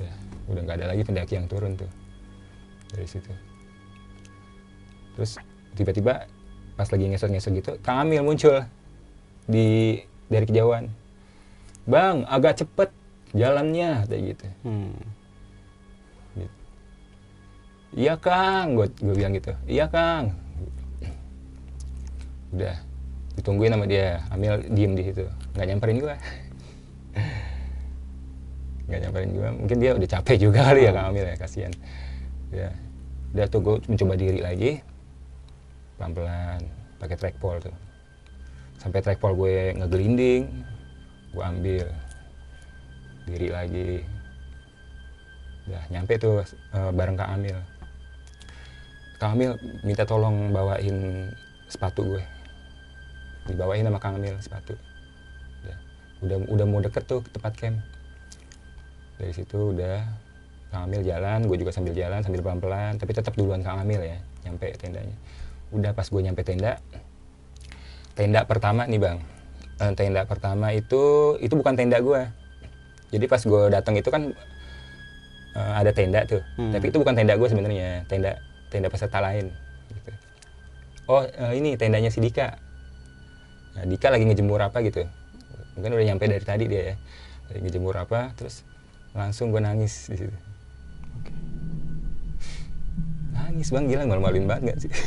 Ya, 0.00 0.12
udah 0.50 0.60
nggak 0.66 0.76
ada 0.82 0.86
lagi 0.90 1.02
pendaki 1.06 1.38
yang 1.38 1.46
turun 1.46 1.78
tuh 1.78 1.90
dari 2.90 3.06
situ. 3.06 3.30
Terus 5.14 5.38
tiba-tiba 5.78 6.26
pas 6.74 6.90
lagi 6.90 7.06
ngesot-ngesot 7.06 7.52
gitu 7.54 7.72
Kang 7.86 8.02
Amil 8.02 8.26
muncul 8.26 8.66
di 9.46 9.98
dari 10.26 10.44
kejauhan. 10.50 10.90
Bang 11.86 12.26
agak 12.26 12.64
cepet 12.64 12.90
jalannya 13.36 14.08
kayak 14.08 14.22
gitu. 14.34 14.46
Hmm. 14.66 14.98
Iya 17.94 18.14
Kang. 18.18 18.74
Gue 18.74 18.86
gue 18.90 19.14
bilang 19.14 19.32
gitu. 19.34 19.54
Iya 19.64 19.86
Kang. 19.88 20.34
Udah 22.54 22.76
ditungguin 23.38 23.72
sama 23.74 23.86
dia. 23.86 24.22
Amil 24.30 24.62
diem 24.74 24.92
di 24.94 25.02
situ. 25.10 25.24
Nggak 25.54 25.66
nyamperin 25.70 25.98
gue 26.02 26.14
nggak 28.84 29.00
nyamperin 29.00 29.30
gue 29.32 29.48
mungkin 29.64 29.76
dia 29.80 29.96
udah 29.96 30.08
capek 30.10 30.36
juga 30.50 30.60
kali 30.70 30.86
ya 30.86 30.92
Kang. 30.92 31.06
Amil 31.14 31.24
ya 31.24 31.36
kasihan. 31.38 31.72
Ya. 32.50 32.70
Udah 33.34 33.46
tuh 33.50 33.60
gue 33.62 33.74
mencoba 33.90 34.14
diri 34.14 34.40
lagi. 34.42 34.72
Pelan-pelan. 35.98 36.60
Pakai 36.98 37.16
trackpole 37.18 37.58
tuh. 37.62 37.74
Sampai 38.78 39.00
trackpole 39.00 39.34
gue 39.38 39.54
ngegelinding 39.80 40.42
gue 41.34 41.42
ambil 41.42 41.86
diri 43.26 43.48
lagi. 43.50 43.92
Udah 45.64 45.82
nyampe 45.90 46.20
tuh 46.20 46.44
eh, 46.46 46.90
bareng 46.92 47.16
Kak 47.16 47.30
Amil 47.34 47.58
Kak 49.24 49.32
Amil 49.32 49.56
minta 49.80 50.04
tolong 50.04 50.52
bawain 50.52 51.32
sepatu 51.64 52.04
gue. 52.04 52.20
Dibawain 53.48 53.80
sama 53.80 53.96
Kang 53.96 54.20
Amil 54.20 54.36
sepatu. 54.36 54.76
Udah 55.64 55.76
udah, 56.20 56.36
udah 56.52 56.66
mau 56.68 56.84
deket 56.84 57.08
tuh 57.08 57.24
ke 57.24 57.32
tempat 57.32 57.56
camp. 57.56 57.80
Dari 59.16 59.32
situ 59.32 59.72
udah 59.72 60.04
Kang 60.68 60.92
Amil 60.92 61.08
jalan 61.08 61.48
gue 61.48 61.56
juga 61.56 61.72
sambil 61.72 61.96
jalan 61.96 62.20
sambil 62.20 62.44
pelan-pelan 62.44 63.00
tapi 63.00 63.16
tetap 63.16 63.32
duluan 63.32 63.64
Kang 63.64 63.80
Amil 63.80 64.04
ya 64.04 64.20
nyampe 64.44 64.76
tendanya. 64.76 65.16
Udah 65.72 65.96
pas 65.96 66.04
gue 66.04 66.20
nyampe 66.20 66.44
tenda 66.44 66.76
tenda 68.12 68.44
pertama 68.44 68.84
nih 68.84 69.00
bang. 69.00 69.24
Eh, 69.80 69.92
tenda 69.96 70.28
pertama 70.28 70.76
itu 70.76 71.00
itu 71.40 71.56
bukan 71.56 71.72
tenda 71.72 71.96
gue. 71.96 72.28
Jadi 73.08 73.24
pas 73.24 73.40
gue 73.40 73.62
datang 73.72 73.96
itu 73.96 74.12
kan 74.12 74.36
eh, 75.56 75.72
ada 75.80 75.96
tenda 75.96 76.28
tuh. 76.28 76.44
Hmm. 76.60 76.76
tapi 76.76 76.92
itu 76.92 77.00
bukan 77.00 77.16
tenda 77.16 77.40
gue 77.40 77.48
sebenarnya 77.48 78.04
tenda 78.04 78.36
tenda 78.74 78.90
peserta 78.90 79.22
lain 79.22 79.54
gitu. 79.94 80.10
oh 81.06 81.22
eh, 81.22 81.54
ini 81.54 81.78
tendanya 81.78 82.10
si 82.10 82.18
Dika. 82.18 82.58
Nah, 83.78 83.86
Dika 83.86 84.10
lagi 84.10 84.26
ngejemur 84.26 84.58
apa 84.58 84.82
gitu. 84.82 85.06
Mungkin 85.78 85.94
udah 85.94 86.06
nyampe 86.10 86.26
dari 86.26 86.42
tadi 86.42 86.66
dia 86.66 86.82
ya. 86.90 86.94
Lagi 87.54 87.62
ngejemur 87.62 87.94
apa 87.94 88.34
terus 88.34 88.66
langsung 89.14 89.54
gue 89.54 89.62
nangis 89.62 90.10
di 90.10 90.26
situ. 90.26 90.34
Nangis 93.30 93.70
bang. 93.70 93.86
Gila 93.86 94.10
malu-maluin 94.10 94.50
banget 94.50 94.74
gak 94.74 94.78
sih? 94.82 94.90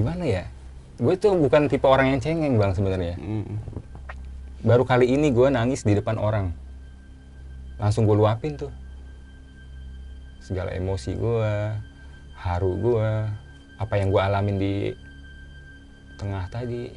Gimana 0.00 0.24
ya? 0.24 0.48
Gue 0.96 1.20
tuh 1.20 1.36
bukan 1.36 1.68
tipe 1.68 1.84
orang 1.84 2.16
yang 2.16 2.20
cengeng 2.24 2.56
bang 2.56 2.72
sebenarnya. 2.72 3.20
Mm. 3.20 3.76
baru 4.58 4.82
kali 4.82 5.06
ini 5.06 5.30
gue 5.30 5.54
nangis 5.54 5.86
di 5.86 5.94
depan 5.94 6.18
orang. 6.18 6.50
Langsung 7.78 8.10
gue 8.10 8.16
luapin 8.18 8.58
tuh 8.58 8.74
segala 10.48 10.72
emosi 10.72 11.12
gue 11.12 11.52
haru 12.40 12.72
gue 12.80 13.10
apa 13.76 13.94
yang 14.00 14.08
gue 14.08 14.22
alamin 14.24 14.56
di 14.56 14.74
tengah 16.16 16.48
tadi. 16.48 16.88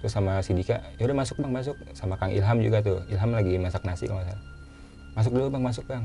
Terus 0.00 0.16
sama 0.16 0.40
si 0.40 0.56
Dika 0.56 0.80
ya 0.96 1.04
udah 1.10 1.18
masuk 1.18 1.42
bang 1.42 1.52
masuk. 1.52 1.76
Sama 1.92 2.14
Kang 2.16 2.30
Ilham 2.30 2.62
juga 2.62 2.78
tuh. 2.80 3.02
Ilham 3.10 3.34
lagi 3.34 3.58
masak 3.58 3.82
nasi 3.84 4.06
kalau 4.06 4.22
salah. 4.22 4.40
Masuk 5.18 5.32
dulu 5.34 5.50
bang 5.50 5.64
masuk 5.66 5.84
bang. 5.90 6.04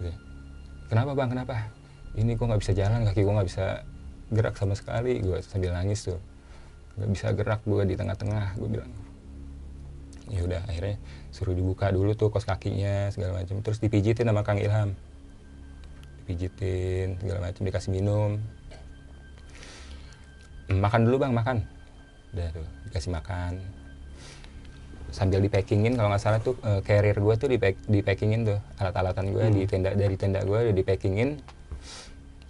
Gitu. 0.00 0.18
kenapa 0.90 1.14
bang? 1.14 1.28
Kenapa? 1.30 1.54
Ini 2.18 2.32
gue 2.34 2.46
nggak 2.48 2.60
bisa 2.64 2.72
jalan 2.74 3.06
kaki 3.06 3.20
gue 3.22 3.34
nggak 3.38 3.48
bisa 3.52 3.66
gerak 4.34 4.54
sama 4.58 4.74
sekali. 4.74 5.20
Gue 5.22 5.38
sambil 5.44 5.76
nangis 5.76 6.08
tuh. 6.08 6.18
Nggak 6.98 7.10
bisa 7.12 7.26
gerak 7.36 7.60
gue 7.62 7.82
di 7.86 7.94
tengah-tengah 7.94 8.58
gue 8.58 8.68
bilang. 8.72 8.90
Ya 10.26 10.42
udah 10.42 10.64
akhirnya 10.66 10.96
suruh 11.32 11.56
dibuka 11.56 11.88
dulu 11.88 12.12
tuh 12.12 12.28
kos 12.28 12.44
kakinya 12.44 13.08
segala 13.08 13.40
macam 13.40 13.64
terus 13.64 13.80
dipijitin 13.80 14.28
sama 14.28 14.44
Kang 14.44 14.60
Ilham. 14.60 14.92
Dipijitin 16.22 17.16
segala 17.18 17.48
macam 17.48 17.62
dikasih 17.64 17.90
minum. 17.90 18.36
"Hmm, 20.68 20.78
makan 20.78 21.00
dulu 21.08 21.16
bang 21.24 21.32
makan. 21.32 21.56
Udah 22.36 22.48
tuh 22.52 22.66
dikasih 22.92 23.10
makan. 23.10 23.52
Sambil 25.12 25.44
di 25.44 25.48
packingin 25.48 25.96
kalau 25.96 26.08
nggak 26.12 26.22
salah 26.22 26.40
tuh 26.40 26.56
eh, 26.64 26.80
carrier 26.84 27.16
gue 27.16 27.34
tuh 27.40 27.48
di 27.48 27.56
di 27.88 28.00
packingin 28.04 28.44
tuh. 28.44 28.60
Alat-alatan 28.76 29.32
gue 29.32 29.44
di 29.56 29.62
tenda 29.64 29.96
dari 29.96 30.16
tenda 30.20 30.44
gue 30.44 30.68
udah 30.68 30.76
di 30.76 30.84
packingin 30.84 31.40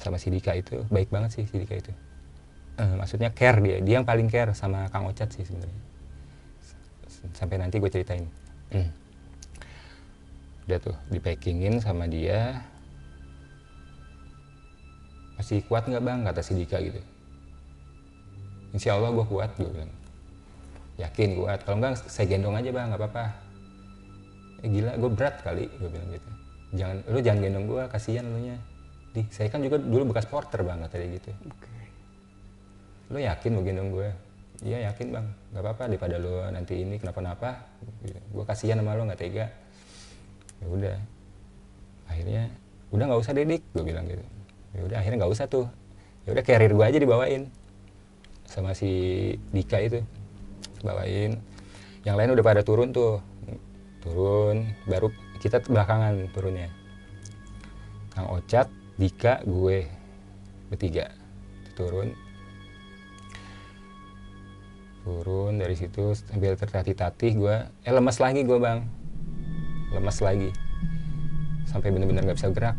sama 0.02 0.18
si 0.18 0.30
Dika 0.34 0.58
itu. 0.58 0.82
Baik 0.90 1.14
banget 1.14 1.38
sih 1.38 1.46
si 1.46 1.54
Dika 1.54 1.78
itu. 1.78 1.94
Eh, 2.82 2.94
maksudnya 2.98 3.30
care 3.30 3.62
dia. 3.62 3.78
Dia 3.78 3.94
yang 4.02 4.06
paling 4.06 4.26
care 4.26 4.50
sama 4.58 4.90
Kang 4.90 5.06
Ocat 5.06 5.30
sih 5.30 5.46
sebenarnya. 5.46 5.80
Sampai 7.38 7.62
nanti 7.62 7.78
gue 7.78 7.86
ceritain. 7.86 8.26
Hmm. 8.26 8.41
Udah 10.68 10.78
tuh 10.78 10.96
di 11.12 11.18
packingin 11.18 11.82
sama 11.82 12.08
dia. 12.08 12.62
Masih 15.36 15.60
kuat 15.66 15.90
nggak 15.90 16.00
bang? 16.00 16.20
Kata 16.22 16.40
si 16.40 16.54
Dika 16.54 16.78
gitu. 16.78 17.02
Insya 18.72 18.96
Allah 18.96 19.12
gue 19.12 19.26
kuat 19.26 19.50
gue 19.58 19.68
bilang. 19.68 19.92
Yakin 20.96 21.30
kuat. 21.36 21.66
Kalau 21.66 21.76
enggak 21.82 22.06
saya 22.06 22.26
gendong 22.30 22.56
aja 22.56 22.70
bang. 22.72 22.86
Nggak 22.94 23.00
apa-apa. 23.02 23.24
Eh, 24.62 24.68
gila 24.70 24.92
gue 24.96 25.10
berat 25.10 25.36
kali 25.42 25.66
gue 25.66 25.88
bilang 25.90 26.08
gitu. 26.14 26.30
Jangan 26.72 26.96
lu 27.10 27.18
jangan 27.20 27.40
gendong 27.42 27.66
gue 27.68 27.82
kasihan 27.90 28.24
lu 28.24 28.38
nya. 28.40 28.56
Di 29.12 29.20
saya 29.28 29.52
kan 29.52 29.60
juga 29.60 29.76
dulu 29.76 30.14
bekas 30.14 30.24
porter 30.24 30.62
bang 30.64 30.80
kata 30.86 30.96
dia 30.96 31.08
gitu. 31.20 31.30
Lu 33.12 33.18
yakin 33.20 33.50
mau 33.52 33.64
gendong 33.66 33.90
gue 33.92 34.08
iya 34.62 34.90
yakin 34.90 35.10
bang. 35.10 35.26
Nggak 35.52 35.62
apa-apa 35.62 35.82
daripada 35.90 36.16
lu 36.16 36.38
nanti 36.54 36.80
ini 36.80 36.96
kenapa-napa 36.96 37.66
gue 38.06 38.44
kasihan 38.46 38.78
sama 38.78 38.94
lu 38.94 39.04
nggak 39.06 39.20
tega. 39.20 39.46
Ya 40.62 40.66
udah. 40.70 40.96
Akhirnya 42.06 42.48
udah 42.94 43.04
nggak 43.10 43.22
usah 43.22 43.34
dedik 43.34 43.62
gue 43.74 43.84
bilang 43.84 44.06
gitu. 44.06 44.24
Ya 44.72 44.80
udah 44.86 44.96
akhirnya 45.02 45.18
nggak 45.26 45.34
usah 45.34 45.46
tuh. 45.50 45.66
Ya 46.22 46.30
udah 46.38 46.44
carrier 46.46 46.70
gue 46.70 46.86
aja 46.86 46.98
dibawain 47.02 47.50
sama 48.46 48.72
si 48.72 48.90
Dika 49.50 49.82
itu. 49.82 50.00
Bawain. 50.86 51.42
Yang 52.02 52.16
lain 52.18 52.30
udah 52.38 52.44
pada 52.44 52.60
turun 52.62 52.94
tuh. 52.94 53.18
Turun 54.02 54.70
baru 54.86 55.10
kita 55.42 55.62
belakangan 55.66 56.30
turunnya. 56.30 56.70
Kang 58.14 58.30
Ocat 58.30 58.70
Dika 58.94 59.42
gue 59.42 59.88
bertiga. 60.70 61.10
Turun 61.74 62.14
turun 65.02 65.58
dari 65.58 65.74
situ 65.74 66.14
sambil 66.14 66.54
tertatih-tatih 66.54 67.32
gue 67.34 67.56
eh 67.82 67.92
lemas 67.92 68.22
lagi 68.22 68.46
gue 68.46 68.58
bang. 68.58 68.86
Lemas 69.92 70.18
lagi. 70.22 70.50
Sampai 71.66 71.90
bener-bener 71.90 72.22
nggak 72.22 72.38
bisa 72.38 72.50
gerak. 72.54 72.76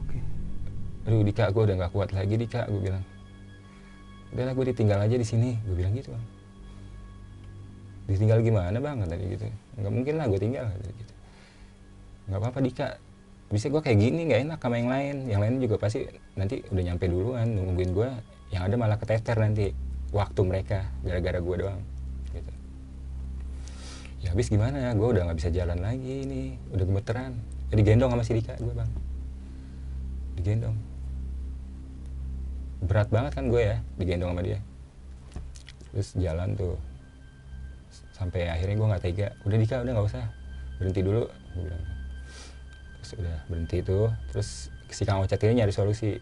Oke. 0.00 0.18
aduh 1.06 1.22
Dika 1.22 1.52
gue 1.52 1.62
udah 1.70 1.76
nggak 1.84 1.92
kuat 1.92 2.10
lagi 2.16 2.34
Dika 2.40 2.66
gue 2.66 2.80
bilang. 2.80 3.04
Udahlah 4.34 4.52
gue 4.56 4.64
ditinggal 4.72 4.98
aja 5.04 5.16
di 5.20 5.26
sini. 5.28 5.60
Gue 5.68 5.76
bilang 5.76 5.92
gitu 5.94 6.10
bang. 6.10 6.24
Ditinggal 8.08 8.38
gimana 8.40 8.76
bang? 8.80 8.96
Kata 9.04 9.14
dia 9.14 9.28
gitu. 9.28 9.44
Nggak 9.78 9.92
mungkin 9.92 10.14
lah 10.16 10.26
gue 10.26 10.40
tinggal 10.40 10.66
gitu. 10.82 11.14
Nggak 12.32 12.40
apa-apa 12.40 12.58
Dika. 12.64 12.88
Bisa 13.52 13.68
gue 13.68 13.80
kayak 13.84 13.98
gini 14.00 14.20
nggak 14.24 14.40
enak 14.50 14.58
sama 14.58 14.80
yang 14.80 14.90
lain. 14.90 15.16
Yang 15.28 15.40
lain 15.44 15.54
juga 15.60 15.76
pasti 15.76 16.00
nanti 16.34 16.64
udah 16.72 16.82
nyampe 16.82 17.04
duluan 17.06 17.46
nungguin 17.52 17.92
gue 17.92 18.08
yang 18.56 18.64
ada 18.64 18.74
malah 18.80 18.96
keteter 18.96 19.36
nanti 19.36 19.83
waktu 20.14 20.40
mereka 20.46 20.86
gara-gara 21.02 21.42
gue 21.42 21.56
doang 21.58 21.82
gitu. 22.30 22.52
Ya 24.22 24.30
habis 24.30 24.46
gimana? 24.46 24.78
Ya 24.78 24.90
gue 24.94 25.08
udah 25.10 25.26
nggak 25.26 25.38
bisa 25.42 25.50
jalan 25.50 25.82
lagi 25.82 26.22
ini 26.22 26.54
udah 26.70 26.86
gemeteran. 26.86 27.34
Ya, 27.68 27.74
digendong 27.82 28.14
sama 28.14 28.22
si 28.22 28.38
Dika 28.38 28.54
gue 28.62 28.70
bang. 28.70 28.90
Digendong. 30.38 30.76
Berat 32.86 33.10
banget 33.10 33.34
kan 33.34 33.50
gue 33.50 33.62
ya 33.74 33.76
digendong 33.98 34.30
sama 34.30 34.42
dia. 34.46 34.62
Terus 35.90 36.08
jalan 36.14 36.54
tuh. 36.54 36.78
Sampai 38.14 38.46
akhirnya 38.46 38.78
gue 38.78 38.88
nggak 38.94 39.02
tega. 39.02 39.28
Udah 39.42 39.58
Dika 39.58 39.82
udah 39.82 39.92
nggak 39.98 40.08
usah. 40.14 40.24
Berhenti 40.78 41.02
dulu 41.02 41.26
terus 43.02 43.10
udah 43.18 43.36
berhenti 43.50 43.82
tuh. 43.82 44.14
Terus 44.30 44.70
si 44.94 45.02
Kang 45.02 45.26
Ocat 45.26 45.42
ini 45.42 45.58
nyari 45.58 45.74
solusi. 45.74 46.14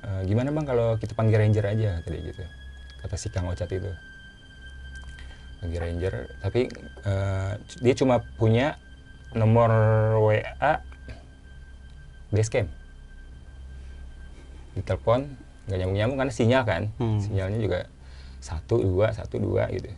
"E, 0.00 0.08
gimana 0.24 0.48
bang 0.48 0.64
kalau 0.64 0.96
kita 0.96 1.12
panggil 1.12 1.44
ranger 1.44 1.64
aja 1.68 2.00
kata 2.00 2.08
dia 2.08 2.24
gitu 2.32 2.40
kata 3.00 3.16
si 3.16 3.28
Kang 3.32 3.48
Ocat 3.48 3.68
itu. 3.72 3.90
Panggil 5.60 5.80
ranger 5.80 6.14
tapi 6.40 6.72
eh, 7.04 7.52
dia 7.84 7.94
cuma 7.96 8.24
punya 8.40 8.80
nomor 9.36 9.70
WA 10.24 10.82
base 12.30 12.50
camp 12.50 12.70
ditelepon 14.78 15.26
nggak 15.66 15.78
nyambung 15.82 15.98
nyambung 15.98 16.18
karena 16.18 16.34
sinyal 16.34 16.62
kan. 16.64 16.82
Hmm. 16.96 17.20
sinyalnya 17.20 17.58
juga 17.60 17.78
satu 18.40 18.80
dua 18.80 19.12
satu 19.12 19.36
dua 19.36 19.68
gitu. 19.74 19.90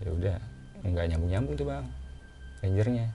Ya 0.00 0.08
udah 0.14 0.36
nggak 0.86 1.06
nyambung 1.12 1.30
nyambung 1.30 1.54
tuh 1.58 1.66
bang 1.68 1.86
rangernya. 2.64 3.12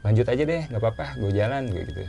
Lanjut 0.00 0.26
aja 0.32 0.42
deh 0.48 0.62
nggak 0.72 0.80
apa-apa 0.80 1.20
gue 1.20 1.30
jalan 1.36 1.68
gue 1.68 1.82
gitu. 1.84 2.04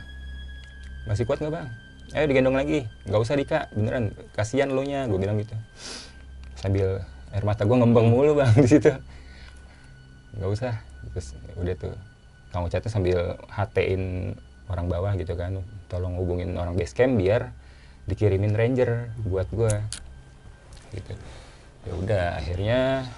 Masih 1.04 1.28
kuat 1.28 1.44
nggak 1.44 1.52
bang 1.60 1.68
ayo 2.12 2.24
digendong 2.28 2.56
lagi. 2.56 2.84
Nggak 3.08 3.20
usah 3.20 3.34
Dika. 3.36 3.58
Beneran 3.72 4.12
kasihan 4.36 4.68
lo 4.68 4.84
nya. 4.84 5.08
Gue 5.08 5.18
bilang 5.20 5.40
gitu. 5.40 5.56
Sambil 6.56 7.02
air 7.32 7.44
mata 7.44 7.64
gue 7.64 7.76
ngembang 7.76 8.06
mulu 8.08 8.36
bang 8.38 8.52
di 8.64 8.68
situ. 8.68 8.92
Nggak 10.36 10.50
usah. 10.52 10.72
Terus 11.12 11.28
udah 11.56 11.74
tuh. 11.76 11.94
Ucat 12.52 12.84
tuh 12.84 12.92
sambil 12.92 13.40
hatein 13.48 14.36
orang 14.68 14.86
bawah 14.92 15.12
gitu 15.16 15.32
kan. 15.34 15.64
Tolong 15.88 16.20
hubungin 16.20 16.52
orang 16.60 16.76
base 16.76 16.92
camp 16.92 17.16
biar 17.16 17.52
dikirimin 18.04 18.52
ranger 18.52 19.08
buat 19.24 19.48
gue 19.48 19.72
gitu. 20.92 21.12
Ya 21.88 21.92
udah 21.96 22.24
akhirnya 22.38 23.08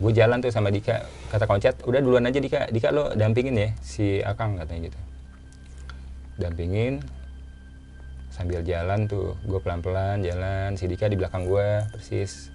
gue 0.00 0.12
jalan 0.12 0.44
tuh 0.44 0.52
sama 0.52 0.68
Dika. 0.68 1.08
Kata 1.32 1.48
Koncat 1.48 1.80
udah 1.88 2.00
duluan 2.04 2.28
aja 2.28 2.36
Dika. 2.36 2.68
Dika 2.68 2.92
lo 2.92 3.16
dampingin 3.16 3.56
ya 3.56 3.68
si 3.80 4.20
Akang 4.20 4.60
katanya 4.60 4.92
gitu. 4.92 5.00
Dampingin 6.36 7.00
sambil 8.40 8.64
jalan 8.64 9.04
tuh 9.04 9.36
gue 9.44 9.60
pelan-pelan 9.60 10.24
jalan 10.24 10.72
si 10.72 10.88
Dika 10.88 11.12
di 11.12 11.20
belakang 11.20 11.44
gue 11.44 11.84
persis. 11.92 12.48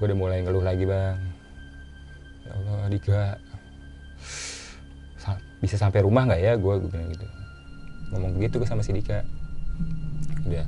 Gue 0.00 0.08
udah 0.08 0.16
mulai 0.16 0.40
ngeluh 0.40 0.64
lagi 0.64 0.88
bang. 0.88 1.20
Ya 2.48 2.50
Allah 2.56 2.88
Dika. 2.88 3.36
Sa- 5.20 5.44
bisa 5.60 5.76
sampai 5.76 6.00
rumah 6.00 6.24
nggak 6.24 6.40
ya? 6.40 6.56
Gue 6.56 6.80
bilang 6.80 7.12
gitu. 7.12 7.28
Ngomong 8.16 8.40
begitu 8.40 8.64
gue 8.64 8.64
sama 8.64 8.80
si 8.80 8.96
Dika. 8.96 9.20
Udah. 10.48 10.64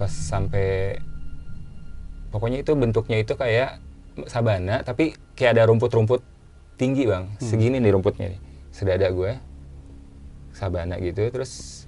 Pas 0.00 0.08
sampai 0.08 0.96
pokoknya 2.32 2.64
itu 2.64 2.72
bentuknya 2.72 3.20
itu 3.20 3.36
kayak 3.36 3.76
sabana 4.24 4.80
tapi 4.80 5.12
kayak 5.36 5.60
ada 5.60 5.68
rumput-rumput 5.68 6.24
tinggi 6.80 7.04
bang. 7.04 7.28
Segini 7.44 7.76
nih 7.76 7.92
rumputnya 7.92 8.32
nih. 8.32 8.40
Sedada 8.72 9.12
gue 9.12 9.36
sabana 10.56 10.96
gitu 10.96 11.20
terus 11.28 11.84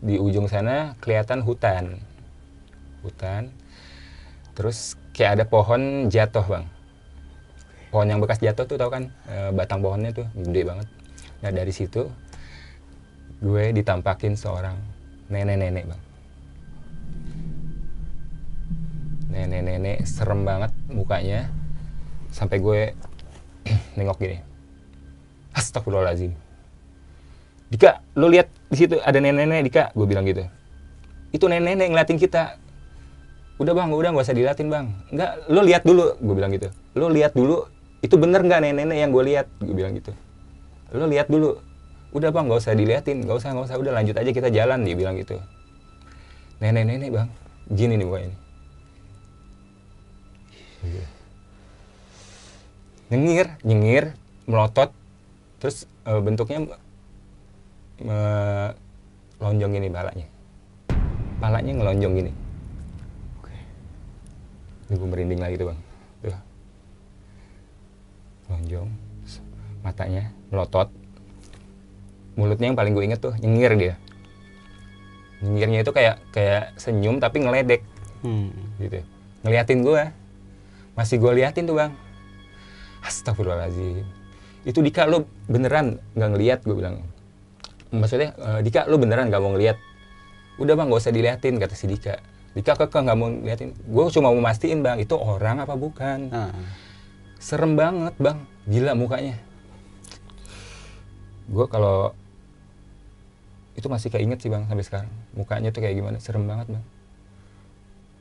di 0.00 0.18
ujung 0.18 0.46
sana 0.50 0.98
kelihatan 0.98 1.42
hutan. 1.42 1.98
Hutan. 3.04 3.52
Terus 4.54 4.94
kayak 5.12 5.40
ada 5.40 5.44
pohon 5.46 6.06
jatuh 6.10 6.44
bang. 6.46 6.66
Pohon 7.90 8.06
yang 8.10 8.20
bekas 8.22 8.42
jatuh 8.42 8.66
tuh 8.66 8.78
tau 8.78 8.90
kan? 8.90 9.10
Eh, 9.30 9.50
batang 9.54 9.82
pohonnya 9.82 10.10
tuh 10.10 10.26
gede 10.34 10.62
banget. 10.66 10.88
Nah 11.42 11.50
dari 11.50 11.70
situ 11.74 12.10
gue 13.44 13.64
ditampakin 13.74 14.34
seorang 14.34 14.76
nenek-nenek 15.30 15.84
bang. 15.90 16.02
Nenek-nenek 19.30 20.06
serem 20.06 20.46
banget 20.46 20.72
mukanya. 20.90 21.50
Sampai 22.34 22.58
gue 22.62 22.94
nengok 23.98 24.18
gini. 24.18 24.38
Astagfirullahaladzim 25.54 26.43
Dika 27.74 27.98
lo 28.14 28.30
lihat 28.30 28.46
di 28.70 28.76
situ 28.78 29.02
ada 29.02 29.18
nenek-nenek 29.18 29.66
Dika. 29.66 29.84
Gue 29.98 30.06
bilang 30.06 30.22
gitu. 30.22 30.46
Itu 31.34 31.50
nenek-nenek 31.50 31.90
ngeliatin 31.90 32.22
kita. 32.22 32.54
Udah 33.58 33.74
bang 33.74 33.90
udah 33.90 34.14
nggak 34.14 34.22
usah 34.30 34.36
diliatin 34.38 34.70
bang. 34.70 34.94
Nggak 35.10 35.30
lo 35.50 35.60
lihat 35.66 35.82
dulu. 35.82 36.14
Gue 36.22 36.34
bilang 36.38 36.54
gitu. 36.54 36.70
Lo 36.94 37.10
lihat 37.10 37.34
dulu. 37.34 37.66
Itu 37.98 38.14
bener 38.14 38.46
nggak 38.46 38.62
nenek-nenek 38.62 38.94
yang 39.02 39.10
gue 39.10 39.24
lihat? 39.26 39.50
Gue 39.58 39.74
bilang 39.74 39.90
gitu. 39.98 40.14
Lo 40.94 41.10
lihat 41.10 41.26
dulu. 41.26 41.58
Udah 42.14 42.30
bang 42.30 42.46
nggak 42.46 42.62
usah 42.62 42.78
diliatin. 42.78 43.26
Nggak 43.26 43.42
usah 43.42 43.50
nggak 43.50 43.66
usah. 43.66 43.76
Udah 43.82 43.90
lanjut 43.90 44.14
aja 44.22 44.30
kita 44.30 44.48
jalan 44.54 44.86
dia 44.86 44.94
bilang 44.94 45.18
gitu. 45.18 45.42
Nenek-nenek 46.62 47.10
bang. 47.10 47.28
Gini 47.74 47.98
nih 47.98 48.06
mukanya 48.06 48.28
nih. 48.30 48.40
Iya. 50.84 51.06
nyengir 53.10 53.46
nyengir 53.66 54.04
melotot. 54.46 54.94
Terus 55.58 55.90
eh, 56.06 56.20
bentuknya 56.22 56.78
me- 58.02 58.74
lonjong 59.38 59.72
gini 59.74 59.88
balanya 59.92 60.26
palanya 61.44 61.72
ngelonjong 61.76 62.14
gini. 62.16 62.32
Ini 64.84 64.94
gue 64.96 65.08
merinding 65.08 65.40
lagi 65.40 65.54
tuh 65.60 65.66
bang. 65.72 65.80
Tuh. 66.24 66.40
Lonjong 68.52 68.88
matanya 69.84 70.32
melotot. 70.48 70.88
Mulutnya 72.40 72.72
yang 72.72 72.78
paling 72.78 72.96
gue 72.96 73.04
inget 73.04 73.20
tuh 73.20 73.36
nyengir 73.40 73.76
dia. 73.76 73.94
Nyengirnya 75.44 75.84
itu 75.84 75.92
kayak 75.92 76.16
kayak 76.32 76.72
senyum 76.80 77.20
tapi 77.20 77.44
ngeledek. 77.44 77.84
Hmm. 78.24 78.48
gitu. 78.80 79.04
Ngeliatin 79.44 79.84
gue 79.84 80.02
masih 80.96 81.20
gue 81.20 81.32
liatin 81.44 81.68
tuh 81.68 81.76
bang. 81.76 81.92
Astagfirullahaladzim. 83.04 84.04
Itu 84.64 84.80
Dika 84.80 85.04
lo 85.04 85.28
beneran 85.44 86.00
nggak 86.16 86.30
ngeliat 86.32 86.60
gue 86.64 86.72
bilang 86.72 87.04
maksudnya 87.98 88.34
"Eh, 88.36 88.60
Dika 88.66 88.86
lo 88.90 88.98
beneran 88.98 89.30
nggak 89.30 89.42
mau 89.42 89.54
ngeliat? 89.54 89.78
Udah 90.54 90.78
bang 90.78 90.86
gak 90.86 91.02
usah 91.02 91.10
diliatin 91.14 91.58
kata 91.58 91.74
si 91.74 91.90
Dika. 91.90 92.22
Dika 92.54 92.78
keke 92.78 92.98
nggak 93.02 93.18
mau 93.18 93.26
ngeliatin. 93.26 93.74
Gue 93.74 94.06
cuma 94.14 94.30
mau 94.30 94.38
mastiin 94.38 94.86
bang 94.86 95.02
itu 95.02 95.14
orang 95.18 95.62
apa 95.62 95.74
bukan? 95.74 96.30
Ah. 96.30 96.54
serem 97.42 97.76
banget 97.76 98.14
bang. 98.16 98.38
Gila 98.64 98.96
mukanya. 98.96 99.36
Gue 101.50 101.66
kalau 101.68 102.16
itu 103.74 103.84
masih 103.90 104.08
keinget 104.08 104.38
sih 104.40 104.48
bang 104.48 104.64
sampai 104.70 104.86
sekarang. 104.86 105.12
Mukanya 105.34 105.74
tuh 105.74 105.82
kayak 105.82 105.98
gimana? 105.98 106.16
Serem 106.22 106.46
banget 106.46 106.70
bang. 106.70 106.84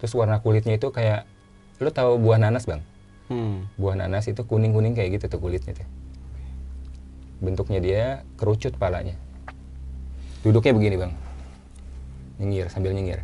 Terus 0.01 0.11
warna 0.17 0.41
kulitnya 0.43 0.75
itu 0.75 0.89
kayak 0.91 1.23
lo 1.79 1.93
tahu 1.93 2.19
buah 2.19 2.41
nanas 2.41 2.65
bang? 2.67 2.81
Hmm. 3.31 3.71
buah 3.79 3.95
nanas 3.95 4.27
itu 4.27 4.43
kuning 4.43 4.75
kuning 4.75 4.99
kayak 4.99 5.15
gitu 5.15 5.31
tuh 5.31 5.39
kulitnya 5.39 5.71
tuh. 5.71 5.87
Bentuknya 7.39 7.79
dia 7.79 8.03
kerucut 8.35 8.75
palanya 8.75 9.15
duduknya 10.43 10.75
begini 10.75 10.95
bang. 10.99 11.11
Nyengir 12.37 12.67
sambil 12.67 12.91
nyengir. 12.91 13.23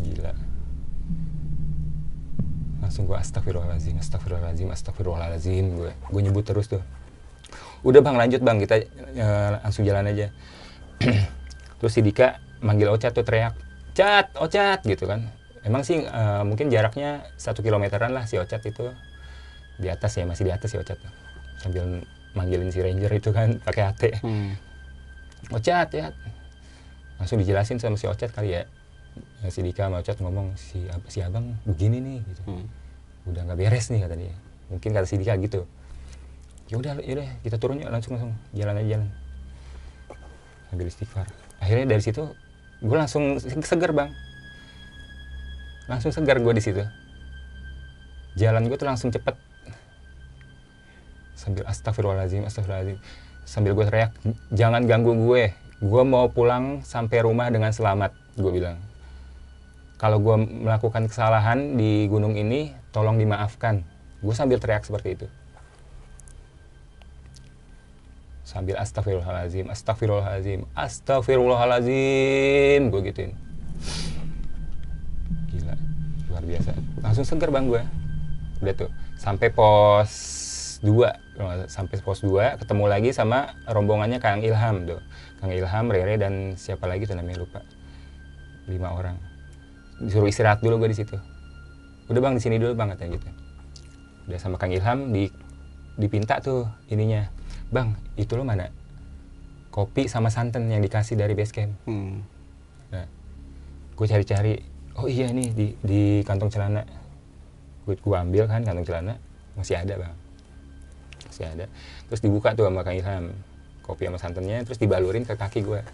Gila. 0.00 0.32
Langsung 2.80 3.04
gue 3.04 3.18
astagfirullahaladzim 3.20 4.00
astagfirullahaladzim 4.00 4.68
astagfirullahaladzim. 4.72 5.64
Gue 5.76 5.90
gue 5.92 6.20
nyebut 6.24 6.42
terus 6.48 6.72
tuh. 6.72 6.80
Udah 7.84 8.00
bang 8.00 8.16
lanjut 8.16 8.40
bang. 8.40 8.56
Kita 8.56 8.74
eh, 8.80 9.48
langsung 9.60 9.84
jalan 9.84 10.08
aja. 10.08 10.32
Terus 11.76 11.92
si 11.92 12.00
Dika 12.00 12.40
manggil 12.64 12.88
Ocat 12.88 13.12
tuh 13.12 13.20
teriak 13.20 13.52
Cat 13.92 14.32
Ocat 14.40 14.80
gitu 14.88 15.04
kan. 15.04 15.28
Emang 15.60 15.84
sih 15.84 16.00
eh, 16.00 16.42
mungkin 16.42 16.72
jaraknya 16.72 17.28
satu 17.36 17.60
kilometeran 17.60 18.16
lah 18.16 18.24
si 18.24 18.40
Ocat 18.40 18.64
itu. 18.64 18.88
Di 19.76 19.92
atas 19.92 20.16
ya 20.16 20.24
masih 20.24 20.48
di 20.48 20.52
atas 20.56 20.72
si 20.72 20.80
Ocat 20.80 20.96
sambil 21.60 22.00
manggilin 22.36 22.68
si 22.68 22.78
Ranger 22.78 23.10
itu 23.10 23.32
kan 23.32 23.58
pakai 23.58 23.82
HT 23.86 24.02
Hmm. 24.20 24.52
Ocat 25.48 25.88
ya. 25.90 26.12
Langsung 27.16 27.38
dijelasin 27.38 27.78
sama 27.78 27.94
si 27.94 28.04
Ocat 28.04 28.28
kali 28.28 28.52
ya. 28.52 28.62
Ya, 29.40 29.48
si 29.48 29.60
Dika 29.60 29.86
sama 29.86 29.98
Ocat 29.98 30.18
ngomong 30.18 30.52
si 30.54 30.78
si 31.06 31.18
abang 31.18 31.56
begini 31.64 31.98
nih 31.98 32.18
gitu. 32.22 32.42
Hmm. 32.46 32.66
udah 33.24 33.42
nggak 33.42 33.58
beres 33.58 33.88
nih 33.88 34.00
kata 34.00 34.14
dia. 34.14 34.34
Mungkin 34.68 34.90
kata 34.92 35.02
si 35.02 35.16
Dika 35.16 35.34
gitu. 35.36 35.64
Ya 36.66 36.76
udah 36.76 36.98
ya 36.98 37.12
udah 37.14 37.28
kita 37.40 37.56
turun 37.56 37.78
yuk 37.78 37.88
langsung 37.88 38.14
langsung. 38.14 38.36
Jalan 38.52 38.76
aja 38.76 38.88
jalan. 38.94 39.08
Sambil 40.66 40.86
istighfar. 40.86 41.26
Akhirnya 41.56 41.86
dari 41.88 42.02
situ 42.02 42.22
gue 42.78 42.96
langsung 42.96 43.38
se- 43.38 43.48
seger 43.64 43.90
bang. 43.90 44.10
Langsung 45.86 46.10
segar 46.10 46.36
gue 46.36 46.52
di 46.52 46.60
situ. 46.60 46.82
Jalan 48.34 48.66
gue 48.66 48.76
tuh 48.76 48.84
langsung 48.84 49.08
cepet 49.08 49.32
sambil 51.36 51.68
astagfirullahaladzim 51.68 52.48
astagfirullahaladzim. 52.48 52.98
Sambil 53.46 53.78
gue 53.78 53.86
teriak 53.86 54.10
jangan 54.50 54.82
ganggu 54.88 55.14
gue. 55.14 55.54
Gue 55.78 56.02
mau 56.02 56.26
pulang 56.32 56.82
sampai 56.82 57.22
rumah 57.22 57.46
dengan 57.52 57.70
selamat 57.70 58.10
gue 58.40 58.50
bilang. 58.50 58.80
Kalau 60.00 60.18
gue 60.18 60.36
melakukan 60.66 61.06
kesalahan 61.06 61.76
di 61.76 62.08
gunung 62.08 62.34
ini 62.34 62.72
tolong 62.90 63.20
dimaafkan. 63.20 63.84
Gue 64.24 64.32
sambil 64.32 64.56
teriak 64.58 64.88
seperti 64.88 65.20
itu. 65.20 65.28
Sambil 68.42 68.80
astagfirullahaladzim 68.80 69.68
astagfirullahaladzim 69.68 70.64
astagfirullahaladzim 70.72 72.88
gue 72.88 73.00
gituin. 73.12 73.36
Gila 75.52 75.76
luar 76.32 76.44
biasa. 76.48 76.72
Langsung 77.04 77.28
seger 77.28 77.52
bang 77.52 77.68
gue 77.68 77.84
udah 78.64 78.72
tuh 78.72 78.88
sampai 79.20 79.52
pos 79.52 80.08
2 80.80 81.25
sampai 81.68 82.00
pos 82.00 82.24
2 82.24 82.60
ketemu 82.60 82.84
lagi 82.88 83.10
sama 83.12 83.52
rombongannya 83.68 84.18
Kang 84.18 84.40
Ilham 84.40 84.88
tuh. 84.88 85.00
Kang 85.38 85.52
Ilham 85.52 85.84
Rere 85.92 86.16
dan 86.16 86.56
siapa 86.56 86.88
lagi 86.88 87.04
tuh 87.04 87.16
namanya 87.16 87.44
lupa. 87.44 87.60
Lima 88.66 88.96
orang. 88.96 89.16
Disuruh 90.00 90.28
istirahat 90.28 90.64
dulu 90.64 90.84
gue 90.84 90.96
di 90.96 90.98
situ. 90.98 91.16
Udah 92.08 92.20
bang 92.20 92.34
di 92.36 92.42
sini 92.42 92.56
dulu 92.56 92.72
bang 92.72 92.92
katanya 92.96 93.20
gitu. 93.20 93.28
Udah 94.32 94.38
sama 94.40 94.56
Kang 94.56 94.72
Ilham 94.72 95.12
di 95.12 95.28
dipinta 96.00 96.40
tuh 96.40 96.64
ininya. 96.88 97.28
Bang 97.68 97.96
itu 98.16 98.32
lo 98.36 98.44
mana? 98.44 98.72
Kopi 99.68 100.08
sama 100.08 100.32
santan 100.32 100.72
yang 100.72 100.80
dikasih 100.80 101.20
dari 101.20 101.36
base 101.36 101.52
camp. 101.52 101.76
Hmm. 101.84 102.24
Nah, 102.88 103.04
gue 103.92 104.06
cari-cari, 104.08 104.56
oh 104.96 105.04
iya 105.04 105.28
nih 105.28 105.52
di 105.52 105.66
di 105.84 106.02
kantong 106.24 106.48
celana. 106.48 106.80
Gue 107.84 108.00
gue 108.00 108.16
ambil 108.16 108.48
kan 108.48 108.64
kantong 108.64 108.88
celana, 108.88 109.20
masih 109.52 109.76
ada 109.76 110.00
bang, 110.00 110.14
masih 111.36 111.52
ada. 111.52 111.66
Terus 112.08 112.20
dibuka 112.24 112.56
tuh 112.56 112.64
sama 112.64 112.80
Kang 112.80 112.96
Ilham, 112.96 113.36
kopi 113.84 114.08
sama 114.08 114.16
santannya, 114.16 114.64
terus 114.64 114.80
dibalurin 114.80 115.28
ke 115.28 115.36
kaki 115.36 115.60
gue. 115.60 115.84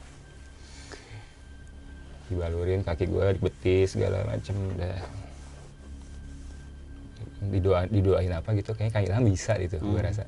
Dibalurin 2.30 2.86
kaki 2.86 3.10
gue, 3.10 3.26
dibetis 3.34 3.98
segala 3.98 4.22
macem, 4.22 4.54
udah. 4.78 4.96
Didoa, 7.42 7.90
didoain 7.90 8.30
apa 8.30 8.54
gitu, 8.54 8.70
kayaknya 8.78 8.94
Kang 8.94 9.04
Ilham 9.10 9.24
bisa 9.26 9.58
gitu, 9.58 9.82
gue 9.82 9.98
Hmm. 9.98 10.06
rasa. 10.06 10.24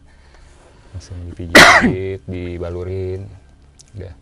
Langsung 0.90 1.14
dipijit, 1.30 2.20
dibalurin, 2.32 3.30
udah 3.94 4.14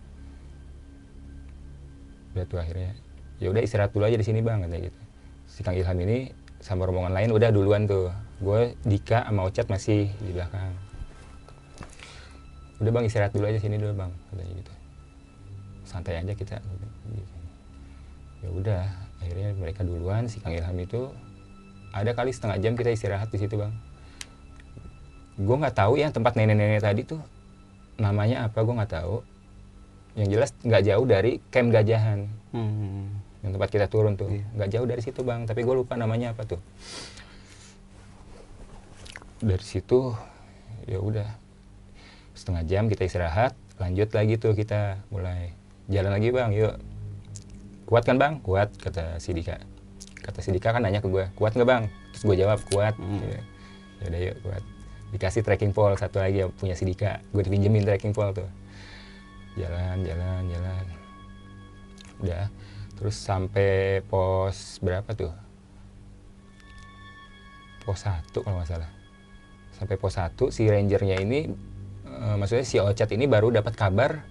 udah 2.33 2.45
tuh 2.49 2.57
akhirnya 2.57 2.97
ya 3.45 3.53
udah 3.53 3.61
istirahat 3.61 3.93
dulu 3.93 4.09
aja 4.09 4.17
di 4.17 4.25
sini 4.25 4.41
bang 4.41 4.65
katanya 4.65 4.89
gitu 4.89 5.01
si 5.53 5.61
Kang 5.61 5.77
Ilham 5.77 6.01
ini 6.01 6.33
sama 6.65 6.89
rombongan 6.89 7.13
lain 7.13 7.29
udah 7.29 7.53
duluan 7.53 7.85
tuh 7.85 8.09
gue 8.43 8.61
Dika 8.83 9.23
sama 9.23 9.47
Ocat 9.47 9.71
masih 9.71 10.11
di 10.19 10.31
belakang. 10.35 10.75
Udah 12.83 12.91
bang 12.91 13.05
istirahat 13.07 13.31
dulu 13.31 13.47
aja 13.47 13.63
sini 13.63 13.79
dulu 13.79 13.95
bang 13.95 14.11
katanya 14.11 14.53
gitu. 14.59 14.73
Santai 15.87 16.19
aja 16.19 16.35
kita. 16.35 16.59
Gitu. 16.59 17.35
ya 18.43 18.49
udah 18.51 18.83
akhirnya 19.23 19.55
mereka 19.55 19.87
duluan 19.87 20.27
si 20.27 20.43
Kang 20.43 20.59
Ilham 20.59 20.75
itu. 20.83 21.15
Ada 21.95 22.19
kali 22.19 22.35
setengah 22.35 22.59
jam 22.59 22.75
kita 22.75 22.91
istirahat 22.91 23.31
di 23.31 23.39
situ 23.39 23.55
bang. 23.55 23.71
Gue 25.39 25.57
nggak 25.63 25.79
tahu 25.79 26.03
ya 26.03 26.11
tempat 26.11 26.35
nenek-nenek 26.35 26.83
tadi 26.83 27.07
tuh 27.07 27.23
namanya 28.03 28.51
apa 28.51 28.59
gue 28.59 28.75
nggak 28.75 28.93
tahu. 28.99 29.23
Yang 30.19 30.29
jelas 30.35 30.51
nggak 30.67 30.83
jauh 30.83 31.07
dari 31.07 31.33
camp 31.55 31.71
gajahan. 31.71 32.27
Hmm. 32.53 33.09
yang 33.43 33.59
tempat 33.59 33.75
kita 33.75 33.87
turun 33.91 34.15
tuh. 34.15 34.31
Iya. 34.31 34.47
nggak 34.55 34.71
jauh 34.75 34.87
dari 34.91 35.03
situ 35.03 35.23
bang. 35.23 35.47
Tapi 35.47 35.63
gue 35.63 35.75
lupa 35.79 35.95
namanya 35.95 36.35
apa 36.35 36.43
tuh 36.43 36.59
dari 39.43 39.67
situ 39.67 40.15
ya 40.87 41.03
udah 41.03 41.27
setengah 42.33 42.63
jam 42.65 42.87
kita 42.87 43.03
istirahat 43.11 43.59
lanjut 43.83 44.15
lagi 44.15 44.39
tuh 44.39 44.55
kita 44.55 45.03
mulai 45.11 45.59
jalan 45.91 46.15
lagi 46.15 46.31
bang. 46.31 46.51
Yuk. 46.55 46.75
Kuat 47.91 48.07
kan 48.07 48.17
bang? 48.17 48.39
Kuat 48.39 48.71
kata 48.79 49.19
si 49.19 49.35
Dika. 49.35 49.59
Kata 50.23 50.39
si 50.39 50.55
Dika 50.55 50.71
kan 50.71 50.87
nanya 50.87 51.03
ke 51.03 51.11
gue 51.11 51.27
kuat 51.35 51.59
nggak 51.59 51.67
bang? 51.69 51.83
Terus 52.15 52.23
gue 52.23 52.37
jawab 52.39 52.59
kuat. 52.71 52.95
Hmm. 52.95 53.19
ya. 53.27 53.41
Udah 54.07 54.21
yuk 54.31 54.37
kuat. 54.47 54.63
Dikasih 55.13 55.43
trekking 55.45 55.75
pole 55.75 55.99
satu 55.99 56.23
lagi 56.23 56.47
yang 56.47 56.55
punya 56.55 56.79
si 56.79 56.87
Dika. 56.87 57.19
Gue 57.35 57.43
dipinjemin 57.43 57.83
trekking 57.83 58.15
pole 58.15 58.31
tuh. 58.33 58.49
Jalan 59.59 60.07
jalan 60.07 60.43
jalan. 60.47 60.85
Udah. 62.23 62.47
Terus 62.95 63.19
sampai 63.19 64.01
pos 64.07 64.79
berapa 64.79 65.11
tuh? 65.19 65.35
Pos 67.83 68.07
satu 68.07 68.47
kalau 68.47 68.63
nggak 68.63 68.71
salah 68.71 69.02
sampai 69.83 69.99
pos 69.99 70.15
satu 70.15 70.55
si 70.55 70.71
rangernya 70.71 71.19
ini 71.19 71.51
eh, 72.07 72.35
maksudnya 72.39 72.63
si 72.63 72.79
Ocat 72.79 73.11
ini 73.11 73.27
baru 73.27 73.51
dapat 73.51 73.75
kabar 73.75 74.23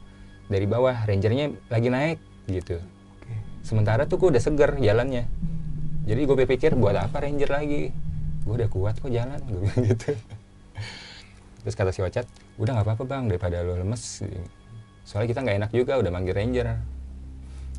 dari 0.48 0.64
bawah 0.64 0.96
rangernya 1.04 1.52
lagi 1.68 1.92
naik 1.92 2.18
gitu. 2.48 2.80
Oke. 2.80 3.36
sementara 3.62 4.08
tuh 4.08 4.16
gue 4.16 4.32
udah 4.32 4.40
seger 4.40 4.80
jalannya. 4.80 5.28
Jadi 6.08 6.22
gue 6.24 6.36
berpikir 6.40 6.74
buat 6.74 6.96
apa 6.96 7.28
ranger 7.28 7.52
lagi? 7.52 7.92
Gue 8.48 8.64
udah 8.64 8.70
kuat 8.72 8.96
kok 8.98 9.12
jalan 9.12 9.38
gue 9.52 9.60
bilang 9.60 9.84
gitu. 9.84 10.16
Terus 11.62 11.76
kata 11.76 11.92
si 11.92 12.00
Ocat 12.00 12.26
udah 12.56 12.72
nggak 12.80 12.88
apa-apa 12.88 13.04
bang 13.04 13.24
daripada 13.28 13.60
lo 13.60 13.76
lemes. 13.76 14.24
Soalnya 15.04 15.28
kita 15.30 15.40
nggak 15.44 15.58
enak 15.68 15.72
juga 15.76 16.00
udah 16.00 16.12
manggil 16.16 16.34
ranger. 16.34 16.68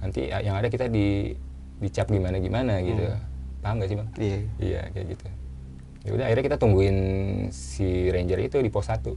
Nanti 0.05 0.29
ya- 0.29 0.45
yang 0.45 0.61
ada 0.61 0.69
kita 0.69 0.93
di 0.93 1.33
dicap 1.83 2.07
gimana 2.07 2.39
gimana 2.39 2.79
gitu 2.79 3.11
paham 3.59 3.79
gak 3.79 3.91
sih 3.91 3.97
bang? 3.99 4.09
Iya. 4.19 4.39
iya 4.59 4.81
kayak 4.91 5.07
gitu 5.15 5.27
ya 6.03 6.11
udah 6.15 6.25
akhirnya 6.27 6.45
kita 6.51 6.59
tungguin 6.59 6.97
si 7.55 8.11
ranger 8.11 8.39
itu 8.43 8.59
di 8.59 8.71
pos 8.75 8.91
1 8.91 9.15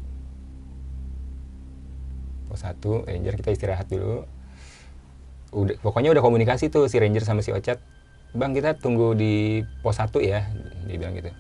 pos 2.46 2.62
1 2.62 3.10
ranger 3.10 3.34
kita 3.42 3.50
istirahat 3.52 3.90
dulu. 3.90 4.26
Udah 5.56 5.76
pokoknya 5.82 6.14
udah 6.14 6.22
komunikasi 6.22 6.70
tuh 6.70 6.86
si 6.86 7.02
ranger 7.02 7.26
sama 7.26 7.42
si 7.42 7.50
Ocat 7.50 7.82
bang 8.36 8.52
kita 8.54 8.76
tunggu 8.78 9.16
di 9.18 9.64
pos 9.82 9.98
1 9.98 10.22
ya 10.22 10.46
dia 10.86 10.96
bilang 11.00 11.18
gitu. 11.18 11.32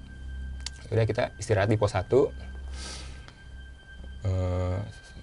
Udah 0.89 1.05
kita 1.05 1.31
istirahat 1.37 1.69
di 1.69 1.77
pos 1.77 1.93
1 1.93 2.33
Eh, 4.25 4.79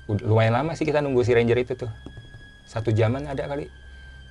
ud- 0.06 0.22
lumayan 0.22 0.54
lama 0.54 0.78
sih 0.78 0.86
kita 0.86 1.02
nunggu 1.02 1.26
si 1.26 1.34
ranger 1.34 1.58
itu 1.58 1.74
tuh. 1.74 1.90
Satu 2.62 2.94
jaman 2.94 3.26
ada 3.26 3.50
kali 3.50 3.66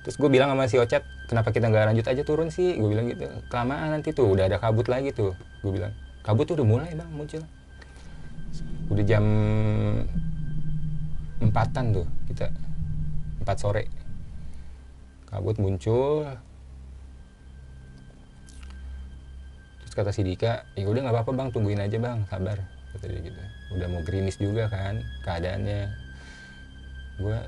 terus 0.02 0.18
gue 0.18 0.26
bilang 0.26 0.50
sama 0.50 0.66
si 0.66 0.76
Ocat 0.82 1.06
kenapa 1.30 1.54
kita 1.54 1.70
nggak 1.70 1.94
lanjut 1.94 2.06
aja 2.10 2.22
turun 2.26 2.50
sih? 2.50 2.74
Gue 2.76 2.90
bilang 2.92 3.06
gitu. 3.08 3.24
Kelamaan 3.48 3.94
nanti 3.94 4.10
tuh 4.10 4.28
udah 4.28 4.50
ada 4.50 4.58
kabut 4.58 4.90
lagi 4.90 5.14
tuh 5.14 5.32
gue 5.62 5.72
bilang. 5.72 5.94
Kabut 6.26 6.44
tuh 6.44 6.58
udah 6.58 6.66
mulai 6.66 6.90
bang 6.92 7.10
muncul. 7.14 7.42
Udah 8.90 9.04
jam 9.06 9.24
empatan 11.40 11.84
tuh 11.94 12.06
kita 12.28 12.50
empat 13.42 13.56
sore. 13.56 13.84
Kabut 15.30 15.56
muncul. 15.56 16.26
Terus 19.82 19.94
kata 19.96 20.10
si 20.12 20.26
Dika 20.26 20.66
ya 20.76 20.84
udah 20.84 21.00
nggak 21.08 21.14
apa-apa 21.14 21.32
bang 21.32 21.48
tungguin 21.54 21.80
aja 21.80 21.96
bang 21.96 22.26
sabar 22.28 22.58
kata 22.92 23.06
dia 23.08 23.20
gitu. 23.24 23.40
Udah 23.78 23.86
mau 23.88 24.04
gerimis 24.04 24.36
juga 24.36 24.68
kan 24.68 25.00
keadaannya. 25.24 25.88
Gue 27.22 27.38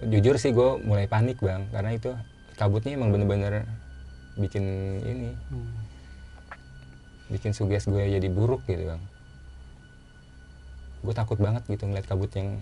jujur 0.00 0.36
sih 0.36 0.50
gue 0.50 0.78
mulai 0.80 1.04
panik 1.04 1.38
bang 1.38 1.66
karena 1.68 1.90
itu 1.90 2.14
kabutnya 2.54 2.94
emang 2.94 3.10
bener-bener 3.10 3.66
bikin 4.34 4.62
ini 5.00 5.34
Hmm. 5.48 5.74
bikin 7.28 7.50
suges 7.50 7.84
gue 7.84 7.98
jadi 8.00 8.28
buruk 8.28 8.62
gitu 8.64 8.86
bang 8.86 9.02
gue 11.00 11.14
takut 11.14 11.34
banget 11.36 11.66
gitu 11.66 11.84
ngeliat 11.84 12.06
kabut 12.06 12.30
yang 12.32 12.58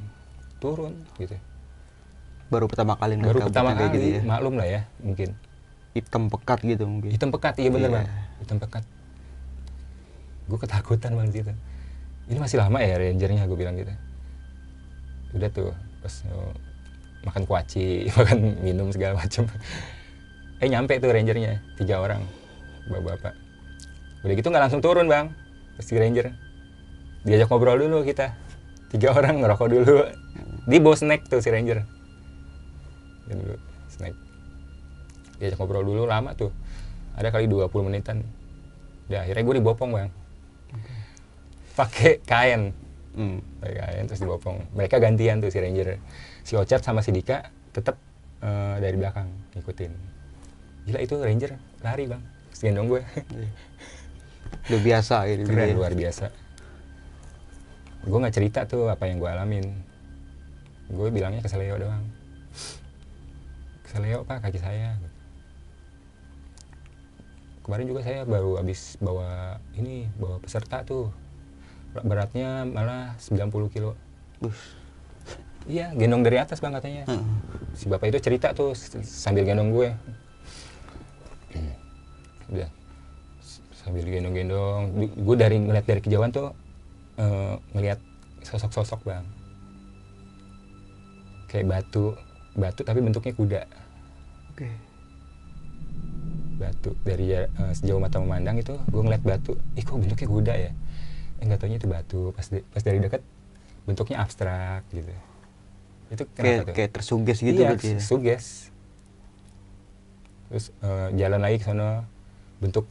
turun 0.58 0.96
gitu 1.16 1.36
Baru 2.46 2.66
pertama 2.66 2.94
kali 2.94 3.18
baru 3.18 3.38
kabut 3.38 3.50
pertama 3.50 3.74
kali 3.74 3.88
gitu 3.92 4.06
ya. 4.08 4.20
maklum 4.22 4.54
lah 4.54 4.66
ya 4.66 4.80
mungkin 4.98 5.36
Hitam 5.92 6.28
pekat 6.28 6.60
gitu 6.60 6.84
mungkin. 6.84 7.08
hitam 7.08 7.28
pekat 7.30 7.56
iya 7.56 7.68
bener 7.68 7.88
Iya. 7.88 7.96
bang 7.96 8.06
hitam 8.38 8.56
pekat 8.58 8.84
gue 10.46 10.58
ketakutan 10.58 11.12
bang 11.12 11.28
situ 11.30 11.52
ini 12.26 12.38
masih 12.38 12.56
lama 12.56 12.78
ya 12.78 12.96
rangernya 12.96 13.44
gue 13.44 13.58
bilang 13.58 13.76
gitu 13.76 13.92
udah 15.32 15.50
tuh 15.50 15.72
pas 16.00 16.14
oh, 16.28 16.52
makan 17.26 17.42
kuaci 17.44 18.06
makan 18.16 18.62
minum 18.62 18.88
segala 18.94 19.18
macem. 19.18 19.50
Eh 20.62 20.70
nyampe 20.70 20.96
tuh 21.02 21.10
rangernya 21.10 21.60
tiga 21.76 21.98
orang 22.00 22.22
bapak-bapak. 22.86 23.34
Udah 24.22 24.34
gitu 24.38 24.48
nggak 24.48 24.62
langsung 24.70 24.80
turun 24.80 25.10
bang 25.10 25.34
pasti 25.76 25.98
ranger. 25.98 26.32
Diajak 27.26 27.50
ngobrol 27.50 27.82
dulu 27.82 28.06
kita. 28.06 28.38
Tiga 28.86 29.12
orang 29.12 29.42
ngerokok 29.42 29.68
dulu. 29.68 30.06
Di 30.70 30.78
bawah 30.78 30.96
snack 30.96 31.26
tuh 31.26 31.42
si 31.42 31.50
ranger. 31.50 31.82
Dia 33.26 33.34
dulu 33.34 33.56
snack. 33.90 34.14
Diajak 35.42 35.58
ngobrol 35.58 35.82
dulu 35.82 36.06
lama 36.06 36.32
tuh. 36.38 36.54
Ada 37.18 37.34
kali 37.34 37.50
20 37.50 37.68
menitan. 37.82 38.22
Udah 39.10 39.26
akhirnya 39.26 39.42
gue 39.42 39.54
dibopong 39.58 39.90
bang. 39.90 40.10
Pakai 41.74 42.22
kain 42.24 42.85
Hmm. 43.16 43.40
pakai 43.64 43.76
kain 43.80 44.04
terus 44.04 44.20
dibopong. 44.20 44.60
Mereka 44.76 45.00
gantian 45.00 45.40
tuh 45.40 45.48
si 45.48 45.56
ranger. 45.56 45.96
Si 46.44 46.52
Ocat 46.52 46.84
sama 46.84 47.00
si 47.00 47.16
Dika 47.16 47.48
tetap 47.72 47.96
eh, 48.44 48.76
dari 48.76 48.96
belakang 49.00 49.28
ngikutin. 49.56 49.92
Gila 50.86 51.00
itu 51.00 51.16
ranger 51.16 51.56
lari 51.80 52.04
bang. 52.04 52.22
Terus 52.52 52.60
gendong 52.60 52.88
gue. 52.92 53.02
Udah 54.68 54.80
biasa 54.84 55.16
gitu. 55.32 55.48
keren 55.48 55.72
ya. 55.72 55.74
luar 55.74 55.92
biasa. 55.96 56.28
Gue 58.06 58.18
nggak 58.20 58.36
cerita 58.36 58.60
tuh 58.68 58.92
apa 58.92 59.08
yang 59.08 59.16
gue 59.18 59.30
alamin. 59.32 59.66
Gue 60.92 61.08
bilangnya 61.10 61.40
ke 61.40 61.48
Seleo 61.50 61.80
doang. 61.80 62.04
Ke 63.82 63.88
Seleo 63.96 64.22
pak 64.28 64.44
kaki 64.44 64.60
saya. 64.60 64.94
Kemarin 67.64 67.86
juga 67.90 68.06
saya 68.06 68.22
baru 68.22 68.62
habis 68.62 68.94
bawa 69.02 69.58
ini 69.74 70.06
bawa 70.20 70.38
peserta 70.38 70.86
tuh 70.86 71.10
beratnya 72.04 72.66
malah 72.66 73.14
90 73.20 73.72
kilo. 73.72 73.94
Bus. 74.42 74.56
iya 75.66 75.90
gendong 75.96 76.22
dari 76.22 76.38
atas 76.38 76.60
bang 76.62 76.74
katanya. 76.76 77.02
Heeh. 77.08 77.26
si 77.74 77.90
bapak 77.90 78.12
itu 78.12 78.18
cerita 78.22 78.52
tuh 78.52 78.76
sambil 79.02 79.44
gendong 79.44 79.72
gue. 79.72 79.90
Udah. 82.50 82.70
Sambil 83.74 84.02
gendong-gendong 84.06 84.82
gue 85.14 85.36
dari 85.38 85.56
ngeliat 85.62 85.86
dari 85.86 86.00
kejauhan 86.02 86.30
tuh 86.30 86.54
eh, 87.18 87.54
ngeliat 87.74 87.98
sosok-sosok 88.46 89.00
bang. 89.06 89.24
Kayak 91.50 91.66
batu. 91.70 92.14
Batu 92.56 92.80
tapi 92.82 93.02
bentuknya 93.02 93.34
kuda. 93.34 93.62
Oke. 94.54 94.70
batu 96.56 96.96
dari 97.04 97.36
eh, 97.36 97.48
sejauh 97.76 98.00
mata 98.00 98.16
memandang 98.16 98.56
itu 98.56 98.72
gue 98.88 99.02
ngeliat 99.02 99.22
batu. 99.26 99.58
Ih 99.76 99.84
kok 99.84 100.00
bentuknya 100.00 100.28
kuda 100.28 100.54
ya 100.56 100.72
eh 101.38 101.44
nggak 101.44 101.58
taunya 101.60 101.76
itu 101.76 101.88
batu 101.88 102.32
pas 102.32 102.46
di- 102.48 102.64
pas 102.72 102.82
dari 102.82 102.98
dekat 102.98 103.22
bentuknya 103.84 104.22
abstrak 104.24 104.82
gitu 104.90 105.12
itu 106.06 106.22
Kayak 106.38 106.70
kayak 106.70 106.90
tersuges 106.94 107.38
gitu 107.42 107.60
iya, 107.66 107.74
berarti 107.74 107.98
ya. 107.98 108.00
suges. 108.00 108.70
Terus 110.46 110.70
eh, 110.78 111.08
jalan 111.18 111.40
lagi 111.42 111.58
ke 111.58 111.66
sono 111.66 112.06
bentuk 112.62 112.86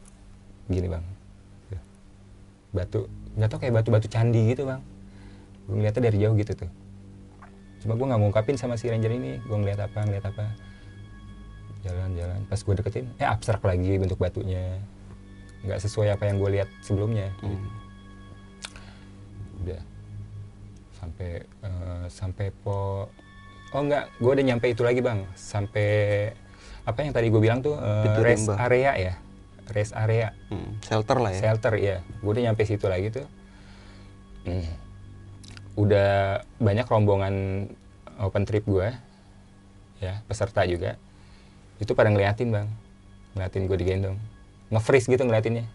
gini 0.68 0.84
bang, 0.90 1.00
batu 2.76 3.08
nggak 3.36 3.48
tau 3.48 3.58
kayak 3.60 3.74
batu-batu 3.80 4.08
candi 4.12 4.52
gitu 4.52 4.68
bang. 4.68 4.84
Gue 5.64 5.74
ngeliatnya 5.80 6.12
dari 6.12 6.18
jauh 6.20 6.36
gitu 6.36 6.52
tuh. 6.52 6.70
Cuma 7.80 7.96
gue 7.96 8.04
nggak 8.04 8.20
ngungkapin 8.20 8.56
sama 8.60 8.76
si 8.76 8.92
ranger 8.92 9.12
ini, 9.12 9.40
gue 9.40 9.56
ngeliat 9.56 9.80
apa, 9.80 10.04
ngeliat 10.04 10.26
apa. 10.28 10.44
Jalan-jalan, 11.88 12.44
pas 12.50 12.60
gue 12.60 12.74
deketin, 12.76 13.06
eh 13.16 13.24
abstrak 13.26 13.62
lagi 13.62 13.96
bentuk 13.96 14.18
batunya, 14.20 14.80
nggak 15.64 15.78
sesuai 15.80 16.12
apa 16.18 16.28
yang 16.28 16.36
gue 16.36 16.50
lihat 16.60 16.68
sebelumnya. 16.84 17.32
Hmm. 17.40 17.56
Udah 17.56 17.85
sampai 21.06 21.30
eh, 21.46 22.04
sampai 22.10 22.46
po 22.50 23.06
oh 23.70 23.80
enggak 23.80 24.10
gue 24.18 24.30
udah 24.30 24.44
nyampe 24.44 24.66
itu 24.66 24.82
lagi 24.82 24.98
bang. 24.98 25.22
Sampai 25.38 25.88
apa 26.82 26.98
yang 27.02 27.14
tadi 27.14 27.30
gue 27.30 27.38
bilang 27.42 27.62
tuh 27.62 27.78
Pintu 27.78 28.20
rest 28.26 28.50
rimba. 28.50 28.54
area 28.66 28.90
ya. 28.98 29.14
Rest 29.70 29.94
area. 29.94 30.34
Hmm, 30.50 30.78
shelter 30.82 31.16
lah 31.22 31.30
ya. 31.30 31.40
shelter 31.40 31.74
ya 31.78 31.96
gue 32.02 32.30
udah 32.30 32.44
nyampe 32.50 32.62
situ 32.66 32.86
lagi 32.90 33.14
tuh. 33.14 33.26
Hmm. 34.46 34.66
udah 35.76 36.40
banyak 36.56 36.88
rombongan 36.88 37.34
open 38.16 38.48
trip 38.48 38.64
gue 38.66 38.88
ya 40.02 40.22
peserta 40.26 40.66
juga. 40.66 40.98
Itu 41.78 41.94
pada 41.94 42.10
ngeliatin 42.10 42.50
bang. 42.50 42.68
Ngeliatin 43.36 43.62
gue 43.68 43.78
digendong 43.78 44.18
nge-freeze 44.66 45.06
gitu 45.06 45.22
ngeliatinnya 45.22 45.66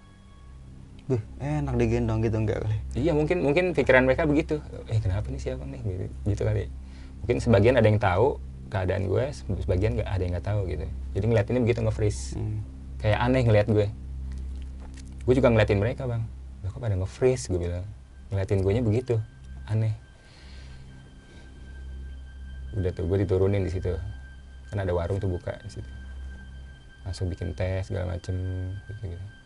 Duh, 1.11 1.19
enak 1.43 1.75
digendong 1.75 2.23
gitu 2.23 2.39
enggak 2.39 2.63
kali. 2.63 2.79
iya 2.95 3.11
mungkin 3.11 3.43
mungkin 3.43 3.75
pikiran 3.75 4.07
mereka 4.07 4.23
begitu. 4.23 4.63
Eh 4.87 4.95
kenapa 5.03 5.27
nih 5.27 5.43
siapa 5.43 5.67
nih? 5.67 5.83
Gitu, 5.83 6.05
gitu 6.23 6.41
kali. 6.47 6.71
Mungkin 7.19 7.43
sebagian 7.43 7.75
ada 7.75 7.83
yang 7.83 7.99
tahu 7.99 8.39
keadaan 8.71 9.11
gue 9.11 9.27
sebagian 9.59 9.99
nggak 9.99 10.07
ada 10.07 10.21
yang 10.23 10.31
nggak 10.31 10.47
tahu 10.47 10.61
gitu. 10.71 10.87
Jadi 11.19 11.25
ngeliatinnya 11.27 11.61
begitu 11.67 11.79
nge-freeze. 11.83 12.39
Hmm. 12.39 12.63
kayak 13.03 13.19
aneh 13.19 13.43
ngeliat 13.43 13.67
gue. 13.67 13.87
Gue 15.27 15.33
juga 15.35 15.51
ngeliatin 15.51 15.83
mereka 15.83 16.07
bang. 16.07 16.23
Loh, 16.63 16.69
kok 16.71 16.79
pada 16.79 16.95
nge-freeze? 16.95 17.51
Gue 17.51 17.59
bilang. 17.59 17.83
Ngeliatin 18.31 18.63
gue 18.63 18.71
nya 18.71 18.83
begitu. 18.87 19.15
Aneh. 19.67 19.91
Udah 22.71 22.95
tuh 22.95 23.03
gue 23.03 23.27
diturunin 23.27 23.67
di 23.67 23.71
situ. 23.73 23.91
Kan 24.71 24.79
ada 24.79 24.95
warung 24.95 25.19
tuh 25.19 25.27
buka 25.27 25.59
di 25.67 25.75
situ. 25.75 25.91
Langsung 27.03 27.27
bikin 27.27 27.51
tes 27.51 27.91
segala 27.91 28.15
macem 28.15 28.39
gitu 28.87 29.11
gitu 29.11 29.40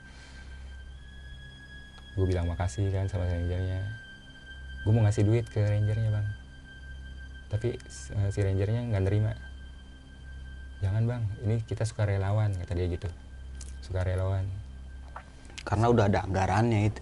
gue 2.15 2.25
bilang 2.25 2.45
makasih 2.45 2.87
kan 2.89 3.05
sama 3.05 3.23
rangernya 3.23 3.79
gue 4.81 4.91
mau 4.91 5.03
ngasih 5.03 5.23
duit 5.23 5.45
ke 5.45 5.59
rangernya 5.59 6.09
bang 6.11 6.27
tapi 7.47 7.75
eh, 7.75 8.29
si 8.29 8.39
rangernya 8.39 8.81
nggak 8.87 9.03
nerima 9.03 9.33
jangan 10.79 11.03
bang 11.05 11.23
ini 11.41 11.55
kita 11.61 11.83
suka 11.83 12.03
relawan 12.03 12.51
kata 12.53 12.71
dia 12.73 12.87
gitu 12.89 13.09
suka 13.81 14.01
relawan 14.01 14.43
Karena 15.61 15.89
udah 15.89 16.05
ada 16.05 16.19
anggarannya 16.21 16.93
itu. 16.93 17.01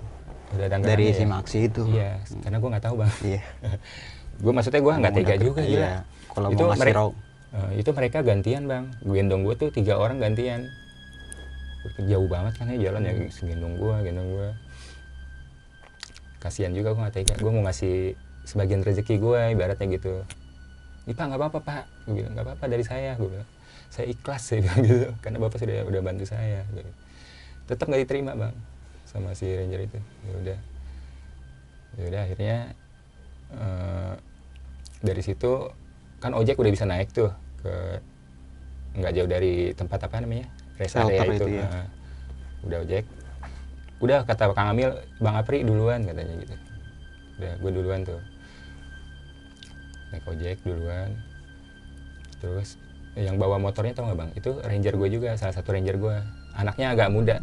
udah 0.55 0.65
ada 0.65 0.77
Dari 0.77 0.79
anggarannya 0.79 1.11
si 1.11 1.19
ya. 1.19 1.27
Maxi 1.27 1.59
itu. 1.65 1.81
iya 1.89 2.11
karena 2.41 2.57
gue 2.57 2.69
nggak 2.69 2.85
tahu 2.85 2.95
bang 2.97 3.13
Iya. 3.21 3.41
gue 4.43 4.51
maksudnya 4.51 4.81
gue 4.81 4.93
nggak 4.95 5.13
tega 5.13 5.35
juga 5.37 5.61
gila 5.61 5.83
Iya. 5.83 5.93
Kalau 6.31 6.47
Itu 6.49 6.57
mau 6.57 6.69
ngasih 6.71 6.81
mereka- 6.81 6.97
raw. 6.97 7.09
Eh, 7.53 7.71
itu 7.77 7.89
mereka 7.91 8.17
gantian 8.19 8.63
bang 8.65 8.85
gendong 9.03 9.41
gue 9.43 9.55
tuh 9.55 9.69
tiga 9.69 9.93
orang 9.95 10.17
gantian 10.17 10.65
jauh 11.99 12.25
banget 12.25 12.53
kan 12.55 12.65
ya 12.67 12.89
jalan 12.89 13.01
ya 13.03 13.13
gendong 13.43 13.73
gue 13.75 13.95
gendong 14.01 14.29
gue 14.31 14.49
kasihan 16.43 16.75
juga 16.75 16.91
gue 16.91 17.01
nggak 17.07 17.15
tega. 17.15 17.35
Gue 17.39 17.51
mau 17.55 17.63
ngasih 17.63 18.19
sebagian 18.43 18.83
rezeki 18.83 19.15
gue 19.23 19.39
ibaratnya 19.55 19.87
gitu. 19.95 20.27
Ini 21.07 21.15
pak 21.15 21.23
nggak 21.31 21.39
apa-apa 21.39 21.59
pak. 21.63 21.83
Gue 22.03 22.19
bilang 22.19 22.35
nggak 22.35 22.45
apa-apa 22.51 22.65
dari 22.67 22.83
saya. 22.83 23.15
Gue 23.15 23.31
bilang 23.31 23.47
saya 23.87 24.11
ikhlas 24.11 24.43
saya 24.51 24.59
bilang 24.67 24.83
gitu. 24.83 25.09
Karena 25.23 25.37
bapak 25.39 25.57
sudah 25.63 25.77
udah 25.87 26.01
bantu 26.03 26.25
saya. 26.27 26.67
Tetap 27.71 27.87
nggak 27.87 28.01
diterima 28.03 28.35
bang 28.35 28.55
sama 29.07 29.31
si 29.31 29.47
ranger 29.47 29.87
itu. 29.87 29.99
Ya 30.27 30.33
udah. 30.43 30.59
Ya 31.95 32.03
udah 32.11 32.21
akhirnya 32.27 32.57
eh, 33.55 34.13
dari 34.99 35.21
situ 35.23 35.71
kan 36.19 36.35
ojek 36.35 36.59
udah 36.59 36.71
bisa 36.71 36.83
naik 36.83 37.11
tuh 37.15 37.31
ke 37.63 37.73
nggak 38.99 39.13
jauh 39.15 39.29
dari 39.29 39.73
tempat 39.73 40.05
apa 40.05 40.21
namanya 40.21 40.47
rest 40.77 40.95
area 40.99 41.23
itu, 41.23 41.47
itu 41.47 41.47
ya. 41.59 41.67
Nah, 41.67 41.87
udah 42.63 42.77
ojek 42.83 43.03
udah 44.03 44.27
kata 44.27 44.51
Kang 44.51 44.75
Amil 44.75 44.91
Bang 45.23 45.39
Apri 45.39 45.63
duluan 45.63 46.03
katanya 46.03 46.35
gitu. 46.43 46.55
Udah 47.39 47.53
gue 47.55 47.71
duluan 47.71 48.03
tuh. 48.03 48.19
Naik 50.11 50.27
ojek 50.27 50.59
duluan. 50.67 51.15
Terus 52.43 52.75
yang 53.15 53.39
bawa 53.39 53.55
motornya 53.55 53.95
tau 53.95 54.11
nggak 54.11 54.19
bang? 54.19 54.31
Itu 54.35 54.59
ranger 54.59 54.99
gue 54.99 55.09
juga 55.09 55.39
salah 55.39 55.55
satu 55.55 55.71
ranger 55.71 55.95
gue 55.95 56.15
anaknya 56.59 56.91
agak 56.91 57.09
muda. 57.15 57.39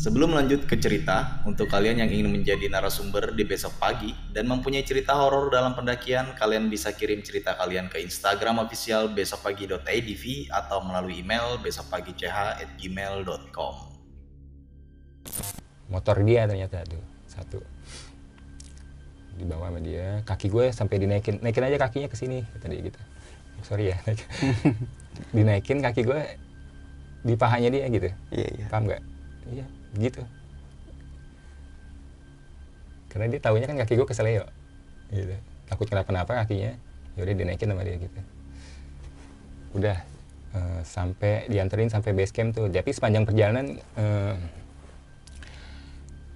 Sebelum 0.00 0.32
lanjut 0.32 0.64
ke 0.64 0.80
cerita, 0.80 1.44
untuk 1.44 1.68
kalian 1.68 2.00
yang 2.00 2.08
ingin 2.08 2.32
menjadi 2.32 2.72
narasumber 2.72 3.36
di 3.36 3.44
besok 3.44 3.76
pagi 3.76 4.16
dan 4.32 4.48
mempunyai 4.48 4.80
cerita 4.80 5.12
horor 5.12 5.52
dalam 5.52 5.76
pendakian, 5.76 6.32
kalian 6.40 6.72
bisa 6.72 6.96
kirim 6.96 7.20
cerita 7.20 7.52
kalian 7.60 7.92
ke 7.92 8.00
Instagram 8.00 8.64
official 8.64 9.12
besokpagi.idv 9.12 10.24
atau 10.56 10.80
melalui 10.88 11.20
email 11.20 11.60
besokpagi.ch@gmail.com. 11.60 13.99
motor 15.90 16.22
dia 16.22 16.46
ternyata 16.46 16.86
tuh 16.86 17.02
satu. 17.30 17.58
Dibawa 19.38 19.72
sama 19.72 19.80
dia. 19.80 20.20
Kaki 20.26 20.46
gue 20.52 20.66
sampai 20.70 20.96
dinaikin. 21.00 21.40
Naikin 21.40 21.64
aja 21.64 21.76
kakinya 21.80 22.08
ke 22.10 22.16
sini 22.18 22.44
kata 22.56 22.66
dia 22.68 22.80
gitu. 22.84 23.00
Sorry 23.64 23.92
ya 23.92 23.96
naik. 24.04 24.20
dinaikin 25.36 25.78
kaki 25.84 26.02
gue 26.06 26.20
di 27.24 27.34
pahanya 27.36 27.68
dia 27.68 27.84
gitu. 27.88 28.08
Iya, 28.32 28.48
iya. 28.56 28.66
paham 28.68 28.88
nggak? 28.88 29.02
Iya 29.52 29.66
gitu. 29.98 30.22
Karena 33.10 33.26
dia 33.26 33.40
tahunya 33.42 33.66
kan 33.66 33.76
kaki 33.82 33.92
gue 33.98 34.06
keseleo 34.06 34.44
gitu. 35.10 35.34
Takut 35.66 35.86
kenapa-napa 35.90 36.46
kakinya 36.46 36.74
yaudah 37.18 37.34
dinaikin 37.34 37.68
sama 37.70 37.82
dia 37.82 37.96
gitu. 37.98 38.20
Udah 39.74 39.96
eh, 40.54 40.80
sampai 40.86 41.50
dianterin 41.50 41.90
sampai 41.90 42.14
base 42.14 42.30
camp 42.30 42.54
tuh. 42.54 42.70
Tapi 42.70 42.90
sepanjang 42.94 43.26
perjalanan 43.26 43.76
eh, 43.98 44.34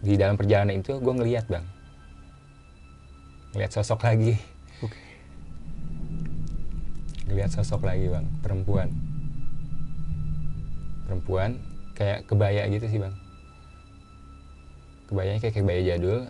di 0.04 0.20
dalam 0.20 0.36
perjalanan 0.36 0.76
itu 0.76 1.00
gue 1.00 1.14
ngeliat 1.16 1.48
bang. 1.48 1.64
Ngeliat 3.56 3.72
sosok 3.72 4.04
lagi. 4.04 4.36
Oke. 4.84 5.00
ngeliat 7.24 7.50
sosok 7.56 7.88
lagi 7.88 8.12
bang. 8.12 8.28
Perempuan. 8.44 8.92
Perempuan 11.08 11.56
kayak 11.96 12.28
kebaya 12.28 12.68
gitu 12.68 12.84
sih 12.84 13.00
bang. 13.00 13.16
Kebayanya 15.08 15.40
kayak 15.40 15.56
kebaya 15.56 15.80
jadul. 15.80 16.28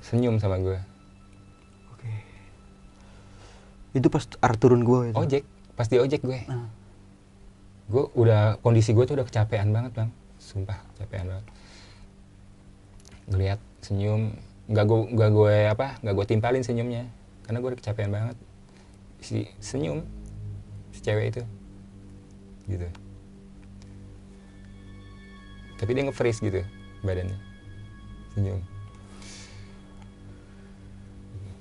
Senyum 0.00 0.40
sama 0.40 0.56
gue 0.60 0.80
Oke. 1.96 2.12
Itu 3.96 4.08
pas 4.12 4.24
arah 4.40 4.56
turun 4.56 4.84
gua 4.84 5.08
itu. 5.08 5.16
ojek. 5.16 5.42
Pas 5.76 5.88
di 5.88 5.96
ojek 5.96 6.20
gue. 6.20 6.44
Nah. 6.44 6.68
gue 7.90 8.04
udah 8.14 8.62
kondisi 8.62 8.94
gue 8.94 9.02
tuh 9.08 9.16
udah 9.16 9.24
kecapean 9.24 9.72
banget 9.72 9.96
bang. 9.96 10.10
Sumpah 10.36 10.76
kecapean 10.92 11.24
banget 11.32 11.46
ngeliat 13.30 13.62
senyum 13.80 14.34
nggak 14.70 14.84
gue 14.86 15.00
nggak 15.18 15.30
gue 15.34 15.56
apa 15.66 15.86
nggak 16.02 16.14
gue 16.14 16.26
timpalin 16.26 16.62
senyumnya. 16.62 17.06
Karena 17.46 17.58
gue 17.58 17.68
udah 17.74 17.80
kecapean 17.80 18.10
banget. 18.14 18.36
Si 19.22 19.46
senyum 19.58 20.06
si 20.94 21.00
cewek 21.02 21.34
itu. 21.34 21.42
Gitu. 22.70 22.88
Tapi 25.80 25.90
dia 25.96 26.04
nge-freeze 26.06 26.44
gitu 26.44 26.60
badannya. 27.02 27.38
Senyum. 28.36 28.60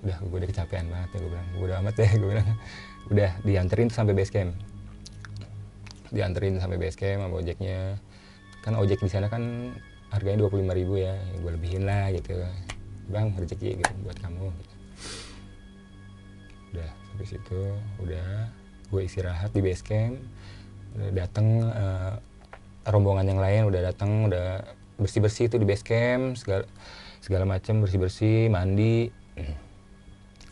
Udah 0.05 0.17
gue 0.22 0.38
udah 0.43 0.49
kecapean 0.49 0.86
banget 0.91 1.09
ya 1.15 1.17
gue 1.24 1.32
bilang. 1.32 1.47
Gue 1.55 1.65
udah 1.65 1.78
amat 1.82 1.95
ya 1.97 2.09
gue 2.22 2.30
bilang. 2.30 2.49
Udah 3.09 3.32
dianterin 3.41 3.89
sampai 3.89 4.13
base 4.13 4.30
camp. 4.30 4.53
Dianterin 6.13 6.61
sampai 6.61 6.78
base 6.78 6.97
camp 6.99 7.26
sama 7.26 7.36
ojeknya. 7.41 7.97
Kan 8.61 8.78
ojek 8.78 9.01
di 9.01 9.09
sana 9.09 9.32
kan 9.32 9.74
harganya 10.10 10.45
dua 10.45 10.49
puluh 10.49 10.66
ribu 10.70 10.97
ya, 10.97 11.18
gue 11.39 11.51
lebihin 11.53 11.86
lah 11.86 12.10
gitu. 12.14 12.38
Bang 13.10 13.34
rezeki 13.34 13.82
gitu 13.82 13.93
buat 14.05 14.18
kamu. 14.22 14.53
Gitu. 14.53 14.76
udah 16.70 16.89
sampai 17.10 17.26
situ 17.26 17.62
udah 18.05 18.30
gue 18.89 19.01
istirahat 19.01 19.49
di 19.53 19.62
base 19.66 19.82
camp. 19.82 20.18
Udah 20.97 21.10
dateng 21.14 21.47
eh, 21.66 22.14
rombongan 22.89 23.26
yang 23.30 23.41
lain 23.41 23.62
udah 23.70 23.82
datang 23.93 24.30
udah 24.30 24.66
bersih 24.97 25.22
bersih 25.22 25.45
itu 25.47 25.57
di 25.62 25.66
base 25.66 25.86
camp 25.86 26.36
segala 26.36 26.66
segala 27.22 27.45
macam 27.45 27.86
bersih 27.86 27.99
bersih 28.01 28.39
mandi. 28.49 29.10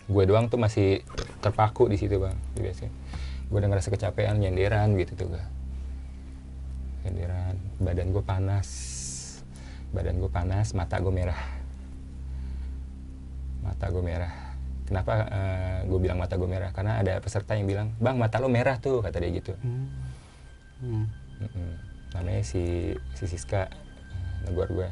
Gue 0.08 0.24
doang 0.24 0.48
tuh 0.48 0.56
masih 0.56 1.04
terpaku 1.44 1.92
di 1.92 2.00
situ 2.00 2.16
bang 2.18 2.38
di 2.56 2.62
base 2.66 2.88
camp. 2.88 2.96
Gue 3.48 3.58
udah 3.64 3.70
ngerasa 3.72 3.90
kecapean 3.94 4.42
nyenderan 4.42 4.98
gitu 4.98 5.14
tuh 5.14 5.28
gue 5.34 5.44
nyenderan 7.08 7.56
badan 7.80 8.12
gue 8.12 8.24
panas 8.26 8.68
badan 9.98 10.16
gue 10.16 10.30
panas 10.30 10.72
mata 10.72 10.96
gue 10.98 11.10
merah 11.10 11.42
mata 13.60 13.90
gue 13.90 14.00
merah 14.00 14.34
kenapa 14.86 15.14
gue 15.84 16.00
bilang 16.00 16.16
mata 16.16 16.38
gue 16.38 16.46
merah 16.46 16.70
karena 16.72 17.02
ada 17.02 17.18
peserta 17.18 17.52
yang 17.52 17.66
bilang 17.66 17.88
bang 17.98 18.16
mata 18.16 18.38
lo 18.38 18.48
merah 18.48 18.78
tuh 18.78 19.02
kata 19.02 19.18
dia 19.18 19.32
gitu 19.34 19.54
Hmm. 20.78 21.10
Hmm. 21.42 21.74
Namanya 22.14 22.46
si 22.46 22.94
si 23.12 23.26
Siska 23.26 23.66
eh, 23.66 23.74
negor 24.46 24.70
gue 24.70 24.86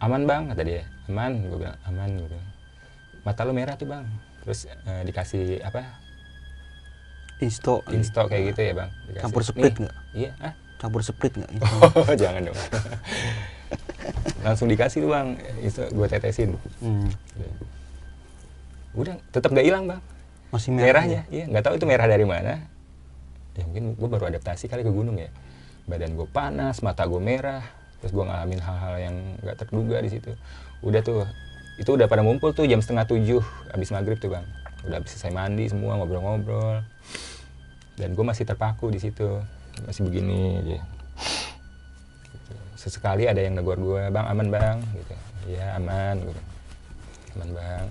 aman 0.00 0.24
bang 0.24 0.48
kata 0.48 0.62
dia 0.64 0.82
aman 1.06 1.44
gue 1.44 1.58
bilang 1.58 1.76
aman 1.84 2.08
gue 2.10 2.24
bilang 2.26 2.48
mata 3.20 3.44
lo 3.44 3.52
merah 3.52 3.76
tuh 3.76 3.84
bang 3.84 4.08
terus 4.40 4.64
eh, 4.64 5.02
dikasih 5.04 5.60
apa 5.60 5.84
Insto. 7.38 7.84
insto 7.92 8.24
kayak 8.24 8.50
gitu 8.50 8.60
ya 8.64 8.72
bang 8.74 8.90
Dikasih. 9.06 9.22
Campur 9.22 9.42
sprit 9.44 9.70
Nih. 9.70 9.82
nggak? 9.84 9.96
iya 10.12 10.30
ah 10.40 10.54
Campur 10.76 11.02
sprit 11.04 11.34
nggak? 11.36 11.50
oh 12.00 12.14
jangan 12.16 12.40
dong 12.48 12.58
langsung 14.46 14.66
dikasih 14.70 15.04
tuh 15.04 15.10
bang. 15.12 15.28
Gue 15.92 16.06
tetesin. 16.08 16.56
Hmm. 16.80 17.08
udah 18.96 19.14
tetap 19.30 19.54
gak 19.54 19.66
hilang 19.66 19.86
bang. 19.86 20.00
Masih 20.48 20.72
merah. 20.72 21.04
merahnya. 21.04 21.20
iya 21.28 21.44
nggak 21.44 21.60
tahu 21.60 21.74
itu 21.76 21.86
merah 21.86 22.08
dari 22.08 22.24
mana. 22.24 22.64
Ya 23.54 23.62
mungkin 23.68 23.94
gue 23.94 24.08
baru 24.08 24.32
adaptasi 24.32 24.66
kali 24.66 24.80
ke 24.80 24.90
gunung 24.90 25.20
ya. 25.20 25.28
Badan 25.84 26.16
gue 26.16 26.28
panas 26.28 26.80
mata 26.80 27.04
gue 27.04 27.20
merah 27.20 27.62
terus 27.98 28.14
gue 28.14 28.22
ngalamin 28.22 28.62
hal-hal 28.62 28.94
yang 28.96 29.16
nggak 29.44 29.56
terduga 29.60 30.00
di 30.00 30.10
situ. 30.10 30.32
Udah 30.80 31.04
tuh 31.04 31.28
itu 31.78 31.90
udah 31.94 32.10
pada 32.10 32.24
ngumpul 32.24 32.56
tuh 32.56 32.66
jam 32.66 32.82
setengah 32.82 33.06
tujuh 33.06 33.42
habis 33.70 33.92
maghrib 33.92 34.16
tuh 34.16 34.32
bang. 34.32 34.46
Udah 34.88 35.02
habis 35.02 35.14
selesai 35.14 35.34
mandi 35.36 35.68
semua 35.68 36.00
ngobrol-ngobrol. 36.00 36.80
Dan 37.98 38.14
gue 38.14 38.24
masih 38.24 38.48
terpaku 38.48 38.88
di 38.88 39.02
situ. 39.02 39.42
Masih 39.84 40.02
begini 40.06 40.58
aja 40.58 40.78
Gitu. 40.82 40.97
Sesekali 42.78 43.26
ada 43.26 43.42
yang 43.42 43.58
negor 43.58 43.74
gue 43.74 44.06
bang 44.14 44.26
aman 44.30 44.48
bang 44.54 44.76
gitu. 44.94 45.14
Iya 45.50 45.74
aman 45.82 46.22
gitu. 46.22 46.42
aman 47.34 47.50
bang. 47.50 47.84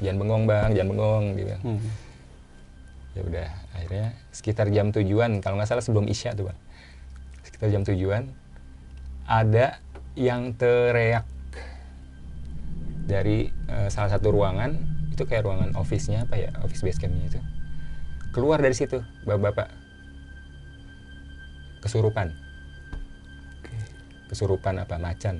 Jangan 0.00 0.16
bengong 0.16 0.44
bang 0.48 0.68
jangan 0.72 0.88
bengong 0.96 1.24
gitu. 1.36 1.54
Hmm. 1.60 1.84
ya 3.14 3.22
udah 3.22 3.50
akhirnya 3.78 4.06
sekitar 4.34 4.66
jam 4.74 4.90
tujuan 4.90 5.38
kalau 5.38 5.54
nggak 5.54 5.70
salah 5.70 5.84
sebelum 5.84 6.08
isya 6.08 6.32
tuh 6.32 6.48
bang. 6.48 6.58
Sekitar 7.44 7.68
jam 7.68 7.84
tujuan 7.84 8.32
ada 9.28 9.76
yang 10.16 10.56
teriak 10.56 11.28
dari 13.04 13.52
eh, 13.68 13.88
salah 13.92 14.08
satu 14.08 14.32
ruangan 14.32 14.72
itu 15.12 15.28
kayak 15.28 15.46
ruangan 15.46 15.76
office-nya 15.76 16.24
apa 16.26 16.40
ya 16.40 16.50
office 16.64 16.80
base 16.80 16.96
camp-nya 16.96 17.28
itu. 17.28 17.40
Keluar 18.32 18.58
dari 18.58 18.72
situ 18.72 19.04
bapak-bapak. 19.28 19.68
Kesurupan 21.84 22.43
kesurupan 24.34 24.82
apa 24.82 24.98
macan. 24.98 25.38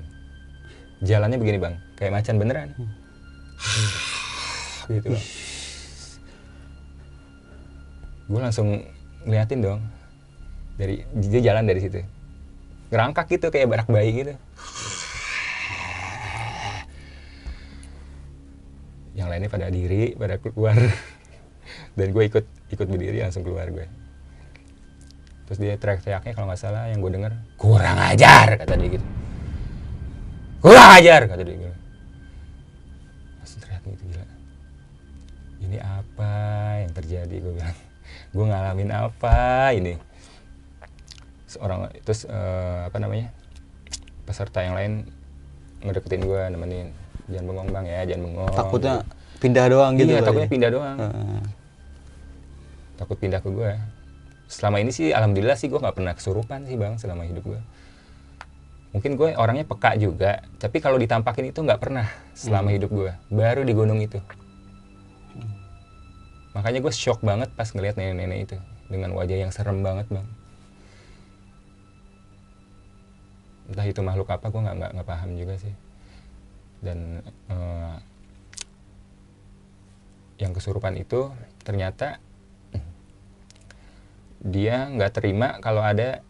Jalannya 1.03 1.35
begini 1.35 1.59
bang 1.59 1.75
kayak 1.99 2.15
macan 2.15 2.35
beneran. 2.39 2.69
Gitu 4.87 5.07
bang. 5.11 5.25
Gue 8.25 8.39
langsung 8.39 8.67
ngeliatin 9.27 9.59
dong 9.59 9.83
dari 10.79 11.03
dia 11.19 11.51
jalan 11.51 11.67
dari 11.67 11.83
situ. 11.83 11.99
Ngerangkak 12.89 13.27
gitu 13.35 13.51
kayak 13.51 13.67
barak 13.67 13.87
bayi 13.91 14.11
gitu. 14.15 14.33
Yang 19.19 19.27
lainnya 19.27 19.49
pada 19.51 19.67
diri 19.67 20.15
pada 20.15 20.39
keluar. 20.39 20.79
Dan 21.99 22.07
gue 22.15 22.23
ikut 22.23 22.45
ikut 22.71 22.87
berdiri 22.87 23.19
langsung 23.19 23.43
keluar 23.43 23.67
gue 23.67 24.04
terus 25.45 25.57
dia 25.61 25.77
teriak-teriaknya 25.77 26.33
kalau 26.33 26.49
nggak 26.49 26.61
salah 26.61 26.89
yang 26.89 26.99
gue 27.05 27.11
denger 27.13 27.33
kurang 27.55 27.97
ajar 28.01 28.57
kata 28.57 28.73
dia 28.77 28.89
gitu. 28.97 29.05
Kurang 30.61 30.89
ajar 30.97 31.21
kata 31.29 31.41
dia 31.45 31.55
gitu. 31.61 31.75
Langsung 33.37 33.59
teriak 33.61 33.81
gitu 33.85 34.03
gila. 34.09 34.25
Ini 35.69 35.77
apa 35.81 36.31
yang 36.81 36.91
terjadi? 36.97 37.35
gue 37.41 37.53
bilang. 37.53 37.77
Gue 38.35 38.45
ngalamin 38.51 38.91
apa 38.91 39.71
ini? 39.71 39.95
Seorang 41.47 41.87
terus 42.03 42.27
eh, 42.27 42.79
apa 42.85 42.97
namanya 42.99 43.31
peserta 44.27 44.59
yang 44.59 44.75
lain 44.75 45.07
ngedeketin 45.85 46.25
gue 46.25 46.41
nemenin. 46.51 46.87
Jangan 47.31 47.45
bengong 47.47 47.69
bang 47.71 47.85
ya 47.85 48.01
jangan 48.09 48.21
bengong. 48.27 48.53
Takutnya 48.53 48.95
pindah 49.39 49.65
doang 49.69 49.93
gitu. 49.95 50.09
iya 50.09 50.21
takutnya 50.25 50.49
ya? 50.49 50.53
pindah 50.53 50.69
doang. 50.73 50.97
Heeh. 50.99 51.41
takut 52.95 53.17
pindah 53.19 53.43
ke 53.43 53.49
gue 53.51 53.71
selama 54.45 54.77
ini 54.81 54.91
sih 54.93 55.09
alhamdulillah 55.11 55.57
sih 55.57 55.67
gue 55.67 55.79
nggak 55.81 55.95
pernah 55.97 56.13
kesurupan 56.13 56.69
sih 56.69 56.77
bang 56.77 57.01
selama 57.01 57.25
hidup 57.25 57.43
gue 57.45 57.61
mungkin 58.95 59.19
gue 59.19 59.35
orangnya 59.35 59.67
peka 59.67 59.99
juga 59.99 60.45
tapi 60.55 60.79
kalau 60.79 60.95
ditampakin 60.95 61.51
itu 61.51 61.59
nggak 61.59 61.81
pernah 61.83 62.07
selama 62.31 62.71
hidup 62.71 62.91
gue 62.95 63.11
baru 63.27 63.67
di 63.67 63.73
gunung 63.75 63.99
itu. 63.99 64.23
Makanya 66.55 66.79
gue 66.79 66.93
shock 66.95 67.19
banget 67.19 67.51
pas 67.51 67.67
ngeliat 67.67 67.99
nenek-nenek 67.99 68.39
itu 68.47 68.57
dengan 68.87 69.11
wajah 69.11 69.35
yang 69.35 69.51
serem 69.51 69.83
banget 69.83 70.07
bang. 70.07 70.27
Entah 73.67 73.83
itu 73.83 73.99
makhluk 73.99 74.31
apa 74.31 74.47
gue 74.47 74.61
nggak 74.63 74.95
nggak 74.95 75.07
paham 75.07 75.35
juga 75.35 75.59
sih. 75.59 75.75
Dan 76.79 77.19
eh, 77.51 77.95
yang 80.39 80.55
kesurupan 80.55 80.95
itu 80.95 81.35
ternyata 81.67 82.23
dia 84.45 84.85
nggak 84.85 85.11
terima 85.17 85.57
kalau 85.57 85.81
ada 85.81 86.21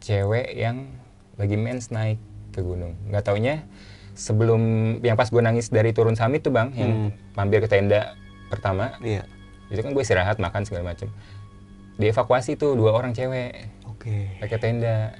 cewek 0.00 0.56
yang 0.56 0.88
lagi 1.36 1.60
mens 1.60 1.92
naik 1.92 2.16
ke 2.56 2.64
gunung. 2.64 2.96
Nggak 3.12 3.28
taunya 3.28 3.64
sebelum 4.16 4.60
yang 5.04 5.16
pas 5.16 5.28
gue 5.28 5.40
nangis 5.40 5.68
dari 5.68 5.92
turun 5.92 6.16
summit 6.16 6.40
tuh 6.40 6.52
bang 6.52 6.72
yang 6.72 6.92
Hmm. 6.92 7.10
mampir 7.36 7.60
ke 7.60 7.68
tenda 7.68 8.16
pertama. 8.48 8.96
Iya. 9.04 9.28
itu 9.72 9.80
kan 9.80 9.96
gue 9.96 10.04
istirahat 10.04 10.36
makan 10.36 10.68
segala 10.68 10.92
macem. 10.92 11.08
Dievakuasi 11.96 12.60
tuh 12.60 12.76
dua 12.76 12.92
orang 12.92 13.16
cewek. 13.16 13.72
Oke. 13.88 14.36
pakai 14.36 14.58
tenda. 14.60 15.16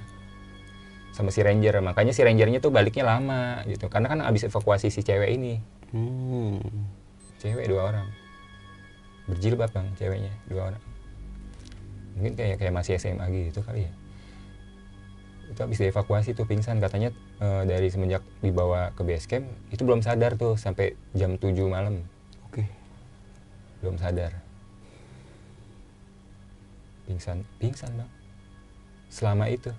Sama 1.09 1.33
si 1.33 1.41
ranger. 1.41 1.81
Makanya 1.81 2.13
si 2.13 2.21
rangernya 2.21 2.61
tuh 2.61 2.69
baliknya 2.69 3.01
lama 3.17 3.65
gitu. 3.65 3.89
Karena 3.89 4.13
kan 4.13 4.21
abis 4.21 4.45
evakuasi 4.45 4.93
si 4.93 5.01
cewek 5.01 5.29
ini. 5.33 5.57
Hmm. 5.89 6.61
cewek 7.41 7.65
dua 7.65 7.89
orang. 7.93 8.07
Berjilbab 9.25 9.73
bang 9.73 9.89
ceweknya 9.97 10.33
dua 10.45 10.69
orang 10.69 10.92
mungkin 12.13 12.33
kayak 12.37 12.61
kayak 12.61 12.73
masih 12.73 12.97
SMA 13.01 13.25
gitu 13.49 13.61
kali 13.65 13.89
ya. 13.89 13.91
Itu 15.49 15.59
habis 15.65 15.77
dievakuasi 15.77 16.33
tuh 16.33 16.45
pingsan. 16.49 16.81
Katanya 16.81 17.13
eh, 17.41 17.63
dari 17.69 17.87
semenjak 17.89 18.25
dibawa 18.41 18.93
ke 18.93 19.01
base 19.05 19.25
camp 19.29 19.45
itu 19.69 19.81
belum 19.85 20.01
sadar 20.01 20.37
tuh 20.37 20.57
sampai 20.57 20.97
jam 21.13 21.37
7 21.37 21.53
malam. 21.69 22.05
Oke. 22.49 22.65
belum 23.83 23.99
sadar. 23.99 24.31
Pingsan 27.03 27.43
pingsan 27.59 27.91
bang. 27.99 28.11
Selama 29.11 29.51
itu. 29.51 29.69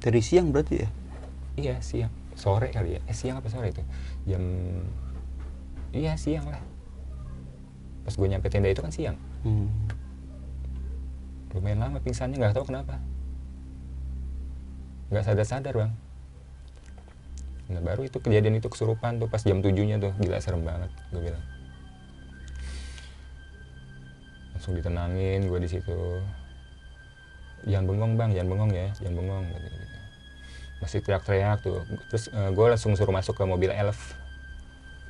Dari 0.00 0.20
siang 0.20 0.52
berarti 0.52 0.84
ya? 0.84 0.88
iya 1.60 1.76
siang. 1.84 2.12
Sore 2.36 2.72
kali 2.72 2.96
ya. 2.96 3.00
Eh 3.04 3.16
siang 3.16 3.36
apa 3.40 3.48
sore 3.52 3.72
itu? 3.72 3.82
Jam 4.28 4.42
iya 5.92 6.16
siang 6.16 6.46
lah. 6.48 6.62
Pas 8.06 8.14
gue 8.16 8.28
nyampe 8.28 8.48
tenda 8.48 8.72
itu 8.72 8.80
kan 8.80 8.92
siang. 8.92 9.16
Hmm. 9.44 9.68
Lumayan 11.50 11.82
lama 11.82 11.98
pingsannya 11.98 12.38
nggak 12.38 12.54
tahu 12.54 12.70
kenapa. 12.70 13.02
Nggak 15.10 15.24
sadar 15.26 15.46
sadar 15.46 15.74
bang. 15.74 15.92
Nah 17.70 17.82
baru 17.82 18.06
itu 18.06 18.18
kejadian 18.22 18.58
itu 18.58 18.70
kesurupan 18.70 19.18
tuh 19.18 19.26
pas 19.26 19.42
jam 19.42 19.58
tujuhnya 19.58 19.98
tuh. 19.98 20.14
Gila 20.22 20.38
serem 20.38 20.62
banget 20.62 20.90
gue 21.10 21.22
bilang. 21.22 21.44
Langsung 24.54 24.78
ditenangin 24.78 25.50
gue 25.50 25.58
di 25.58 25.68
situ. 25.70 25.98
Jangan 27.66 27.84
bengong 27.90 28.12
bang 28.14 28.30
jangan 28.32 28.48
bengong 28.56 28.72
ya 28.72 28.88
jangan 28.96 29.14
bengong 29.20 29.44
gitu, 29.52 29.68
gitu. 29.68 29.96
masih 30.80 30.98
teriak-teriak 31.02 31.58
tuh. 31.60 31.82
Terus 32.14 32.24
gue 32.30 32.66
langsung 32.70 32.94
suruh 32.94 33.12
masuk 33.12 33.34
ke 33.34 33.42
mobil 33.42 33.74
elf. 33.74 34.14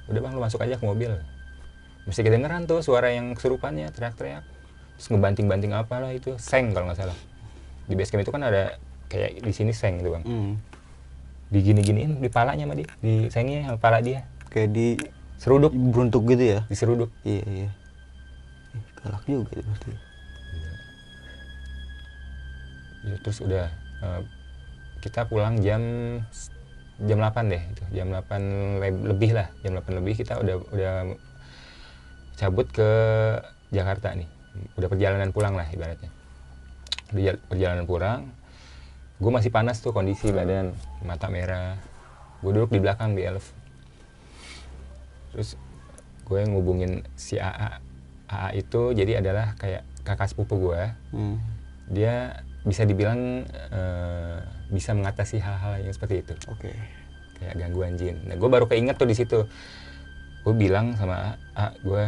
Udah 0.09 0.21
bang 0.25 0.33
lu 0.33 0.41
masuk 0.41 0.65
aja 0.65 0.81
ke 0.81 0.85
mobil. 0.89 1.13
Mesti 2.09 2.25
kedengeran 2.25 2.65
tuh 2.65 2.81
suara 2.81 3.13
yang 3.13 3.37
kesurupannya 3.37 3.93
teriak-teriak 3.93 4.43
terus 5.01 5.09
ngebanting-banting 5.09 5.73
apalah 5.73 6.13
itu 6.13 6.37
seng 6.37 6.77
kalau 6.77 6.93
nggak 6.93 7.01
salah 7.01 7.17
di 7.89 7.97
base 7.97 8.13
camp 8.13 8.21
itu 8.21 8.29
kan 8.29 8.45
ada 8.45 8.77
kayak 9.09 9.41
di 9.41 9.49
sini 9.49 9.73
seng 9.73 9.97
gitu 9.97 10.13
bang 10.13 10.25
Hmm. 10.29 10.61
digini-giniin 11.49 12.21
di 12.21 12.29
palanya 12.29 12.69
sama 12.69 12.77
dia 12.77 12.89
di 13.01 13.33
sengnya 13.33 13.65
sama 13.65 13.81
pala 13.81 14.05
dia 14.05 14.29
Kayak 14.53 14.71
di 14.77 14.87
seruduk 15.41 15.73
beruntuk 15.73 16.29
gitu 16.29 16.45
ya? 16.45 16.61
diseruduk 16.69 17.09
Iya 17.25 17.45
iya. 17.49 17.69
Ih, 18.77 18.85
galak 19.01 19.25
juga 19.25 19.51
itu 19.57 19.65
berarti. 19.65 19.93
Ya, 23.01 23.15
terus 23.25 23.39
udah 23.41 23.67
eh, 24.05 24.21
kita 25.01 25.25
pulang 25.25 25.57
jam 25.65 25.81
jam 27.01 27.17
8 27.17 27.49
deh 27.49 27.63
itu 27.65 27.83
jam 27.97 28.13
8 28.13 28.43
le- 28.77 29.07
lebih 29.09 29.33
lah 29.33 29.49
jam 29.65 29.73
8 29.73 29.97
lebih 29.97 30.21
kita 30.21 30.37
udah 30.37 30.61
udah 30.69 30.95
cabut 32.37 32.69
ke 32.69 32.91
Jakarta 33.71 34.13
nih 34.13 34.29
udah 34.77 34.89
perjalanan 34.89 35.31
pulang 35.31 35.55
lah 35.55 35.67
ibaratnya 35.71 36.11
perjalanan 37.49 37.85
pulang 37.85 38.21
gue 39.21 39.31
masih 39.31 39.53
panas 39.53 39.83
tuh 39.83 39.93
kondisi 39.93 40.33
badan 40.33 40.73
mata 41.05 41.29
merah 41.29 41.77
gue 42.41 42.51
duduk 42.55 42.73
di 42.73 42.81
belakang 42.81 43.13
di 43.13 43.27
elf 43.27 43.53
terus 45.31 45.55
gue 46.25 46.41
ngubungin 46.47 47.03
si 47.15 47.37
AA 47.37 47.83
AA 48.31 48.49
itu 48.63 48.95
jadi 48.95 49.19
adalah 49.21 49.59
kayak 49.59 49.83
kakak 50.07 50.31
sepupu 50.31 50.71
gue 50.71 50.83
Hmm. 51.11 51.37
dia 51.91 52.39
bisa 52.63 52.87
dibilang 52.87 53.43
eh, 53.51 54.39
bisa 54.71 54.95
mengatasi 54.95 55.43
hal-hal 55.43 55.83
yang 55.83 55.91
seperti 55.91 56.23
itu 56.23 56.35
Oke. 56.47 56.71
kayak 57.41 57.57
gangguan 57.57 57.97
jin. 57.97 58.21
Nah, 58.29 58.37
gue 58.37 58.47
baru 58.47 58.69
keinget 58.69 59.01
tuh 59.01 59.09
di 59.09 59.17
situ. 59.17 59.49
Gue 60.45 60.55
bilang 60.55 60.93
sama 60.95 61.41
A, 61.57 61.73
gue 61.81 62.05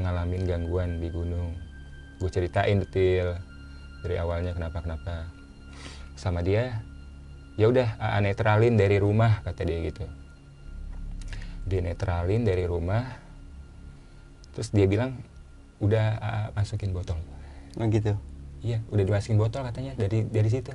ngalamin 0.00 0.42
gangguan 0.48 0.98
di 0.98 1.12
gunung. 1.12 1.52
Gue 2.18 2.30
ceritain 2.30 2.78
detail 2.78 3.38
dari 4.04 4.16
awalnya 4.18 4.54
kenapa 4.54 4.82
kenapa. 4.84 5.28
Sama 6.14 6.40
dia, 6.40 6.82
ya 7.58 7.66
udah 7.68 7.98
netralin 8.22 8.78
dari 8.78 9.02
rumah 9.02 9.42
kata 9.42 9.66
dia 9.66 9.78
gitu. 9.82 10.04
Dia 11.66 11.80
netralin 11.82 12.46
dari 12.46 12.64
rumah. 12.64 13.18
Terus 14.54 14.70
dia 14.70 14.86
bilang, 14.86 15.18
udah 15.82 16.06
A 16.22 16.32
masukin 16.54 16.94
botol. 16.94 17.18
Nah 17.74 17.90
gitu. 17.90 18.14
iya 18.64 18.80
udah 18.88 19.04
dimasukin 19.04 19.36
botol 19.36 19.60
katanya 19.60 19.92
dari 19.92 20.24
dari 20.24 20.48
situ 20.48 20.72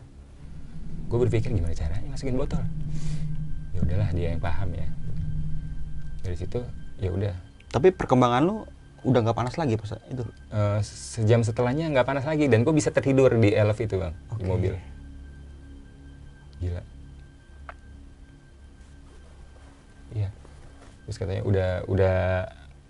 gue 1.10 1.18
berpikir 1.26 1.50
gimana 1.50 1.74
caranya 1.74 2.06
masukin 2.14 2.38
botol 2.38 2.62
ya 3.74 3.82
udahlah 3.82 4.10
dia 4.14 4.38
yang 4.38 4.42
paham 4.42 4.70
ya 4.78 4.86
dari 6.22 6.38
situ 6.38 6.62
ya 7.02 7.10
udah 7.10 7.34
Tapi 7.70 7.94
perkembangan 7.94 8.42
lu 8.50 8.66
udah 9.04 9.20
nggak 9.24 9.38
panas 9.38 9.56
lagi 9.56 9.80
pas 9.80 9.96
itu. 10.12 10.24
Eh, 10.52 10.80
sejam 10.84 11.40
setelahnya 11.44 11.88
nggak 11.92 12.08
panas 12.08 12.26
lagi 12.28 12.52
dan 12.52 12.68
gue 12.68 12.74
bisa 12.76 12.92
tertidur 12.92 13.32
di 13.40 13.56
elf 13.56 13.80
itu 13.80 13.96
bang 13.96 14.14
di 14.36 14.44
Oke. 14.44 14.48
mobil. 14.48 14.74
Gila. 16.60 16.84
Iya. 20.16 20.30
Terus 21.08 21.18
katanya 21.18 21.44
udah 21.48 21.70
udah 21.88 22.18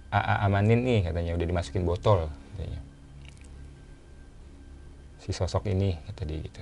AA 0.09 0.35
amanin 0.49 0.81
nih 0.81 0.99
katanya 1.05 1.37
udah 1.37 1.45
dimasukin 1.45 1.85
botol 1.85 2.33
katanya. 2.57 2.81
Si 5.21 5.29
sosok 5.29 5.69
ini 5.69 5.93
kata 6.09 6.25
dia 6.25 6.39
gitu. 6.41 6.61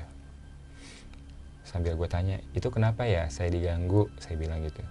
Sambil 1.63 1.95
gue 1.95 2.07
tanya 2.11 2.43
itu 2.51 2.67
kenapa 2.67 3.07
ya 3.07 3.31
saya 3.31 3.47
diganggu? 3.47 4.11
Saya 4.19 4.35
bilang 4.35 4.59
gitu. 4.67 4.83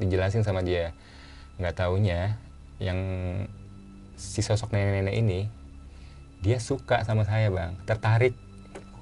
Dijelasin 0.00 0.40
sama 0.40 0.64
dia. 0.64 0.96
Nggak 1.60 1.76
taunya 1.76 2.40
yang 2.80 2.98
si 4.16 4.40
sosok 4.40 4.72
nenek-nenek 4.72 5.14
ini 5.20 5.40
dia 6.40 6.56
suka 6.56 7.04
sama 7.04 7.28
saya 7.28 7.52
bang. 7.52 7.76
Tertarik. 7.84 8.34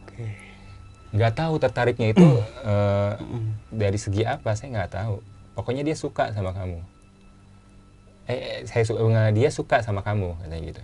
Oke. 0.03 0.47
nggak 1.09 1.41
tahu 1.41 1.57
tertariknya 1.57 2.13
itu 2.13 2.21
eh, 2.69 3.17
dari 3.73 3.97
segi 3.97 4.27
apa 4.27 4.53
saya 4.59 4.75
nggak 4.75 4.93
tahu. 4.93 5.23
Pokoknya 5.55 5.87
dia 5.87 5.97
suka 5.97 6.35
sama 6.35 6.53
kamu. 6.53 6.83
Eh 8.29 8.37
eh, 8.37 8.59
saya 8.69 8.85
suka 8.85 9.33
dia 9.33 9.49
suka 9.49 9.81
sama 9.81 10.05
kamu 10.05 10.37
katanya 10.43 10.65
gitu. 10.69 10.83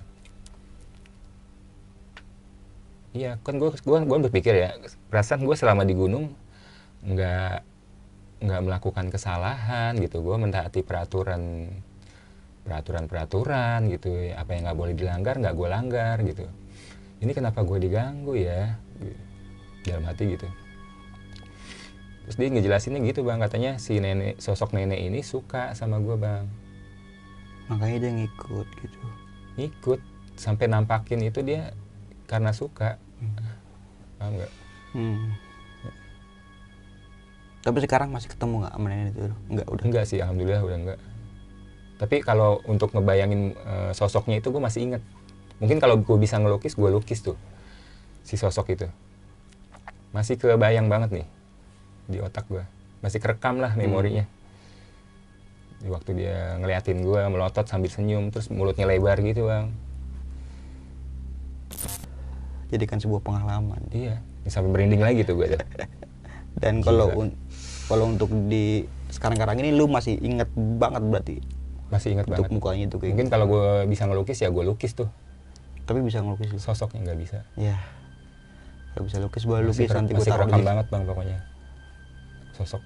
Iya 3.15 3.39
kan 3.47 3.63
gue 3.63 3.71
gua, 3.87 4.03
gua 4.03 4.19
berpikir 4.27 4.55
ya 4.59 4.75
perasaan 5.07 5.47
gue 5.47 5.55
selama 5.55 5.87
di 5.87 5.95
gunung 5.95 6.35
nggak 7.07 7.63
nggak 8.43 8.63
melakukan 8.65 9.07
kesalahan 9.13 9.95
gitu. 10.01 10.23
Gue 10.25 10.41
mentaati 10.41 10.81
peraturan 10.83 11.69
peraturan 12.65 13.05
peraturan 13.05 13.93
gitu 13.93 14.09
apa 14.33 14.57
yang 14.57 14.67
nggak 14.67 14.79
boleh 14.81 14.95
dilanggar 14.97 15.37
nggak 15.37 15.55
gue 15.55 15.69
langgar 15.69 16.17
gitu. 16.25 16.49
Ini 17.21 17.33
kenapa 17.37 17.61
gue 17.63 17.79
diganggu 17.79 18.35
ya? 18.35 18.81
Dalam 19.85 20.09
hati 20.09 20.33
gitu. 20.33 20.49
Terus 22.25 22.37
dia 22.41 22.49
ngejelasinnya 22.49 23.05
gitu 23.05 23.21
bang. 23.21 23.37
Katanya 23.37 23.77
si 23.77 24.01
nenek 24.01 24.41
sosok 24.41 24.73
nenek 24.73 24.97
ini 24.97 25.21
suka 25.21 25.77
sama 25.77 26.01
gue 26.01 26.17
bang. 26.17 26.49
Makanya 27.69 27.97
dia 28.09 28.13
ngikut 28.17 28.69
gitu. 28.81 29.01
ikut 29.55 30.03
sampai 30.35 30.67
nampakin 30.67 31.31
itu 31.31 31.45
dia 31.45 31.77
karena 32.27 32.51
suka. 32.51 32.97
Paham 34.19 34.41
nggak? 34.41 34.53
Hmm. 34.97 35.37
Tapi 37.65 37.79
sekarang 37.85 38.09
masih 38.11 38.33
ketemu 38.33 38.65
nggak 38.65 38.75
sama 38.75 38.87
nenek 38.89 39.13
itu? 39.13 39.25
Enggak, 39.53 39.67
udah. 39.69 39.85
enggak 39.85 40.05
sih 40.09 40.19
alhamdulillah 40.21 40.65
udah 40.65 40.79
enggak 40.81 41.01
tapi 42.05 42.21
kalau 42.21 42.61
untuk 42.69 42.93
ngebayangin 42.93 43.57
eh, 43.57 43.93
sosoknya 43.97 44.45
itu 44.45 44.53
gue 44.53 44.61
masih 44.61 44.93
inget 44.93 45.03
mungkin 45.57 45.81
kalau 45.81 45.97
gue 45.97 46.19
bisa 46.21 46.37
ngelukis 46.37 46.77
gue 46.77 46.91
lukis 46.93 47.25
tuh 47.25 47.41
si 48.21 48.37
sosok 48.37 48.77
itu. 48.77 48.89
Masih 50.13 50.37
kebayang 50.37 50.93
banget 50.93 51.23
nih 51.23 51.27
di 52.05 52.21
otak 52.21 52.45
gue 52.53 52.61
masih 53.01 53.25
kerekam 53.25 53.57
lah 53.57 53.73
memorinya. 53.73 54.29
Di 55.81 55.89
waktu 55.89 56.13
dia 56.13 56.61
ngeliatin 56.61 57.01
gue 57.01 57.21
melotot 57.33 57.65
sambil 57.65 57.89
senyum 57.89 58.29
terus 58.29 58.53
mulutnya 58.53 58.85
lebar 58.85 59.17
gitu 59.25 59.49
bang. 59.49 59.73
Jadikan 62.69 63.01
sebuah 63.01 63.25
pengalaman. 63.25 63.81
iya 63.97 64.21
sampai 64.45 64.69
merinding 64.69 65.01
lagi 65.01 65.25
tuh 65.25 65.41
gue 65.41 65.57
Dan 66.63 66.85
kalau 66.85 67.09
un- 67.17 67.37
kalau 67.89 68.13
untuk 68.13 68.29
di 68.53 68.85
sekarang-sekarang 69.09 69.65
ini 69.65 69.73
lu 69.73 69.89
masih 69.89 70.21
inget 70.21 70.49
banget 70.53 71.01
berarti 71.01 71.37
masih 71.93 72.17
untuk 72.17 72.31
banget. 72.31 72.51
mukanya 72.51 72.85
itu 72.89 72.97
kayak 72.97 73.13
mungkin 73.13 73.27
gitu. 73.29 73.35
kalau 73.35 73.47
gue 73.49 73.67
bisa 73.91 74.03
ngelukis 74.09 74.39
ya 74.41 74.49
gue 74.49 74.65
lukis 74.65 74.93
tuh. 74.97 75.09
Tapi 75.85 76.01
bisa 76.01 76.25
ngelukis 76.25 76.49
lu. 76.53 76.61
sosoknya 76.61 77.01
nggak 77.11 77.19
bisa. 77.21 77.39
Ya. 77.61 77.77
Kalau 78.95 79.05
bisa 79.11 79.19
lukis 79.21 79.43
masih, 79.45 79.59
lukis 79.61 79.91
nanti 79.91 80.13
gue 80.17 80.25
taruh 80.25 80.49
di 80.49 80.65
banget 80.65 80.87
bang 80.89 81.03
pokoknya. 81.05 81.39
Sosok. 82.55 82.83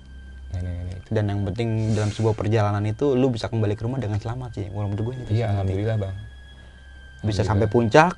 Nenek-nenek 0.57 0.97
itu. 1.05 1.09
Dan 1.13 1.25
yang 1.29 1.41
penting 1.45 1.93
dalam 1.93 2.11
sebuah 2.11 2.35
perjalanan 2.35 2.81
itu 2.89 3.13
lu 3.13 3.29
bisa 3.29 3.53
kembali 3.53 3.77
ke 3.77 3.85
rumah 3.85 4.01
dengan 4.01 4.17
selamat 4.17 4.51
sih 4.57 4.67
kalau 4.73 4.89
menurut 4.89 5.13
gue 5.13 5.15
itu 5.29 5.45
iya 5.45 5.53
alhamdulillah 5.53 5.97
bang. 6.01 6.15
Bisa 6.15 7.45
Alhamdulillah. 7.45 7.47
sampai 7.47 7.67
puncak 7.69 8.13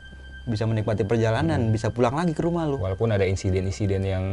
bisa 0.49 0.65
menikmati 0.65 1.05
perjalanan 1.05 1.69
bisa 1.69 1.93
pulang 1.93 2.17
lagi 2.17 2.33
ke 2.33 2.41
rumah 2.41 2.65
lu. 2.65 2.81
Walaupun 2.81 3.13
ada 3.13 3.27
insiden-insiden 3.27 4.03
yang 4.07 4.25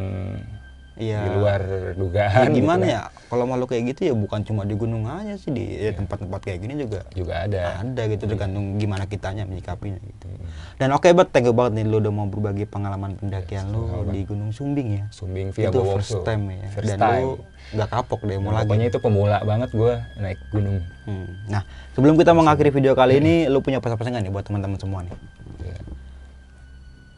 iya 0.97 1.21
di 1.21 1.31
luar 1.31 1.61
Ya, 1.63 1.93
dugaan 1.93 2.45
gitu 2.47 2.57
gimana 2.57 2.81
kan. 2.81 2.89
ya 2.89 3.01
kalau 3.27 3.43
makhluk 3.43 3.69
kayak 3.69 3.83
gitu 3.89 4.01
ya 4.03 4.13
bukan 4.13 4.39
cuma 4.41 4.61
di 4.61 4.73
gunung 4.73 5.03
aja 5.03 5.33
sih 5.33 5.49
di 5.49 5.65
ya, 5.79 5.91
tempat-tempat 5.91 6.39
kayak 6.39 6.59
gini 6.59 6.73
juga 6.79 7.05
juga 7.11 7.33
ada 7.41 7.79
ada 7.79 8.01
gitu 8.05 8.23
tergantung 8.25 8.75
gimana 8.75 9.03
kitanya 9.03 9.43
menyikapinya 9.43 9.97
gitu 9.99 10.25
Hmm. 10.27 10.43
dan 10.75 10.89
oke 10.91 11.07
bet 11.07 11.29
thank 11.29 11.43
you 11.43 11.51
banget 11.51 11.71
nih 11.75 11.85
lu 11.85 11.97
udah 11.97 12.09
mau 12.09 12.25
berbagi 12.25 12.63
pengalaman 12.63 13.15
pendakian 13.15 13.67
lu 13.67 13.85
sama-sama. 13.85 14.11
di 14.11 14.21
Gunung 14.23 14.51
Sumbing 14.51 14.89
ya 14.91 15.03
Sumbing 15.09 15.49
via 15.49 15.67
itu 15.67 15.77
Bowoso. 15.77 15.95
first 15.95 16.21
time 16.21 16.43
ya 16.49 16.67
First 16.69 16.87
dan 16.87 16.97
time. 16.97 17.15
lu 17.17 17.31
nggak 17.69 17.89
kapok 17.89 18.21
deh 18.23 18.37
mau 18.37 18.49
Nah, 18.49 18.55
lagi 18.57 18.67
pokoknya 18.67 18.87
itu 18.87 18.99
pemula 18.99 19.37
banget 19.41 19.69
gue 19.71 19.93
naik 20.17 20.39
gunung 20.49 20.77
Hmm. 21.03 21.27
Nah, 21.47 21.63
sebelum 21.93 22.15
kita 22.15 22.31
mengakhiri 22.31 22.67
video 22.69 22.91
kali 22.91 23.17
ini, 23.17 23.33
lu 23.45 23.59
punya 23.59 23.79
pesan-pesan 23.79 24.11
nggak 24.11 24.23
nih 24.23 24.33
buat 24.33 24.43
teman-teman 24.43 24.75
semua 24.75 24.99
nih? 25.01 25.15
Ya. 25.63 25.79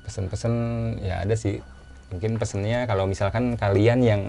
Pesen-pesen 0.01 0.53
ya 0.99 1.15
ada 1.19 1.33
sih 1.33 1.57
mungkin 2.09 2.41
pesennya 2.41 2.89
kalau 2.89 3.05
misalkan 3.05 3.53
kalian 3.55 3.99
yang 4.01 4.21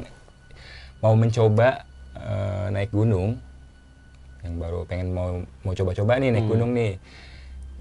mau 1.01 1.17
mencoba 1.17 1.85
eh, 2.17 2.67
naik 2.73 2.93
gunung 2.93 3.41
yang 4.41 4.57
baru 4.57 4.89
pengen 4.89 5.13
mau 5.13 5.45
mau 5.65 5.73
coba-coba 5.77 6.17
nih 6.17 6.33
naik 6.33 6.49
Hmm. 6.49 6.53
gunung 6.57 6.71
nih 6.73 6.97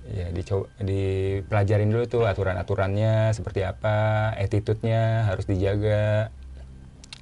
ya 0.09 0.27
dicoba 0.33 0.65
dipelajarin 0.81 1.91
dulu 1.93 2.05
tuh 2.09 2.23
aturan-aturannya 2.25 3.29
seperti 3.35 3.61
apa 3.61 4.31
attitude-nya 4.35 5.29
harus 5.29 5.45
dijaga. 5.45 6.33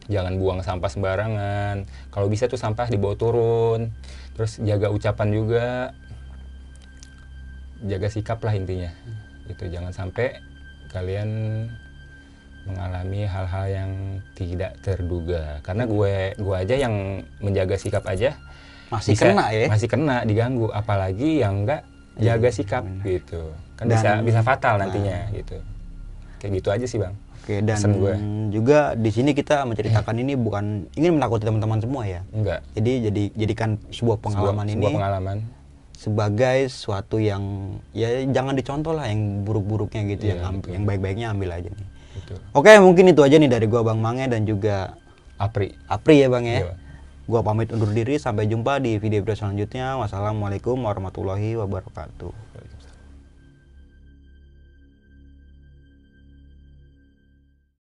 Jangan 0.07 0.39
buang 0.39 0.63
sampah 0.63 0.88
sembarangan. 0.88 1.84
Kalau 2.15 2.32
bisa 2.32 2.47
tuh 2.47 2.55
sampah 2.55 2.88
dibawa 2.88 3.19
turun. 3.19 3.91
Terus 4.39 4.55
jaga 4.63 4.88
ucapan 4.88 5.28
juga. 5.36 5.67
Jaga 7.84 8.07
sikap 8.07 8.39
lah 8.39 8.55
intinya. 8.55 8.88
Itu 9.51 9.67
jangan 9.67 9.91
sampai 9.91 10.39
kalian 10.95 11.28
mengalami 12.68 13.24
hal-hal 13.24 13.65
yang 13.65 13.91
tidak 14.34 14.76
terduga 14.80 15.59
karena 15.61 15.84
gue 15.84 16.13
gue 16.36 16.55
aja 16.55 16.76
yang 16.78 16.93
menjaga 17.38 17.76
sikap 17.76 18.03
aja 18.05 18.36
Masih 18.88 19.13
bisa- 19.13 19.26
kena 19.26 19.45
ya? 19.49 19.65
masih 19.68 19.88
kena 19.88 20.18
diganggu 20.22 20.68
apalagi 20.70 21.39
yang 21.39 21.63
enggak 21.63 21.82
jaga 22.15 22.45
Iya, 22.45 22.53
sikap 22.53 22.84
benar. 22.84 23.03
gitu 23.05 23.41
kan 23.74 23.86
Dan- 23.86 23.93
bisa 23.93 24.09
bisa 24.22 24.39
fatal 24.41 24.76
nantinya 24.78 25.18
gitu 25.32 25.57
kayak 26.38 26.51
gitu 26.53 26.70
aja 26.70 26.86
sih 26.86 26.97
bang 26.97 27.15
Oke, 27.38 27.63
dan 27.63 27.80
Pesan 27.80 27.93
gue. 27.95 28.13
juga 28.51 28.80
di 28.93 29.07
sini 29.07 29.32
kita 29.32 29.63
menceritakan 29.63 30.15
ini 30.18 30.36
bukan 30.36 30.65
ingin 30.93 31.15
menakuti 31.15 31.43
teman-teman 31.43 31.80
semua 31.80 32.03
ya. 32.03 32.20
enggak 32.30 32.59
Jadi 32.74 32.91
jadi 33.07 33.24
jadikan 33.34 33.70
sebuah 33.88 34.20
pengalaman 34.20 34.43
sebuah, 34.61 34.68
ini 34.68 34.84
sebuah 34.84 34.91
pengalaman 34.93 35.38
sebagai 35.93 36.57
suatu 36.68 37.18
yang 37.18 37.41
ya 37.91 38.05
jangan 38.28 38.53
dicontoh 38.53 38.91
lah 38.91 39.07
yang 39.07 39.41
buruk-buruknya 39.41 40.01
gitu, 40.11 40.24
Iya, 40.28 40.43
yang 40.43 40.59
yang 40.61 40.84
baik-baiknya 40.84 41.28
ambil 41.32 41.49
aja 41.53 41.70
nih. 41.72 41.88
Gitu 42.18 42.36
Oke, 42.57 42.74
mungkin 42.82 43.13
itu 43.13 43.22
aja 43.22 43.38
nih 43.38 43.49
dari 43.49 43.65
gua 43.70 43.86
Bang 43.86 44.01
Mange 44.01 44.26
dan 44.26 44.43
juga 44.43 44.97
apri 45.38 45.78
Apri 45.86 46.26
ya 46.26 46.28
Bang 46.28 46.45
ya. 46.49 46.65
Iya. 46.65 46.74
Gua 47.28 47.43
pamit 47.43 47.70
undur 47.76 47.91
diri 47.91 48.18
sampai 48.18 48.47
jumpa 48.47 48.80
di 48.80 48.97
video-video 48.97 49.36
selanjutnya. 49.36 49.99
Wassalamualaikum 49.99 50.80
warahmatullahi 50.80 51.59
wabarakatuh. 51.59 52.32